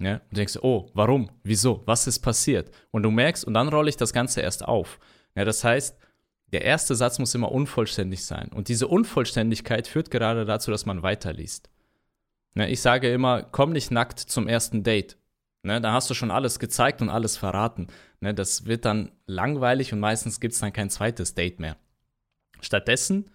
Ja, 0.00 0.14
und 0.14 0.32
du 0.32 0.34
denkst, 0.34 0.58
oh, 0.62 0.90
warum? 0.94 1.30
Wieso? 1.44 1.84
Was 1.86 2.08
ist 2.08 2.18
passiert? 2.18 2.72
Und 2.90 3.04
du 3.04 3.12
merkst, 3.12 3.44
und 3.44 3.54
dann 3.54 3.68
rolle 3.68 3.88
ich 3.88 3.96
das 3.96 4.12
Ganze 4.12 4.40
erst 4.40 4.64
auf. 4.64 4.98
Ja, 5.36 5.44
das 5.44 5.62
heißt, 5.62 5.96
der 6.52 6.62
erste 6.62 6.96
Satz 6.96 7.20
muss 7.20 7.36
immer 7.36 7.52
unvollständig 7.52 8.24
sein. 8.24 8.50
Und 8.52 8.66
diese 8.66 8.88
Unvollständigkeit 8.88 9.86
führt 9.86 10.10
gerade 10.10 10.44
dazu, 10.44 10.72
dass 10.72 10.86
man 10.86 11.04
weiterliest. 11.04 11.70
Ne, 12.54 12.70
ich 12.70 12.80
sage 12.80 13.12
immer, 13.12 13.42
komm 13.42 13.72
nicht 13.72 13.90
nackt 13.90 14.18
zum 14.20 14.48
ersten 14.48 14.82
Date. 14.82 15.18
Ne, 15.62 15.80
da 15.80 15.92
hast 15.92 16.08
du 16.10 16.14
schon 16.14 16.30
alles 16.30 16.58
gezeigt 16.58 17.02
und 17.02 17.08
alles 17.08 17.36
verraten. 17.36 17.88
Ne, 18.20 18.34
das 18.34 18.66
wird 18.66 18.84
dann 18.84 19.12
langweilig 19.26 19.92
und 19.92 20.00
meistens 20.00 20.40
gibt 20.40 20.54
es 20.54 20.60
dann 20.60 20.72
kein 20.72 20.90
zweites 20.90 21.34
Date 21.34 21.58
mehr. 21.58 21.76
Stattdessen 22.60 23.30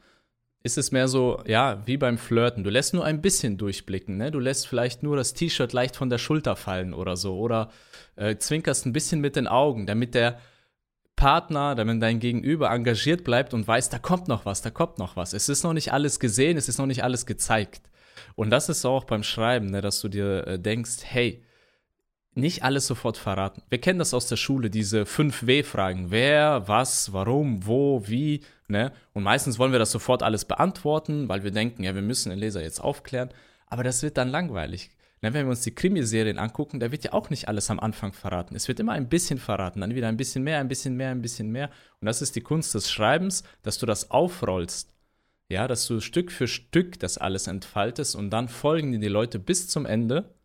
ist 0.61 0.77
es 0.77 0.91
mehr 0.91 1.07
so, 1.07 1.41
ja, 1.45 1.85
wie 1.85 1.97
beim 1.97 2.17
Flirten. 2.17 2.63
Du 2.63 2.69
lässt 2.69 2.93
nur 2.93 3.05
ein 3.05 3.21
bisschen 3.21 3.57
durchblicken. 3.57 4.17
Ne? 4.17 4.29
Du 4.31 4.39
lässt 4.39 4.67
vielleicht 4.67 5.03
nur 5.03 5.15
das 5.15 5.33
T-Shirt 5.33 5.71
leicht 5.71 5.95
von 5.95 6.09
der 6.09 6.17
Schulter 6.17 6.55
fallen 6.55 6.93
oder 6.93 7.15
so. 7.15 7.37
Oder 7.39 7.71
äh, 8.17 8.35
zwinkerst 8.35 8.85
ein 8.85 8.93
bisschen 8.93 9.21
mit 9.21 9.37
den 9.37 9.47
Augen, 9.47 9.85
damit 9.85 10.15
der 10.15 10.39
Partner, 11.15 11.75
damit 11.75 12.01
dein 12.01 12.19
Gegenüber 12.19 12.71
engagiert 12.71 13.23
bleibt 13.23 13.53
und 13.53 13.67
weiß, 13.67 13.89
da 13.89 13.99
kommt 13.99 14.27
noch 14.27 14.45
was, 14.45 14.61
da 14.61 14.69
kommt 14.69 14.97
noch 14.97 15.15
was. 15.15 15.33
Es 15.33 15.49
ist 15.49 15.63
noch 15.63 15.73
nicht 15.73 15.93
alles 15.93 16.19
gesehen, 16.19 16.57
es 16.57 16.69
ist 16.69 16.77
noch 16.77 16.85
nicht 16.85 17.03
alles 17.03 17.25
gezeigt. 17.25 17.88
Und 18.39 18.51
das 18.51 18.69
ist 18.69 18.85
auch 18.85 19.03
beim 19.03 19.23
Schreiben, 19.23 19.65
ne, 19.69 19.81
dass 19.81 19.99
du 19.99 20.07
dir 20.07 20.47
äh, 20.47 20.57
denkst, 20.57 20.99
hey, 21.03 21.43
nicht 22.35 22.63
alles 22.63 22.87
sofort 22.87 23.17
verraten. 23.17 23.63
Wir 23.67 23.81
kennen 23.81 23.99
das 23.99 24.13
aus 24.13 24.27
der 24.27 24.37
Schule, 24.37 24.69
diese 24.69 25.05
5 25.05 25.45
W-Fragen. 25.45 26.09
Wer, 26.09 26.65
was, 26.65 27.11
warum, 27.11 27.67
wo, 27.67 28.07
wie, 28.07 28.39
ne? 28.69 28.93
Und 29.11 29.23
meistens 29.23 29.59
wollen 29.59 29.73
wir 29.73 29.79
das 29.79 29.91
sofort 29.91 30.23
alles 30.23 30.45
beantworten, 30.45 31.27
weil 31.27 31.43
wir 31.43 31.51
denken, 31.51 31.83
ja, 31.83 31.93
wir 31.93 32.01
müssen 32.01 32.29
den 32.29 32.39
Leser 32.39 32.61
jetzt 32.61 32.79
aufklären. 32.79 33.27
Aber 33.67 33.83
das 33.83 34.03
wird 34.03 34.15
dann 34.15 34.29
langweilig. 34.29 34.89
Wenn 35.19 35.33
wir 35.33 35.45
uns 35.45 35.63
die 35.63 35.75
Krimiserien 35.75 36.37
angucken, 36.37 36.79
da 36.79 36.93
wird 36.93 37.03
ja 37.03 37.11
auch 37.11 37.29
nicht 37.29 37.49
alles 37.49 37.69
am 37.69 37.81
Anfang 37.81 38.13
verraten. 38.13 38.55
Es 38.55 38.69
wird 38.69 38.79
immer 38.79 38.93
ein 38.93 39.09
bisschen 39.09 39.39
verraten, 39.39 39.81
dann 39.81 39.95
wieder 39.95 40.07
ein 40.07 40.15
bisschen 40.15 40.45
mehr, 40.45 40.59
ein 40.59 40.69
bisschen 40.69 40.95
mehr, 40.95 41.11
ein 41.11 41.21
bisschen 41.21 41.51
mehr. 41.51 41.69
Und 41.99 42.05
das 42.05 42.21
ist 42.21 42.37
die 42.37 42.41
Kunst 42.41 42.73
des 42.73 42.89
Schreibens, 42.89 43.43
dass 43.63 43.79
du 43.79 43.85
das 43.85 44.11
aufrollst. 44.11 44.93
Ja, 45.51 45.67
dass 45.67 45.87
du 45.87 45.99
Stück 45.99 46.31
für 46.31 46.47
Stück 46.47 46.99
das 46.99 47.17
alles 47.17 47.47
entfaltest 47.47 48.15
und 48.15 48.29
dann 48.29 48.47
folgen 48.47 48.91
dir 48.91 48.99
die 48.99 49.07
Leute 49.07 49.39
bis 49.39 49.67
zum 49.67 49.85
Ende, 49.85 50.35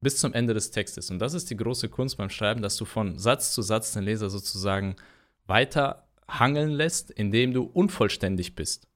bis 0.00 0.18
zum 0.18 0.32
Ende 0.32 0.54
des 0.54 0.70
Textes. 0.70 1.10
Und 1.10 1.18
das 1.18 1.34
ist 1.34 1.50
die 1.50 1.56
große 1.56 1.88
Kunst 1.88 2.16
beim 2.16 2.30
Schreiben, 2.30 2.62
dass 2.62 2.76
du 2.76 2.84
von 2.84 3.18
Satz 3.18 3.52
zu 3.52 3.62
Satz 3.62 3.92
den 3.92 4.04
Leser 4.04 4.30
sozusagen 4.30 4.94
weiter 5.46 6.08
hangeln 6.28 6.70
lässt, 6.70 7.10
indem 7.10 7.52
du 7.52 7.64
unvollständig 7.64 8.54
bist. 8.54 8.86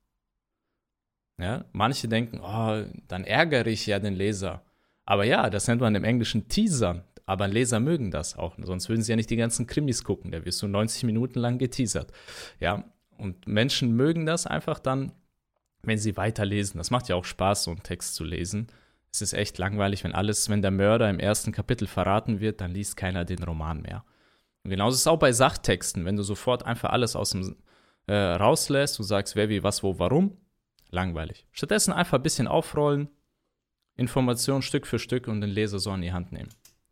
Ja, 1.40 1.64
manche 1.72 2.06
denken, 2.06 2.40
oh, 2.40 2.84
dann 3.08 3.24
ärgere 3.24 3.66
ich 3.66 3.86
ja 3.86 3.98
den 3.98 4.14
Leser. 4.14 4.64
Aber 5.04 5.24
ja, 5.24 5.50
das 5.50 5.66
nennt 5.66 5.80
man 5.80 5.94
im 5.96 6.04
Englischen 6.04 6.46
Teasern. 6.48 7.02
Aber 7.26 7.48
Leser 7.48 7.80
mögen 7.80 8.10
das 8.10 8.36
auch, 8.36 8.56
sonst 8.62 8.88
würden 8.88 9.02
sie 9.02 9.12
ja 9.12 9.16
nicht 9.16 9.30
die 9.30 9.36
ganzen 9.36 9.66
Krimis 9.66 10.04
gucken. 10.04 10.30
Da 10.30 10.44
wirst 10.44 10.62
du 10.62 10.68
90 10.68 11.04
Minuten 11.04 11.40
lang 11.40 11.58
geteasert. 11.58 12.12
Ja, 12.60 12.84
und 13.16 13.46
Menschen 13.46 13.96
mögen 13.96 14.26
das 14.26 14.46
einfach 14.46 14.78
dann, 14.78 15.12
wenn 15.82 15.98
sie 15.98 16.16
weiterlesen. 16.16 16.78
Das 16.78 16.90
macht 16.90 17.08
ja 17.08 17.16
auch 17.16 17.24
Spaß, 17.24 17.64
so 17.64 17.70
einen 17.70 17.82
Text 17.82 18.14
zu 18.14 18.24
lesen. 18.24 18.68
Es 19.10 19.20
ist 19.20 19.34
echt 19.34 19.58
langweilig, 19.58 20.04
wenn 20.04 20.14
alles, 20.14 20.48
wenn 20.48 20.62
der 20.62 20.70
Mörder 20.70 21.10
im 21.10 21.18
ersten 21.18 21.52
Kapitel 21.52 21.86
verraten 21.86 22.40
wird, 22.40 22.60
dann 22.60 22.70
liest 22.70 22.96
keiner 22.96 23.24
den 23.24 23.42
Roman 23.42 23.82
mehr. 23.82 24.04
Und 24.64 24.70
genauso 24.70 24.94
ist 24.94 25.00
es 25.00 25.06
auch 25.06 25.18
bei 25.18 25.32
Sachtexten, 25.32 26.04
wenn 26.04 26.16
du 26.16 26.22
sofort 26.22 26.64
einfach 26.64 26.90
alles 26.90 27.16
aus 27.16 27.30
dem 27.30 27.56
äh, 28.06 28.14
rauslässt 28.14 28.98
und 28.98 29.06
sagst, 29.06 29.36
wer, 29.36 29.48
wie, 29.48 29.62
was, 29.62 29.82
wo, 29.82 29.98
warum, 29.98 30.36
langweilig. 30.90 31.46
Stattdessen 31.50 31.92
einfach 31.92 32.18
ein 32.18 32.22
bisschen 32.22 32.48
aufrollen, 32.48 33.08
Informationen 33.96 34.62
Stück 34.62 34.86
für 34.86 34.98
Stück 34.98 35.28
und 35.28 35.40
den 35.40 35.50
Leser 35.50 35.78
so 35.78 35.92
in 35.92 36.02
die 36.02 36.12
Hand 36.12 36.32
nehmen. 36.32 36.48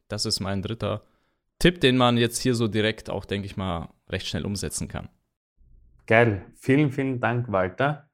Das 0.08 0.26
ist 0.26 0.40
mein 0.40 0.62
dritter 0.62 1.04
Tipp, 1.58 1.80
den 1.80 1.96
man 1.96 2.16
jetzt 2.16 2.38
hier 2.38 2.54
so 2.54 2.68
direkt 2.68 3.08
auch, 3.08 3.24
denke 3.24 3.46
ich 3.46 3.56
mal, 3.56 3.90
recht 4.08 4.26
schnell 4.26 4.44
umsetzen 4.44 4.88
kann. 4.88 5.08
Geil. 6.06 6.44
Vielen, 6.56 6.90
vielen 6.90 7.20
Dank, 7.20 7.50
Walter. 7.52 8.09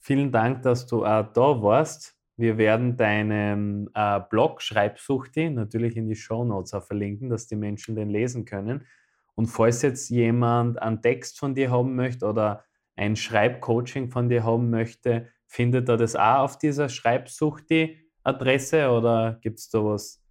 Vielen 0.00 0.32
Dank, 0.32 0.62
dass 0.62 0.86
du 0.86 1.04
äh, 1.04 1.24
da 1.34 1.62
warst. 1.62 2.16
Wir 2.36 2.56
werden 2.56 2.96
deinen 2.96 3.90
äh, 3.94 4.20
Blog 4.30 4.62
Schreibsuchti 4.62 5.50
natürlich 5.50 5.94
in 5.94 6.08
die 6.08 6.16
Show 6.16 6.42
Notes 6.42 6.72
auch 6.72 6.82
verlinken, 6.82 7.28
dass 7.28 7.46
die 7.46 7.56
Menschen 7.56 7.96
den 7.96 8.08
lesen 8.08 8.46
können. 8.46 8.86
Und 9.34 9.46
falls 9.46 9.82
jetzt 9.82 10.08
jemand 10.08 10.80
einen 10.80 11.02
Text 11.02 11.38
von 11.38 11.54
dir 11.54 11.70
haben 11.70 11.96
möchte 11.96 12.26
oder 12.26 12.64
ein 12.96 13.14
Schreibcoaching 13.14 14.08
von 14.08 14.30
dir 14.30 14.42
haben 14.42 14.70
möchte, 14.70 15.28
findet 15.46 15.88
er 15.90 15.98
das 15.98 16.16
auch 16.16 16.40
auf 16.40 16.58
dieser 16.58 16.88
Schreibsuchti-Adresse 16.88 18.90
oder 18.90 19.38
gibt 19.42 19.58
es 19.58 19.68
da 19.68 19.84
was? 19.84 20.22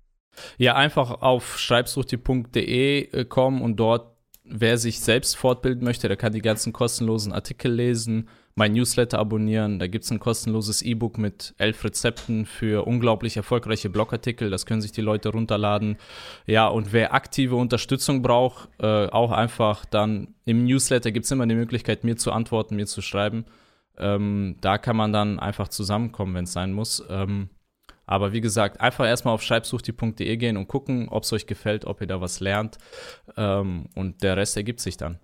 Ja, 0.57 0.75
einfach 0.75 1.21
auf 1.21 1.59
schreibsuchti.de 1.59 3.11
äh, 3.11 3.25
kommen 3.25 3.61
und 3.61 3.77
dort, 3.77 4.17
wer 4.43 4.79
sich 4.79 4.99
selbst 4.99 5.37
fortbilden 5.37 5.83
möchte, 5.83 6.07
der 6.07 6.17
kann 6.17 6.33
die 6.33 6.41
ganzen 6.41 6.73
kostenlosen 6.73 7.33
Artikel 7.33 7.71
lesen, 7.71 8.29
mein 8.59 8.73
Newsletter 8.73 9.17
abonnieren. 9.17 9.79
Da 9.79 9.87
gibt 9.87 10.03
es 10.03 10.11
ein 10.11 10.19
kostenloses 10.19 10.81
E-Book 10.81 11.17
mit 11.17 11.55
elf 11.57 11.81
Rezepten 11.83 12.45
für 12.45 12.85
unglaublich 12.85 13.37
erfolgreiche 13.37 13.89
Blogartikel. 13.89 14.49
Das 14.49 14.65
können 14.65 14.81
sich 14.81 14.91
die 14.91 15.01
Leute 15.01 15.29
runterladen. 15.29 15.97
Ja, 16.45 16.67
und 16.67 16.91
wer 16.91 17.13
aktive 17.13 17.55
Unterstützung 17.55 18.21
braucht, 18.21 18.67
äh, 18.79 19.07
auch 19.07 19.31
einfach 19.31 19.85
dann 19.85 20.35
im 20.43 20.65
Newsletter 20.65 21.11
gibt 21.11 21.25
es 21.25 21.31
immer 21.31 21.47
die 21.47 21.55
Möglichkeit, 21.55 22.03
mir 22.03 22.17
zu 22.17 22.33
antworten, 22.33 22.75
mir 22.75 22.85
zu 22.85 23.01
schreiben. 23.01 23.45
Ähm, 23.97 24.57
da 24.59 24.77
kann 24.77 24.97
man 24.97 25.13
dann 25.13 25.39
einfach 25.39 25.69
zusammenkommen, 25.69 26.35
wenn 26.35 26.43
es 26.43 26.51
sein 26.51 26.73
muss. 26.73 27.01
Ähm, 27.09 27.49
aber 28.05 28.33
wie 28.33 28.41
gesagt, 28.41 28.81
einfach 28.81 29.05
erstmal 29.05 29.35
auf 29.35 29.41
schreibsuchti.de 29.41 30.35
gehen 30.35 30.57
und 30.57 30.67
gucken, 30.67 31.07
ob 31.07 31.23
es 31.23 31.31
euch 31.31 31.47
gefällt, 31.47 31.85
ob 31.85 32.01
ihr 32.01 32.07
da 32.07 32.19
was 32.19 32.41
lernt. 32.41 32.77
Ähm, 33.37 33.87
und 33.95 34.21
der 34.21 34.35
Rest 34.35 34.57
ergibt 34.57 34.81
sich 34.81 34.97
dann. 34.97 35.17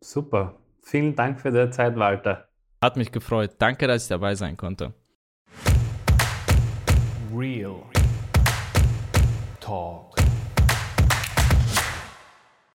Super. 0.00 0.54
Vielen 0.82 1.16
Dank 1.16 1.40
für 1.40 1.50
die 1.50 1.70
Zeit, 1.70 1.96
Walter. 1.96 2.49
Hat 2.82 2.96
mich 2.96 3.12
gefreut. 3.12 3.56
Danke, 3.58 3.86
dass 3.86 4.04
ich 4.04 4.08
dabei 4.08 4.34
sein 4.34 4.56
konnte. 4.56 4.94
Real 7.30 7.82
Talk. 9.60 10.16